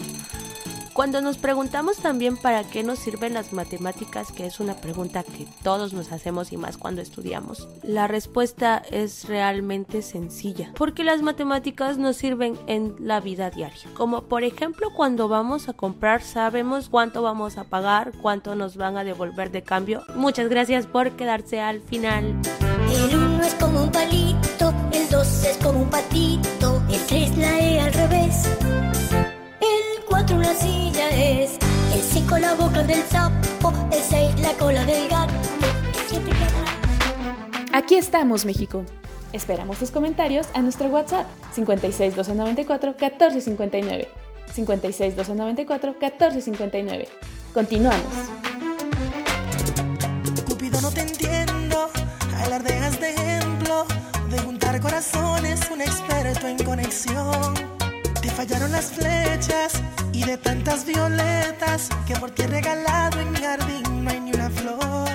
[0.97, 5.47] Cuando nos preguntamos también para qué nos sirven las matemáticas, que es una pregunta que
[5.63, 11.99] todos nos hacemos y más cuando estudiamos, la respuesta es realmente sencilla, porque las matemáticas
[11.99, 13.91] nos sirven en la vida diaria.
[13.93, 18.97] Como por ejemplo cuando vamos a comprar sabemos cuánto vamos a pagar, cuánto nos van
[18.97, 20.03] a devolver de cambio.
[20.15, 22.35] Muchas gracias por quedarse al final.
[22.91, 27.61] El uno es como un palito, el dos es como un patito, el tres la
[27.61, 28.49] E al revés.
[32.27, 35.33] Cinco la boca del sapo, el seis la cola del gato,
[37.73, 38.85] Aquí estamos, México.
[39.33, 44.09] Esperamos tus comentarios a nuestro WhatsApp 56 294 1459.
[44.53, 47.09] 56 294 1459.
[47.55, 48.01] Continuamos.
[50.49, 51.91] Cupido no te entiendo,
[52.45, 53.87] alardeas de ejemplo,
[54.31, 57.86] de juntar corazones, un experto en conexión.
[58.27, 59.81] Te fallaron las flechas
[60.13, 64.33] y de tantas violetas que por ti he regalado en mi jardín no hay ni
[64.33, 65.09] una flor.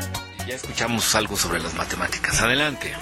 [0.47, 2.41] Ya escuchamos algo sobre las matemáticas.
[2.41, 2.93] Adelante.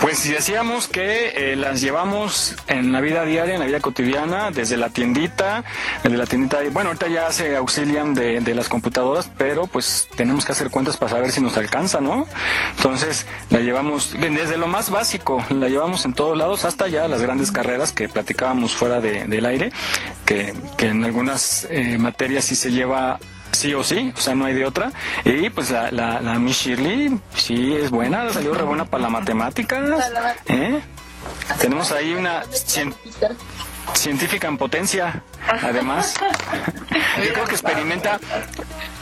[0.00, 4.50] Pues si decíamos que eh, las llevamos en la vida diaria, en la vida cotidiana,
[4.52, 5.64] desde la tiendita,
[6.04, 10.44] desde la tiendita, bueno, ahorita ya se auxilian de, de las computadoras, pero pues tenemos
[10.44, 12.26] que hacer cuentas para saber si nos alcanza, ¿no?
[12.76, 17.20] Entonces la llevamos desde lo más básico, la llevamos en todos lados, hasta ya las
[17.22, 19.72] grandes carreras que platicábamos fuera de- del aire,
[20.24, 23.18] que, que en algunas eh, materias sí se lleva
[23.52, 24.92] sí o sí, o sea, no hay de otra.
[25.24, 29.10] Y pues la, la, la Miss Shirley, sí, es buena, salió re buena para la
[29.10, 29.80] matemática.
[30.46, 30.80] ¿eh?
[31.60, 32.94] Tenemos ahí una cien-
[33.94, 35.22] científica en potencia,
[35.62, 36.14] además.
[37.24, 38.18] Yo creo que experimenta,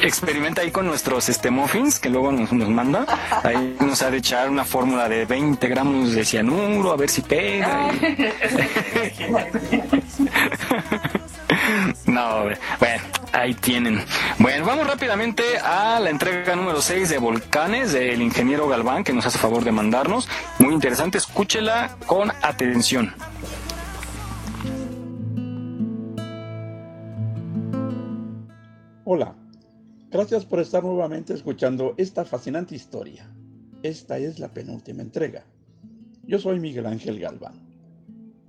[0.01, 3.05] experimenta ahí con nuestros este, muffins que luego nos, nos manda.
[3.45, 7.23] Ahí nos ha de echar una fórmula de 20 gramos de cianuro, a ver si
[7.23, 7.91] pega.
[7.93, 8.29] y-
[12.07, 12.45] No,
[12.79, 14.01] bueno, ahí tienen.
[14.39, 19.27] Bueno, vamos rápidamente a la entrega número 6 de Volcanes del ingeniero Galván, que nos
[19.27, 20.29] hace favor de mandarnos.
[20.59, 23.15] Muy interesante, escúchela con atención.
[29.05, 29.35] Hola,
[30.11, 33.27] gracias por estar nuevamente escuchando esta fascinante historia.
[33.83, 35.45] Esta es la penúltima entrega.
[36.25, 37.68] Yo soy Miguel Ángel Galván.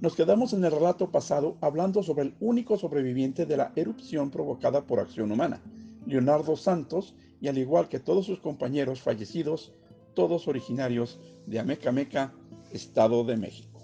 [0.01, 4.85] Nos quedamos en el relato pasado hablando sobre el único sobreviviente de la erupción provocada
[4.85, 5.61] por acción humana,
[6.05, 9.73] Leonardo Santos, y al igual que todos sus compañeros fallecidos,
[10.13, 12.33] todos originarios de Amecameca,
[12.71, 13.81] Estado de México.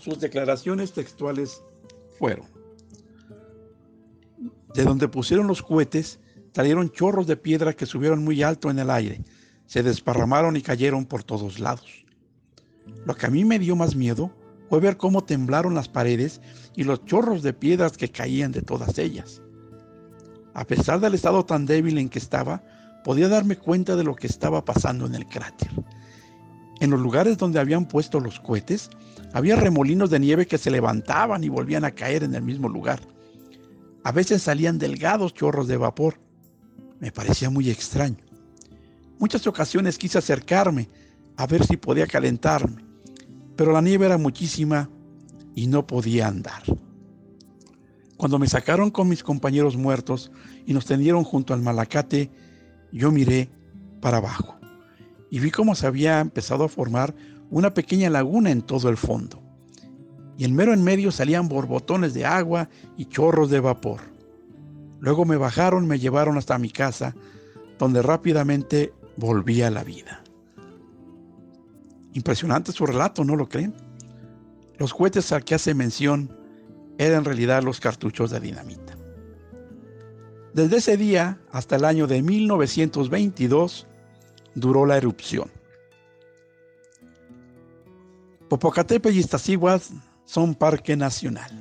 [0.00, 1.60] Sus declaraciones textuales
[2.16, 2.46] fueron,
[4.74, 6.20] de donde pusieron los cohetes,
[6.54, 9.24] salieron chorros de piedra que subieron muy alto en el aire,
[9.66, 12.04] se desparramaron y cayeron por todos lados.
[13.04, 14.30] Lo que a mí me dio más miedo
[14.68, 16.40] fue ver cómo temblaron las paredes
[16.76, 19.42] y los chorros de piedras que caían de todas ellas.
[20.54, 22.62] A pesar del estado tan débil en que estaba,
[23.04, 25.70] podía darme cuenta de lo que estaba pasando en el cráter.
[26.80, 28.90] En los lugares donde habían puesto los cohetes,
[29.32, 33.00] había remolinos de nieve que se levantaban y volvían a caer en el mismo lugar.
[34.04, 36.18] A veces salían delgados chorros de vapor.
[37.00, 38.24] Me parecía muy extraño.
[39.18, 40.88] Muchas ocasiones quise acercarme
[41.36, 42.84] a ver si podía calentarme,
[43.58, 44.88] pero la nieve era muchísima
[45.56, 46.62] y no podía andar.
[48.16, 50.30] Cuando me sacaron con mis compañeros muertos
[50.64, 52.30] y nos tendieron junto al malacate,
[52.92, 53.50] yo miré
[54.00, 54.56] para abajo
[55.28, 57.16] y vi cómo se había empezado a formar
[57.50, 59.42] una pequeña laguna en todo el fondo.
[60.36, 64.02] Y en mero en medio salían borbotones de agua y chorros de vapor.
[65.00, 67.16] Luego me bajaron, me llevaron hasta mi casa,
[67.76, 70.22] donde rápidamente volví a la vida.
[72.18, 73.72] Impresionante su relato, ¿no lo creen?
[74.76, 76.36] Los cohetes al que hace mención
[76.98, 78.98] eran en realidad los cartuchos de dinamita.
[80.52, 83.86] Desde ese día hasta el año de 1922
[84.56, 85.48] duró la erupción.
[88.48, 91.52] Popocatépetl y Iztaccíhuatl son parque nacional.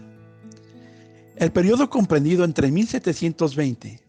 [1.36, 4.02] El periodo comprendido entre 1720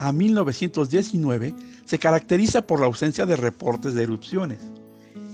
[0.00, 1.54] a 1919
[1.84, 4.58] se caracteriza por la ausencia de reportes de erupciones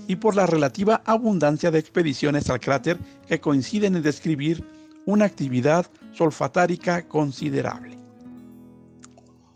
[0.07, 4.65] y por la relativa abundancia de expediciones al cráter que coinciden en describir
[5.05, 7.97] una actividad solfatárica considerable.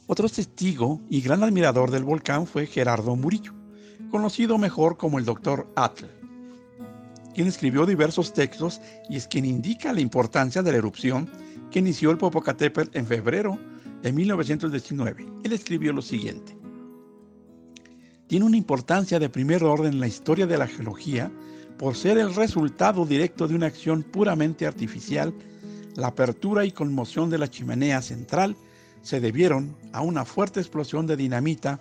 [0.08, 3.54] Otro testigo y gran admirador del volcán fue Gerardo Murillo,
[4.10, 5.68] conocido mejor como el Dr.
[5.76, 6.06] Atl,
[7.36, 11.30] quien escribió diversos textos y es quien indica la importancia de la erupción
[11.70, 13.60] que inició el Popocatépetl en febrero
[14.02, 15.28] de 1919.
[15.44, 16.57] Él escribió lo siguiente.
[18.28, 21.32] Tiene una importancia de primer orden en la historia de la geología
[21.78, 25.34] por ser el resultado directo de una acción puramente artificial.
[25.96, 28.58] La apertura y conmoción de la chimenea central
[29.02, 31.80] se debieron a una fuerte explosión de dinamita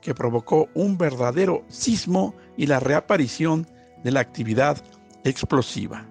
[0.00, 3.66] que provocó un verdadero sismo y la reaparición
[4.04, 4.80] de la actividad
[5.24, 6.06] explosiva.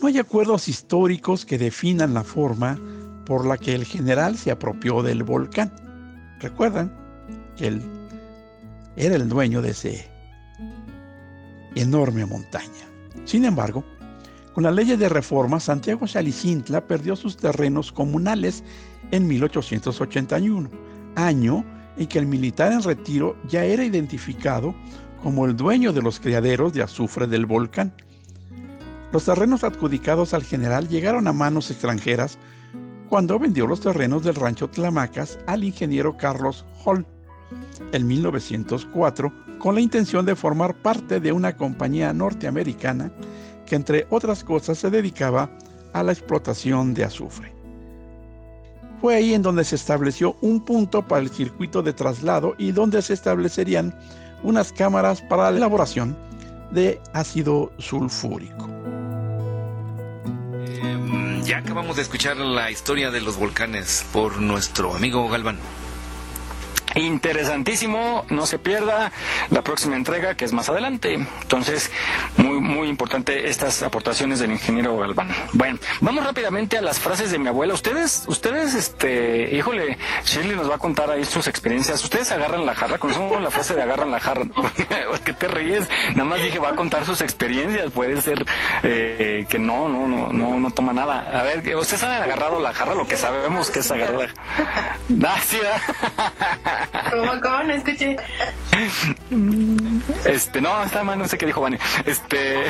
[0.00, 2.78] No hay acuerdos históricos que definan la forma
[3.26, 5.72] por la que el general se apropió del volcán.
[6.38, 6.99] Recuerdan
[7.60, 7.82] él
[8.96, 10.08] era el dueño de ese
[11.74, 12.86] enorme montaña.
[13.24, 13.84] Sin embargo,
[14.54, 18.64] con la ley de reforma, Santiago Salicintla perdió sus terrenos comunales
[19.10, 20.68] en 1881,
[21.14, 21.64] año
[21.96, 24.74] en que el militar en retiro ya era identificado
[25.22, 27.92] como el dueño de los criaderos de azufre del volcán.
[29.12, 32.38] Los terrenos adjudicados al general llegaron a manos extranjeras
[33.08, 37.06] cuando vendió los terrenos del rancho Tlamacas al ingeniero Carlos Hall
[37.92, 43.12] en 1904 con la intención de formar parte de una compañía norteamericana
[43.66, 45.50] que entre otras cosas se dedicaba
[45.92, 47.52] a la explotación de azufre.
[49.00, 53.00] Fue ahí en donde se estableció un punto para el circuito de traslado y donde
[53.00, 53.94] se establecerían
[54.42, 56.16] unas cámaras para la elaboración
[56.70, 58.68] de ácido sulfúrico.
[61.44, 65.58] Ya acabamos de escuchar la historia de los volcanes por nuestro amigo Galván.
[66.94, 69.12] Interesantísimo, no se pierda
[69.50, 71.14] la próxima entrega que es más adelante.
[71.42, 71.90] Entonces,
[72.36, 75.28] muy muy importante estas aportaciones del ingeniero Galván.
[75.52, 77.74] Bueno, vamos rápidamente a las frases de mi abuela.
[77.74, 82.02] Ustedes, ustedes, este, híjole, Shirley nos va a contar ahí sus experiencias.
[82.02, 84.44] Ustedes agarran la jarra, conocemos la frase de agarran la jarra.
[85.24, 85.88] ¿Qué te ríes?
[86.10, 87.90] Nada más dije va a contar sus experiencias.
[87.92, 88.44] Puede ser
[88.82, 91.40] eh, que no, no, no, no, no toma nada.
[91.40, 94.30] A ver, ustedes han agarrado la jarra, lo que sabemos que es agarrar.
[95.22, 95.58] Ah, sí,
[97.10, 97.62] ¿Cómo, cómo?
[97.64, 98.16] No escuché.
[100.24, 101.78] Este, no, está mal, no sé qué dijo Vani.
[102.04, 102.64] Este.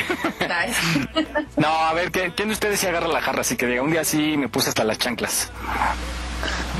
[1.56, 3.40] no, a ver, ¿quién de ustedes sí agarra la jarra?
[3.40, 5.50] Así que diga, un día sí me puse hasta las chanclas.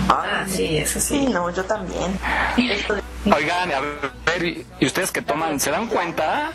[0.09, 1.27] Ah, sí, eso sí.
[1.27, 2.19] no, yo también.
[3.27, 6.52] Oigan, a ver, y ustedes que toman, ¿se dan cuenta?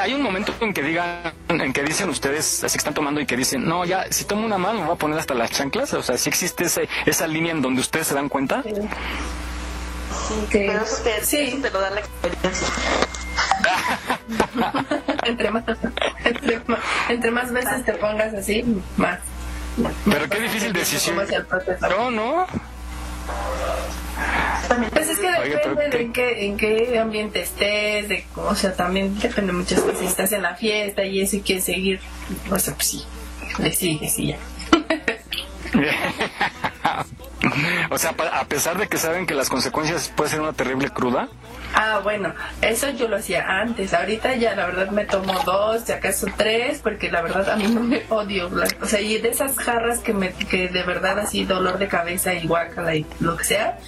[0.00, 3.26] hay un momento en que digan, en que dicen ustedes, así que están tomando y
[3.26, 5.92] que dicen, no, ya, si tomo una mano me voy a poner hasta las chanclas.
[5.94, 8.62] O sea, si existe ese, esa línea en donde ustedes se dan cuenta.
[8.62, 8.72] Sí,
[10.50, 11.38] pero eso te, sí.
[11.38, 12.68] eso te lo da la experiencia.
[15.24, 15.64] entre, más,
[16.24, 18.64] entre, más, entre más veces te pongas así,
[18.96, 19.20] más.
[20.04, 21.16] Pero qué difícil decisión.
[21.80, 22.46] No, no.
[24.92, 29.18] Pues es que depende de en qué, en qué ambiente estés, de, o sea, también
[29.18, 29.98] depende muchas cosas.
[29.98, 32.00] Si estás en la fiesta y eso y quieres seguir,
[32.50, 33.04] o sea, pues sí,
[33.58, 34.38] le sigues y ya.
[37.90, 41.28] o sea, a pesar de que saben que las consecuencias puede ser una terrible cruda.
[41.74, 43.94] Ah, bueno, eso yo lo hacía antes.
[43.94, 47.66] Ahorita ya la verdad me tomo dos, si acaso tres, porque la verdad a mí
[47.66, 48.50] no me odio.
[48.80, 52.34] O sea, y de esas jarras que me que de verdad así dolor de cabeza
[52.34, 53.78] y guácala y lo que sea.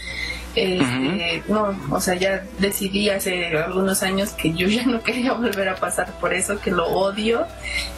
[0.54, 5.68] Este, No, o sea, ya decidí hace algunos años que yo ya no quería volver
[5.68, 7.46] a pasar por eso, que lo odio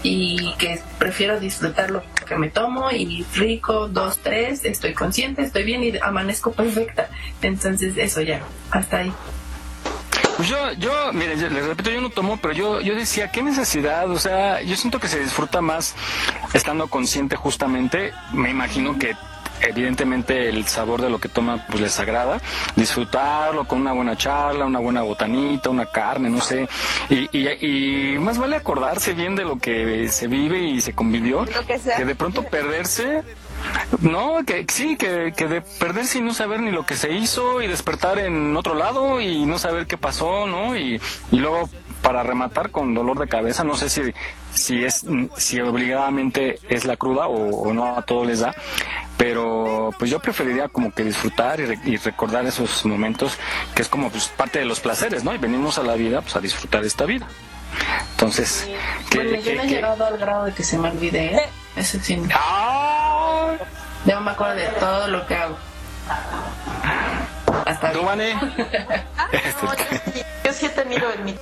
[0.03, 5.65] y que prefiero disfrutar lo que me tomo y rico, dos, tres, estoy consciente, estoy
[5.65, 7.09] bien y amanezco perfecta.
[7.43, 9.13] Entonces, eso ya, hasta ahí.
[10.37, 13.43] Pues yo, yo, mire, yo- les repito, yo no tomo, pero yo, yo decía, ¿qué
[13.43, 14.11] necesidad?
[14.11, 15.95] O sea, yo siento que se disfruta más
[16.53, 18.13] estando consciente justamente.
[18.35, 19.15] Me imagino que
[19.61, 22.41] evidentemente el sabor de lo que toma pues les agrada.
[22.75, 26.69] Disfrutarlo con una buena charla, una buena botanita, una carne, no sé.
[27.11, 31.45] Y, y, y más vale acordarse bien de lo que se vive y se convivió.
[31.97, 33.23] Que de pronto perderse
[34.01, 37.63] no, que sí, que, que de perderse y no saber ni lo que se hizo
[37.63, 40.77] y despertar en otro lado y no saber qué pasó, ¿no?
[40.77, 41.01] Y,
[41.33, 41.69] y luego
[42.03, 44.03] para rematar con dolor de cabeza, no sé si,
[44.53, 45.05] si es,
[45.37, 48.55] si obligadamente es la cruda o, o no a todos les da,
[49.17, 53.33] pero pues yo preferiría como que disfrutar y, re- y recordar esos momentos
[53.75, 55.35] que es como pues parte de los placeres, ¿no?
[55.35, 57.27] Y venimos a la vida pues a disfrutar esta vida.
[58.13, 58.67] Entonces,
[59.11, 61.49] que, Bueno, yo que- no he llegado al grado de que se me olvide, ¿eh?
[61.77, 62.17] Eso sí.
[64.07, 65.57] Yo me acuerdo de todo lo que hago.
[67.67, 68.35] Hasta ¿Tú, Vane?
[70.45, 71.35] Yo sí he tenido en mi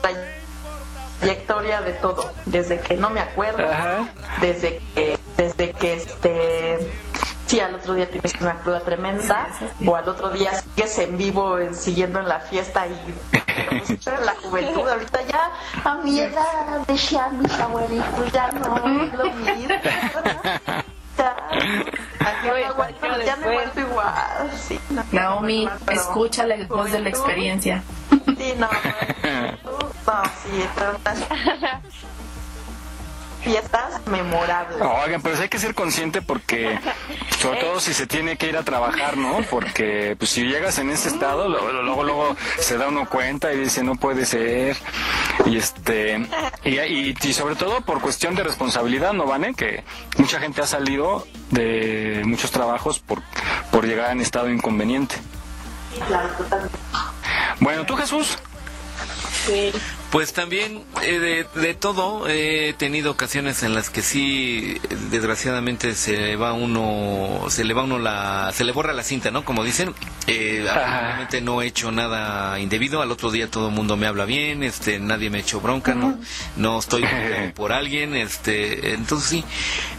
[1.21, 3.63] trayectoria de todo, desde que no me acuerdo,
[4.41, 6.79] desde que, desde que este,
[7.47, 9.49] sí, al otro día tienes una cruda tremenda,
[9.87, 13.15] o al otro día sigues en vivo siguiendo en la fiesta y
[13.69, 15.51] pues, la juventud, ahorita ya
[15.85, 19.75] a mi edad decían mis abuelitos, ya no es lo mismo.
[21.17, 21.37] Ya,
[22.61, 23.37] ya vuelto- ya
[23.81, 25.05] igual, sí, no.
[25.13, 27.83] Naomi, Pero- escucha la voz de la experiencia.
[28.11, 28.69] Sí, no.
[30.07, 31.19] No, sí, unas
[33.45, 34.81] fiestas memorables.
[34.81, 36.79] Oigan, pero sí hay que ser consciente porque,
[37.41, 39.41] sobre todo si se tiene que ir a trabajar, ¿no?
[39.51, 43.59] Porque pues si llegas en ese estado, lo- luego, luego se da uno cuenta y
[43.61, 44.77] dice no puede ser.
[45.47, 46.27] Y este,
[46.65, 49.55] y, y, y sobre todo por cuestión de responsabilidad, ¿no, Vane?
[49.55, 49.85] Que
[50.17, 53.23] mucha gente ha salido de muchos trabajos por,
[53.71, 55.17] por llegar en estado inconveniente.
[56.09, 56.79] Claro, totalmente.
[57.61, 58.39] Bueno, ¿tú, Jesús?
[60.15, 64.81] Pues también eh, de, de todo he tenido ocasiones en las que sí
[65.11, 69.45] desgraciadamente se va uno se le va uno la se le borra la cinta no
[69.45, 69.93] como dicen
[70.29, 70.65] eh,
[71.43, 73.03] no he hecho nada indebido.
[73.03, 75.97] Al otro día todo el mundo me habla bien este nadie me ha hecho bronca
[75.97, 76.17] no
[76.57, 77.05] no estoy
[77.57, 79.45] por alguien este entonces sí.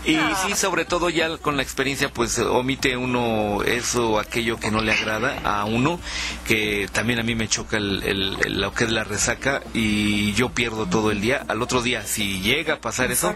[0.05, 4.79] Y sí sobre todo ya con la experiencia pues omite uno eso aquello que no
[4.81, 5.99] le agrada a uno
[6.47, 10.04] que también a mí me choca el, el- el- lo que es la resaca y
[10.33, 11.45] yo pierdo todo el día.
[11.47, 13.33] Al otro día si llega a pasar eso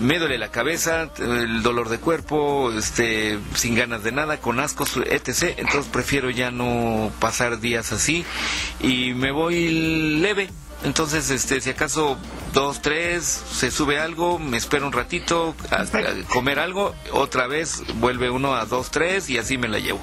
[0.00, 4.96] me duele la cabeza el dolor de cuerpo este sin ganas de nada con ascos
[4.96, 8.24] etc entonces prefiero ya no pasar días así
[8.80, 9.70] y me voy
[10.20, 10.48] leve.
[10.84, 12.18] Entonces, este, si acaso
[12.52, 18.28] dos, tres, se sube algo, me espero un ratito hasta comer algo, otra vez vuelve
[18.28, 20.00] uno a dos, tres y así me la llevo.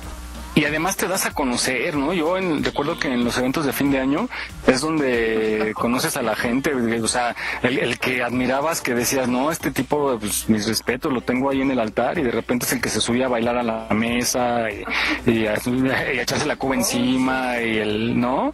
[0.54, 2.12] Y además te das a conocer, ¿no?
[2.14, 4.28] Yo en- recuerdo que en los eventos de fin de año
[4.68, 9.50] es donde conoces a la gente, o sea, el, el que admirabas, que decías, no,
[9.50, 12.74] este tipo, pues mis respetos, lo tengo ahí en el altar y de repente es
[12.74, 14.84] el que se subía a bailar a la mesa y,
[15.32, 18.52] y a, y a echarse la cuba encima y el, ¿no?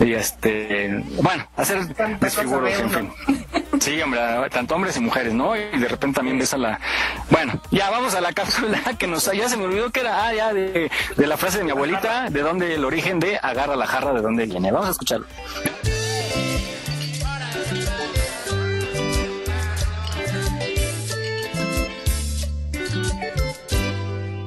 [0.00, 1.78] Y este, bueno, hacer
[2.20, 3.10] desfiguros, en fin.
[3.80, 5.56] Sí, hombre, tanto hombres y mujeres, ¿no?
[5.56, 6.80] Y de repente también ves a la...
[7.30, 9.30] Bueno, ya vamos a la cápsula que nos...
[9.32, 12.28] Ya se me olvidó que era, ah, ya, de, de la frase de mi abuelita,
[12.30, 14.72] de dónde el origen de agarra la jarra, de dónde viene.
[14.72, 15.26] Vamos a escucharlo.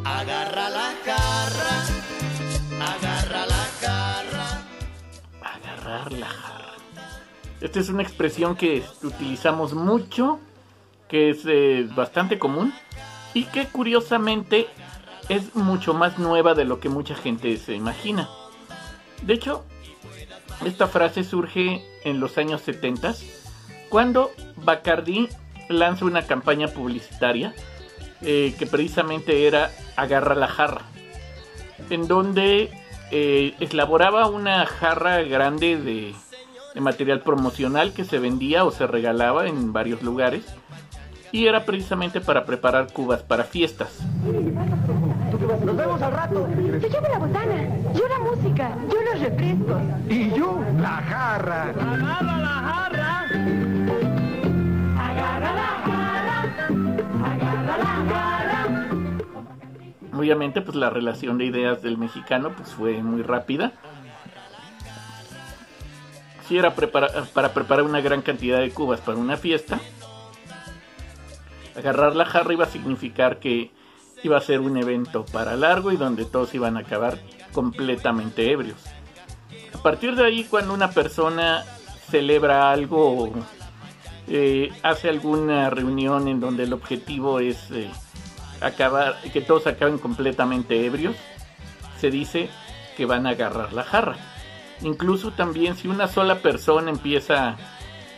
[0.04, 1.76] Agarra la jarra,
[2.80, 4.48] agarra la jarra.
[5.42, 6.61] Agarrar la jarra.
[7.62, 10.40] Esta es una expresión que utilizamos mucho,
[11.08, 12.74] que es eh, bastante común
[13.36, 14.68] y que curiosamente
[15.30, 18.28] es mucho más nueva de lo que mucha gente se imagina.
[19.22, 19.64] De hecho,
[20.66, 23.14] esta frase surge en los años 70
[23.90, 25.30] cuando Bacardi
[25.70, 27.54] lanza una campaña publicitaria
[28.22, 30.82] eh, que precisamente era Agarra la jarra,
[31.90, 32.72] en donde
[33.12, 36.31] eh, elaboraba una jarra grande de, de
[36.80, 40.46] material promocional que se vendía o se regalaba en varios lugares
[41.32, 44.00] y era precisamente para preparar cubas para fiestas.
[45.66, 46.48] Nos vemos al rato.
[46.56, 49.82] Yo llevo la botana, yo la música, yo los refrescos.
[50.10, 51.64] Y yo la jarra.
[51.70, 53.26] Agarra la jarra.
[54.98, 56.68] Agarra la jarra.
[57.26, 58.90] Agarra la jarra.
[60.14, 63.72] Obviamente, pues la relación de ideas del mexicano pues fue muy rápida.
[67.34, 69.80] Para preparar una gran cantidad de cubas para una fiesta,
[71.78, 73.72] agarrar la jarra iba a significar que
[74.24, 77.18] iba a ser un evento para largo y donde todos iban a acabar
[77.54, 78.78] completamente ebrios.
[79.74, 81.64] A partir de ahí, cuando una persona
[82.10, 83.32] celebra algo,
[84.28, 87.90] eh, hace alguna reunión en donde el objetivo es eh,
[88.60, 91.16] acabar, que todos acaben completamente ebrios,
[92.00, 92.50] se dice
[92.98, 94.18] que van a agarrar la jarra.
[94.84, 97.58] Incluso también si una sola persona empieza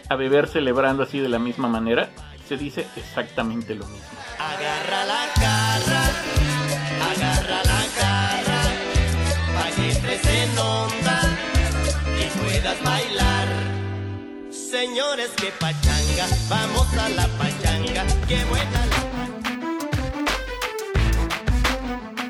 [0.10, 2.10] a beber celebrando así de la misma manera,
[2.48, 4.08] se dice exactamente lo mismo.
[4.40, 6.04] Agarra la garra,
[7.12, 8.62] agarra la garra,
[9.56, 11.22] pa' que entres en onda
[12.20, 13.48] y puedas bailar.
[14.52, 19.13] Señores, que pachanga, vamos a la pachanga, que buena la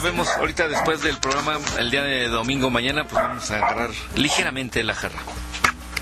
[0.00, 4.84] Sabemos, ahorita después del programa, el día de domingo mañana, pues vamos a agarrar ligeramente
[4.84, 5.18] la jarra.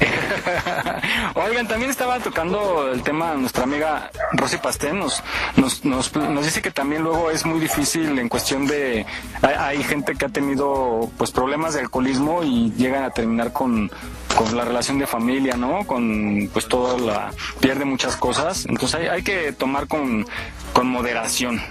[1.36, 4.98] Oigan, también estaba tocando el tema nuestra amiga Rosy Pastén.
[4.98, 5.22] Nos,
[5.56, 9.06] nos, nos, nos dice que también luego es muy difícil en cuestión de.
[9.42, 13.92] Hay, hay gente que ha tenido pues problemas de alcoholismo y llegan a terminar con,
[14.34, 15.86] con la relación de familia, ¿no?
[15.86, 17.30] Con pues toda la.
[17.60, 18.66] pierde muchas cosas.
[18.66, 20.26] Entonces hay, hay que tomar con,
[20.72, 21.62] con moderación.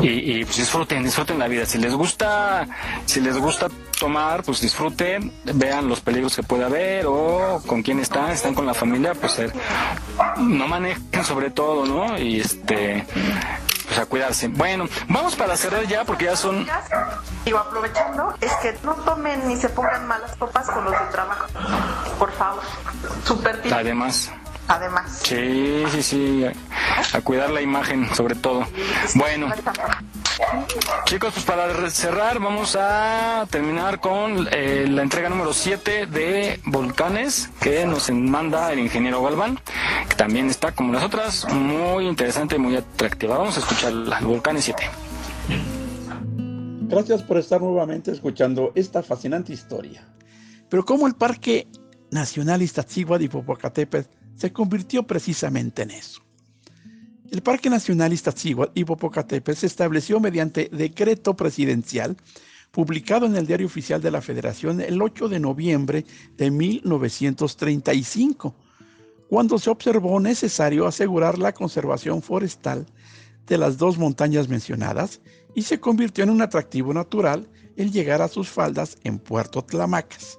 [0.00, 1.66] Y, y, pues disfruten, disfruten la vida.
[1.66, 2.66] Si les gusta,
[3.06, 3.68] si les gusta
[3.98, 8.66] tomar, pues disfruten, vean los peligros que puede haber o con quién están, están con
[8.66, 9.52] la familia, pues eh,
[10.38, 12.18] no manejen sobre todo, ¿no?
[12.18, 13.04] Y este,
[13.86, 14.48] pues a cuidarse.
[14.48, 16.66] Bueno, vamos para cerrar ya porque ya son
[17.44, 21.46] Digo, aprovechando, es que no tomen ni se pongan malas copas con los de trabajo.
[22.18, 22.62] Por favor.
[23.24, 24.30] Súper además.
[24.68, 25.20] Además.
[25.24, 28.66] Sí, sí, sí, a, a cuidar la imagen sobre todo.
[29.14, 29.48] Bueno,
[31.04, 37.50] chicos, pues para cerrar vamos a terminar con eh, la entrega número 7 de Volcanes
[37.60, 39.58] que nos manda el ingeniero Galván,
[40.08, 43.38] que también está como las otras, muy interesante y muy atractiva.
[43.38, 44.82] Vamos a escucharla, Volcanes 7.
[46.88, 50.06] Gracias por estar nuevamente escuchando esta fascinante historia.
[50.68, 51.66] Pero ¿cómo el Parque
[52.10, 56.22] Nacional Iztaccíhuatl y Popocatépetl se convirtió precisamente en eso?
[57.30, 62.16] El Parque Nacional Iztaccíhuatl y Popocatépetl se estableció mediante decreto presidencial
[62.70, 66.06] publicado en el Diario Oficial de la Federación el 8 de noviembre
[66.36, 68.54] de 1935,
[69.28, 72.86] cuando se observó necesario asegurar la conservación forestal
[73.46, 75.20] de las dos montañas mencionadas
[75.54, 77.46] y se convirtió en un atractivo natural
[77.76, 80.38] el llegar a sus faldas en Puerto Tlamacas,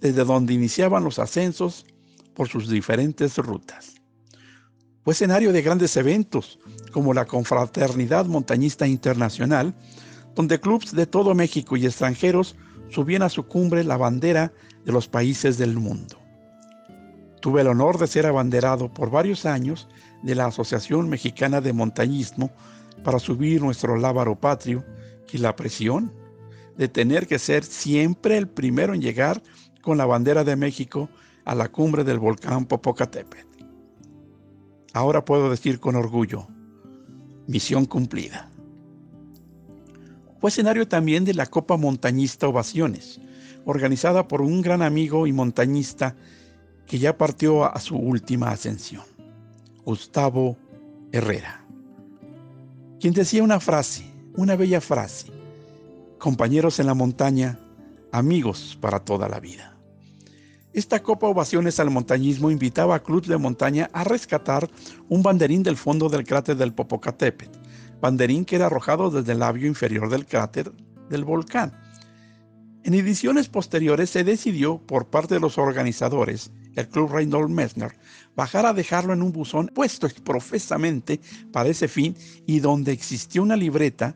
[0.00, 1.86] desde donde iniciaban los ascensos
[2.36, 3.94] por sus diferentes rutas.
[5.02, 6.58] Fue escenario de grandes eventos,
[6.92, 9.74] como la Confraternidad Montañista Internacional,
[10.34, 12.54] donde clubes de todo México y extranjeros
[12.90, 14.52] subían a su cumbre la bandera
[14.84, 16.18] de los países del mundo.
[17.40, 19.88] Tuve el honor de ser abanderado por varios años
[20.22, 22.50] de la Asociación Mexicana de Montañismo
[23.02, 24.84] para subir nuestro lábaro patrio
[25.32, 26.12] y la presión
[26.76, 29.42] de tener que ser siempre el primero en llegar
[29.82, 31.08] con la bandera de México
[31.46, 33.64] a la cumbre del volcán Popocatépetl.
[34.92, 36.48] Ahora puedo decir con orgullo,
[37.46, 38.50] misión cumplida.
[40.40, 43.20] Fue escenario también de la Copa Montañista Ovaciones,
[43.64, 46.16] organizada por un gran amigo y montañista
[46.84, 49.04] que ya partió a su última ascensión,
[49.84, 50.56] Gustavo
[51.12, 51.64] Herrera,
[53.00, 54.04] quien decía una frase,
[54.36, 55.28] una bella frase,
[56.18, 57.58] compañeros en la montaña,
[58.10, 59.75] amigos para toda la vida.
[60.76, 64.68] Esta Copa Ovaciones al Montañismo invitaba a clubes de montaña a rescatar
[65.08, 67.58] un banderín del fondo del cráter del Popocatépetl,
[67.98, 70.70] banderín que era arrojado desde el labio inferior del cráter
[71.08, 71.72] del volcán.
[72.84, 77.96] En ediciones posteriores se decidió por parte de los organizadores del Club Reynold Messner
[78.36, 81.20] bajara a dejarlo en un buzón puesto profesamente
[81.52, 84.14] para ese fin y donde existía una libreta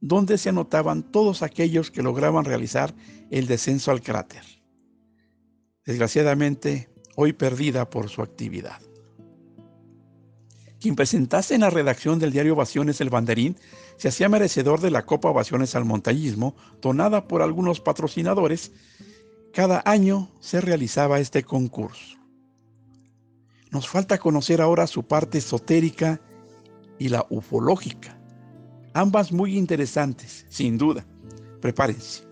[0.00, 2.92] donde se anotaban todos aquellos que lograban realizar
[3.30, 4.59] el descenso al cráter.
[5.90, 8.80] Desgraciadamente, hoy perdida por su actividad.
[10.78, 13.56] Quien presentase en la redacción del diario Ovaciones el banderín
[13.96, 18.70] se hacía merecedor de la Copa Ovaciones al Montañismo, donada por algunos patrocinadores.
[19.52, 22.16] Cada año se realizaba este concurso.
[23.72, 26.20] Nos falta conocer ahora su parte esotérica
[27.00, 28.16] y la ufológica.
[28.94, 31.04] Ambas muy interesantes, sin duda.
[31.60, 32.29] Prepárense.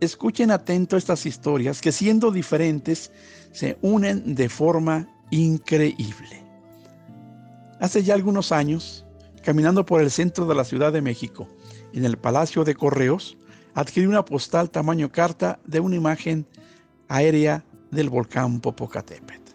[0.00, 3.12] Escuchen atento estas historias que siendo diferentes
[3.52, 6.42] se unen de forma increíble.
[7.80, 9.06] Hace ya algunos años,
[9.42, 11.48] caminando por el centro de la Ciudad de México,
[11.92, 13.36] en el Palacio de Correos,
[13.74, 16.46] adquirí una postal tamaño carta de una imagen
[17.08, 19.52] aérea del volcán Popocatépetl.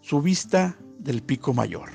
[0.00, 1.90] Su vista del pico mayor.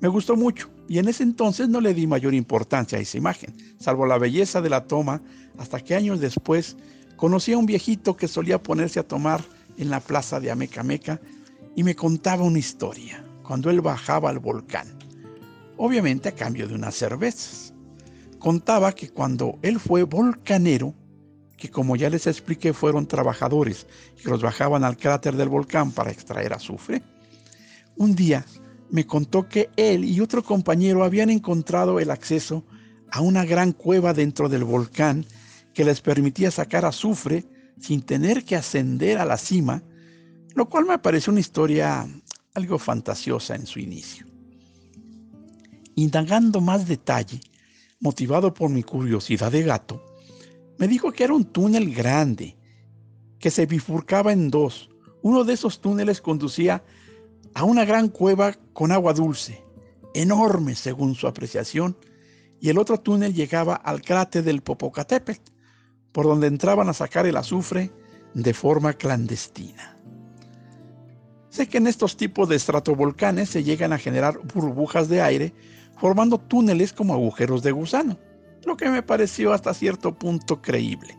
[0.00, 3.54] Me gustó mucho y en ese entonces no le di mayor importancia a esa imagen,
[3.78, 5.22] salvo la belleza de la toma,
[5.58, 6.76] hasta que años después
[7.16, 9.42] conocí a un viejito que solía ponerse a tomar
[9.78, 11.20] en la plaza de Amecameca
[11.76, 14.88] y me contaba una historia cuando él bajaba al volcán,
[15.76, 17.72] obviamente a cambio de unas cervezas.
[18.38, 20.94] Contaba que cuando él fue volcanero,
[21.56, 23.86] que como ya les expliqué fueron trabajadores
[24.20, 27.02] que los bajaban al cráter del volcán para extraer azufre,
[27.96, 28.44] un día
[28.92, 32.62] me contó que él y otro compañero habían encontrado el acceso
[33.10, 35.26] a una gran cueva dentro del volcán
[35.74, 37.44] que les permitía sacar azufre
[37.80, 39.82] sin tener que ascender a la cima
[40.54, 42.06] lo cual me parece una historia
[42.54, 44.26] algo fantasiosa en su inicio.
[45.94, 47.40] Indagando más detalle,
[48.00, 50.02] motivado por mi curiosidad de gato,
[50.78, 52.56] me dijo que era un túnel grande,
[53.38, 54.90] que se bifurcaba en dos.
[55.22, 56.84] Uno de esos túneles conducía
[57.54, 59.62] a una gran cueva con agua dulce,
[60.14, 61.96] enorme según su apreciación,
[62.60, 65.50] y el otro túnel llegaba al cráter del Popocatépetl,
[66.12, 67.90] por donde entraban a sacar el azufre
[68.34, 69.98] de forma clandestina.
[71.50, 75.52] Sé que en estos tipos de estratovolcanes se llegan a generar burbujas de aire
[75.98, 78.18] formando túneles como agujeros de gusano,
[78.64, 81.16] lo que me pareció hasta cierto punto creíble.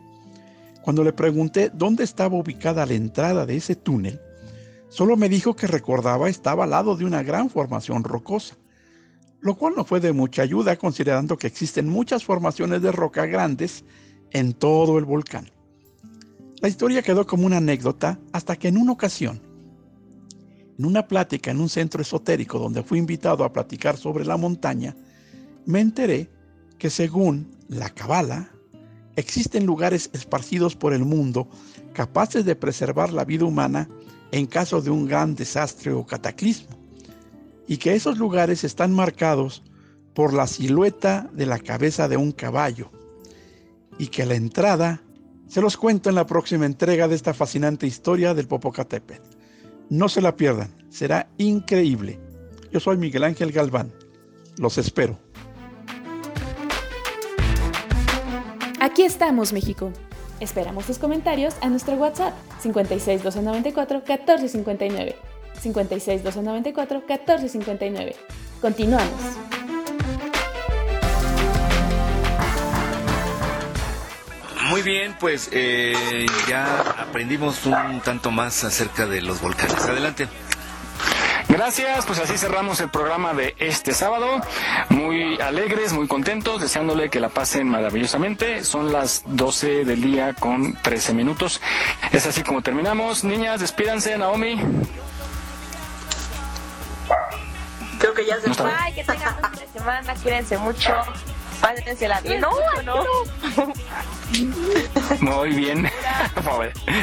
[0.82, 4.20] Cuando le pregunté dónde estaba ubicada la entrada de ese túnel,
[4.94, 8.54] solo me dijo que recordaba estaba al lado de una gran formación rocosa,
[9.40, 13.84] lo cual no fue de mucha ayuda considerando que existen muchas formaciones de roca grandes
[14.30, 15.50] en todo el volcán.
[16.60, 19.42] La historia quedó como una anécdota hasta que en una ocasión
[20.78, 24.94] en una plática en un centro esotérico donde fui invitado a platicar sobre la montaña,
[25.66, 26.30] me enteré
[26.78, 28.48] que según la Cabala,
[29.16, 31.48] existen lugares esparcidos por el mundo
[31.92, 33.88] capaces de preservar la vida humana
[34.34, 36.76] en caso de un gran desastre o cataclismo,
[37.68, 39.62] y que esos lugares están marcados
[40.12, 42.90] por la silueta de la cabeza de un caballo,
[43.96, 45.00] y que la entrada
[45.46, 49.22] se los cuento en la próxima entrega de esta fascinante historia del Popocatépetl.
[49.88, 52.18] No se la pierdan, será increíble.
[52.72, 53.92] Yo soy Miguel Ángel Galván.
[54.58, 55.16] Los espero.
[58.80, 59.92] Aquí estamos, México.
[60.40, 65.16] Esperamos tus comentarios a nuestro WhatsApp 56 294 1459.
[65.60, 68.16] 56 294 1459.
[68.60, 69.10] Continuamos.
[74.70, 79.84] Muy bien, pues eh, ya aprendimos un tanto más acerca de los volcanes.
[79.84, 80.26] Adelante.
[81.54, 84.40] Gracias, pues así cerramos el programa de este sábado.
[84.88, 88.64] Muy alegres, muy contentos, deseándole que la pasen maravillosamente.
[88.64, 91.60] Son las 12 del día con 13 minutos.
[92.10, 93.22] Es así como terminamos.
[93.22, 94.60] Niñas, despídanse, Naomi.
[98.00, 98.72] Creo que ya se fue.
[98.76, 100.92] Ay, que tengan una semana, cuídense mucho.
[101.64, 102.42] Pásensela bien.
[102.42, 102.50] No,
[102.84, 103.04] no.
[105.20, 105.90] Muy bien.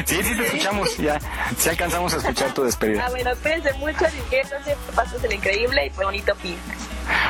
[0.06, 0.98] sí, sí te escuchamos.
[0.98, 1.20] Ya,
[1.58, 3.06] sí alcanzamos a escuchar tu despedida.
[3.08, 4.76] Ah, bueno, cuídense mucho, diviértanse,
[5.24, 6.56] el increíble y fue bonito fin.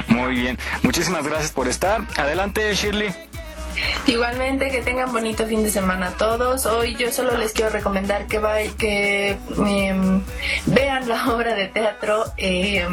[0.08, 0.58] Muy bien.
[0.84, 2.02] Muchísimas gracias por estar.
[2.18, 3.16] Adelante, Shirley.
[4.08, 6.66] Igualmente que tengan bonito fin de semana todos.
[6.66, 10.22] Hoy yo solo les quiero recomendar que vayan, que em,
[10.66, 12.26] vean la obra de teatro.
[12.36, 12.86] Eh,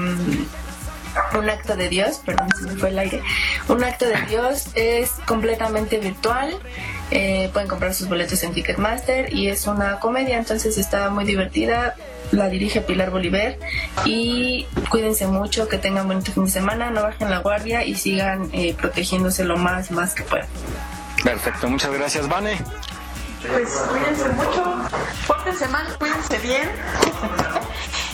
[1.34, 3.22] un acto de Dios, perdón, se me fue el aire.
[3.68, 6.58] Un acto de Dios es completamente virtual.
[7.10, 11.94] Eh, pueden comprar sus boletos en Ticketmaster y es una comedia, entonces está muy divertida.
[12.30, 13.56] La dirige Pilar Bolívar
[14.04, 18.50] y cuídense mucho, que tengan bonito fin de semana, no bajen la guardia y sigan
[18.52, 20.46] eh, protegiéndose lo más, más que puedan.
[21.24, 22.58] Perfecto, muchas gracias, Vane.
[23.50, 24.76] Pues cuídense mucho,
[25.26, 26.68] pórtense mal, cuídense bien.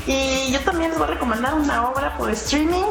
[0.07, 2.85] Y yo también les voy a recomendar una obra por streaming.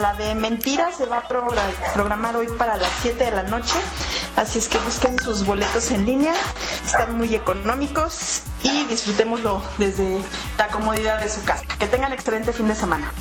[0.00, 3.74] La de Mentiras se va a progra- programar hoy para las 7 de la noche.
[4.36, 6.34] Así es que busquen sus boletos en línea.
[6.86, 10.20] Están muy económicos y disfrutémoslo desde
[10.58, 11.64] la comodidad de su casa.
[11.78, 13.12] Que tengan excelente fin de semana.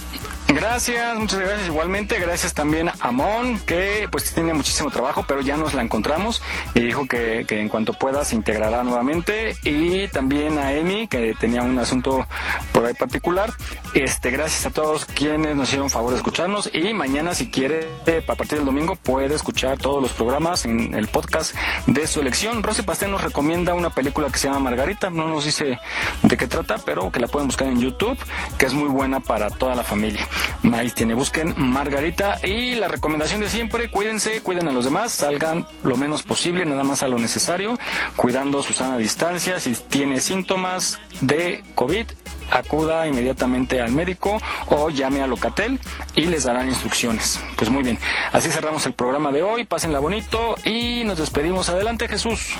[0.56, 2.20] Gracias, muchas gracias igualmente.
[2.20, 6.42] Gracias también a Mon, que pues tiene muchísimo trabajo, pero ya nos la encontramos
[6.74, 9.56] y dijo que, que en cuanto pueda se integrará nuevamente.
[9.64, 12.26] Y también a Emi, que tenía un asunto
[12.74, 13.54] por ahí particular.
[13.94, 16.72] Este, gracias a todos quienes nos hicieron favor de escucharnos.
[16.74, 17.88] Y mañana, si quiere,
[18.28, 21.56] a partir del domingo, puede escuchar todos los programas en el podcast
[21.86, 22.64] de su elección.
[22.64, 25.12] Rosy Pastel nos recomienda una película que se llama Margarita.
[25.12, 25.78] No nos dice
[26.24, 28.18] de qué trata, pero que la pueden buscar en YouTube,
[28.58, 30.28] que es muy buena para toda la familia.
[30.74, 35.68] Ahí tiene, busquen Margarita y la recomendación de siempre, cuídense, cuiden a los demás, salgan
[35.84, 37.78] lo menos posible, nada más a lo necesario,
[38.16, 42.06] cuidando su sana distancia, si tiene síntomas de COVID,
[42.52, 45.80] acuda inmediatamente al médico o llame a Locatel
[46.16, 47.40] y les darán instrucciones.
[47.56, 48.00] Pues muy bien,
[48.32, 51.70] así cerramos el programa de hoy, pásenla bonito y nos despedimos.
[51.70, 52.56] Adelante Jesús.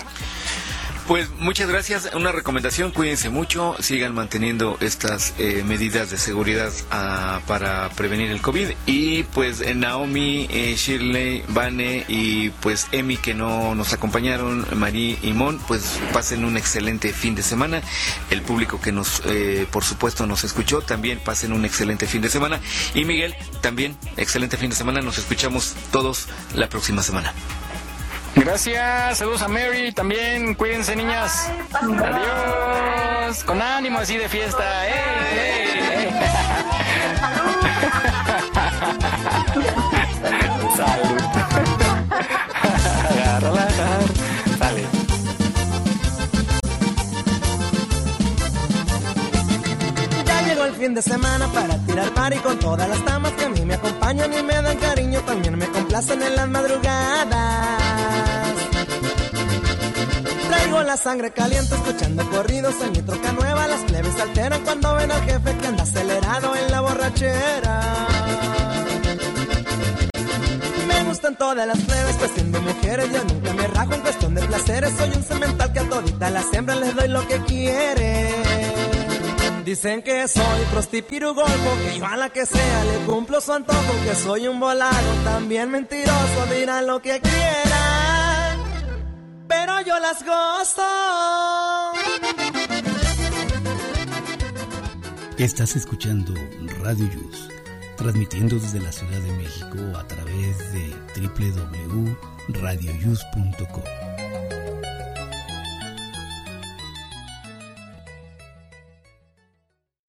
[1.10, 2.12] Pues muchas gracias.
[2.14, 8.44] Una recomendación, cuídense mucho, sigan manteniendo estas eh, medidas de seguridad ah, para prevenir el
[8.44, 8.70] COVID.
[8.86, 15.34] Y pues Naomi, eh, Shirley, Vane y pues Emi que no nos acompañaron, Marí y
[15.34, 17.82] Mon, pues pasen un excelente fin de semana.
[18.30, 22.30] El público que nos, eh, por supuesto, nos escuchó, también pasen un excelente fin de
[22.30, 22.60] semana.
[22.94, 25.02] Y Miguel, también excelente fin de semana.
[25.02, 27.34] Nos escuchamos todos la próxima semana.
[28.40, 31.52] Gracias, saludos a Mary también, cuídense niñas.
[31.74, 34.88] Adiós, con ánimo así de fiesta.
[34.88, 36.10] ¡eh, eh!
[40.78, 41.20] Salud.
[43.10, 43.68] Agárrala.
[44.58, 44.84] Sale.
[50.26, 53.50] Ya llegó el fin de semana para tirar par con todas las damas que a
[53.50, 58.29] mí me acompañan y me dan cariño, también me complacen en las madrugadas.
[60.70, 65.10] Traigo la sangre caliente escuchando corridos en mi troca nueva, las plebes alteran cuando ven
[65.12, 68.08] al jefe que anda acelerado en la borrachera.
[70.88, 74.44] Me gustan todas las plebes, pues siendo mujeres yo nunca me rajo en cuestión de
[74.44, 78.44] placeres, soy un cemental que a todita las hembras les doy lo que quieren.
[79.66, 84.14] Dicen que soy prostipirugolfo, que yo a la que sea le cumplo su antojo, que
[84.14, 88.29] soy un volado, también mentiroso, dirán lo que quieran,
[89.50, 90.88] pero yo las gozo.
[95.38, 96.34] Estás escuchando
[96.82, 97.50] Radio Yus,
[97.98, 103.99] transmitiendo desde la Ciudad de México a través de www.radioyus.com.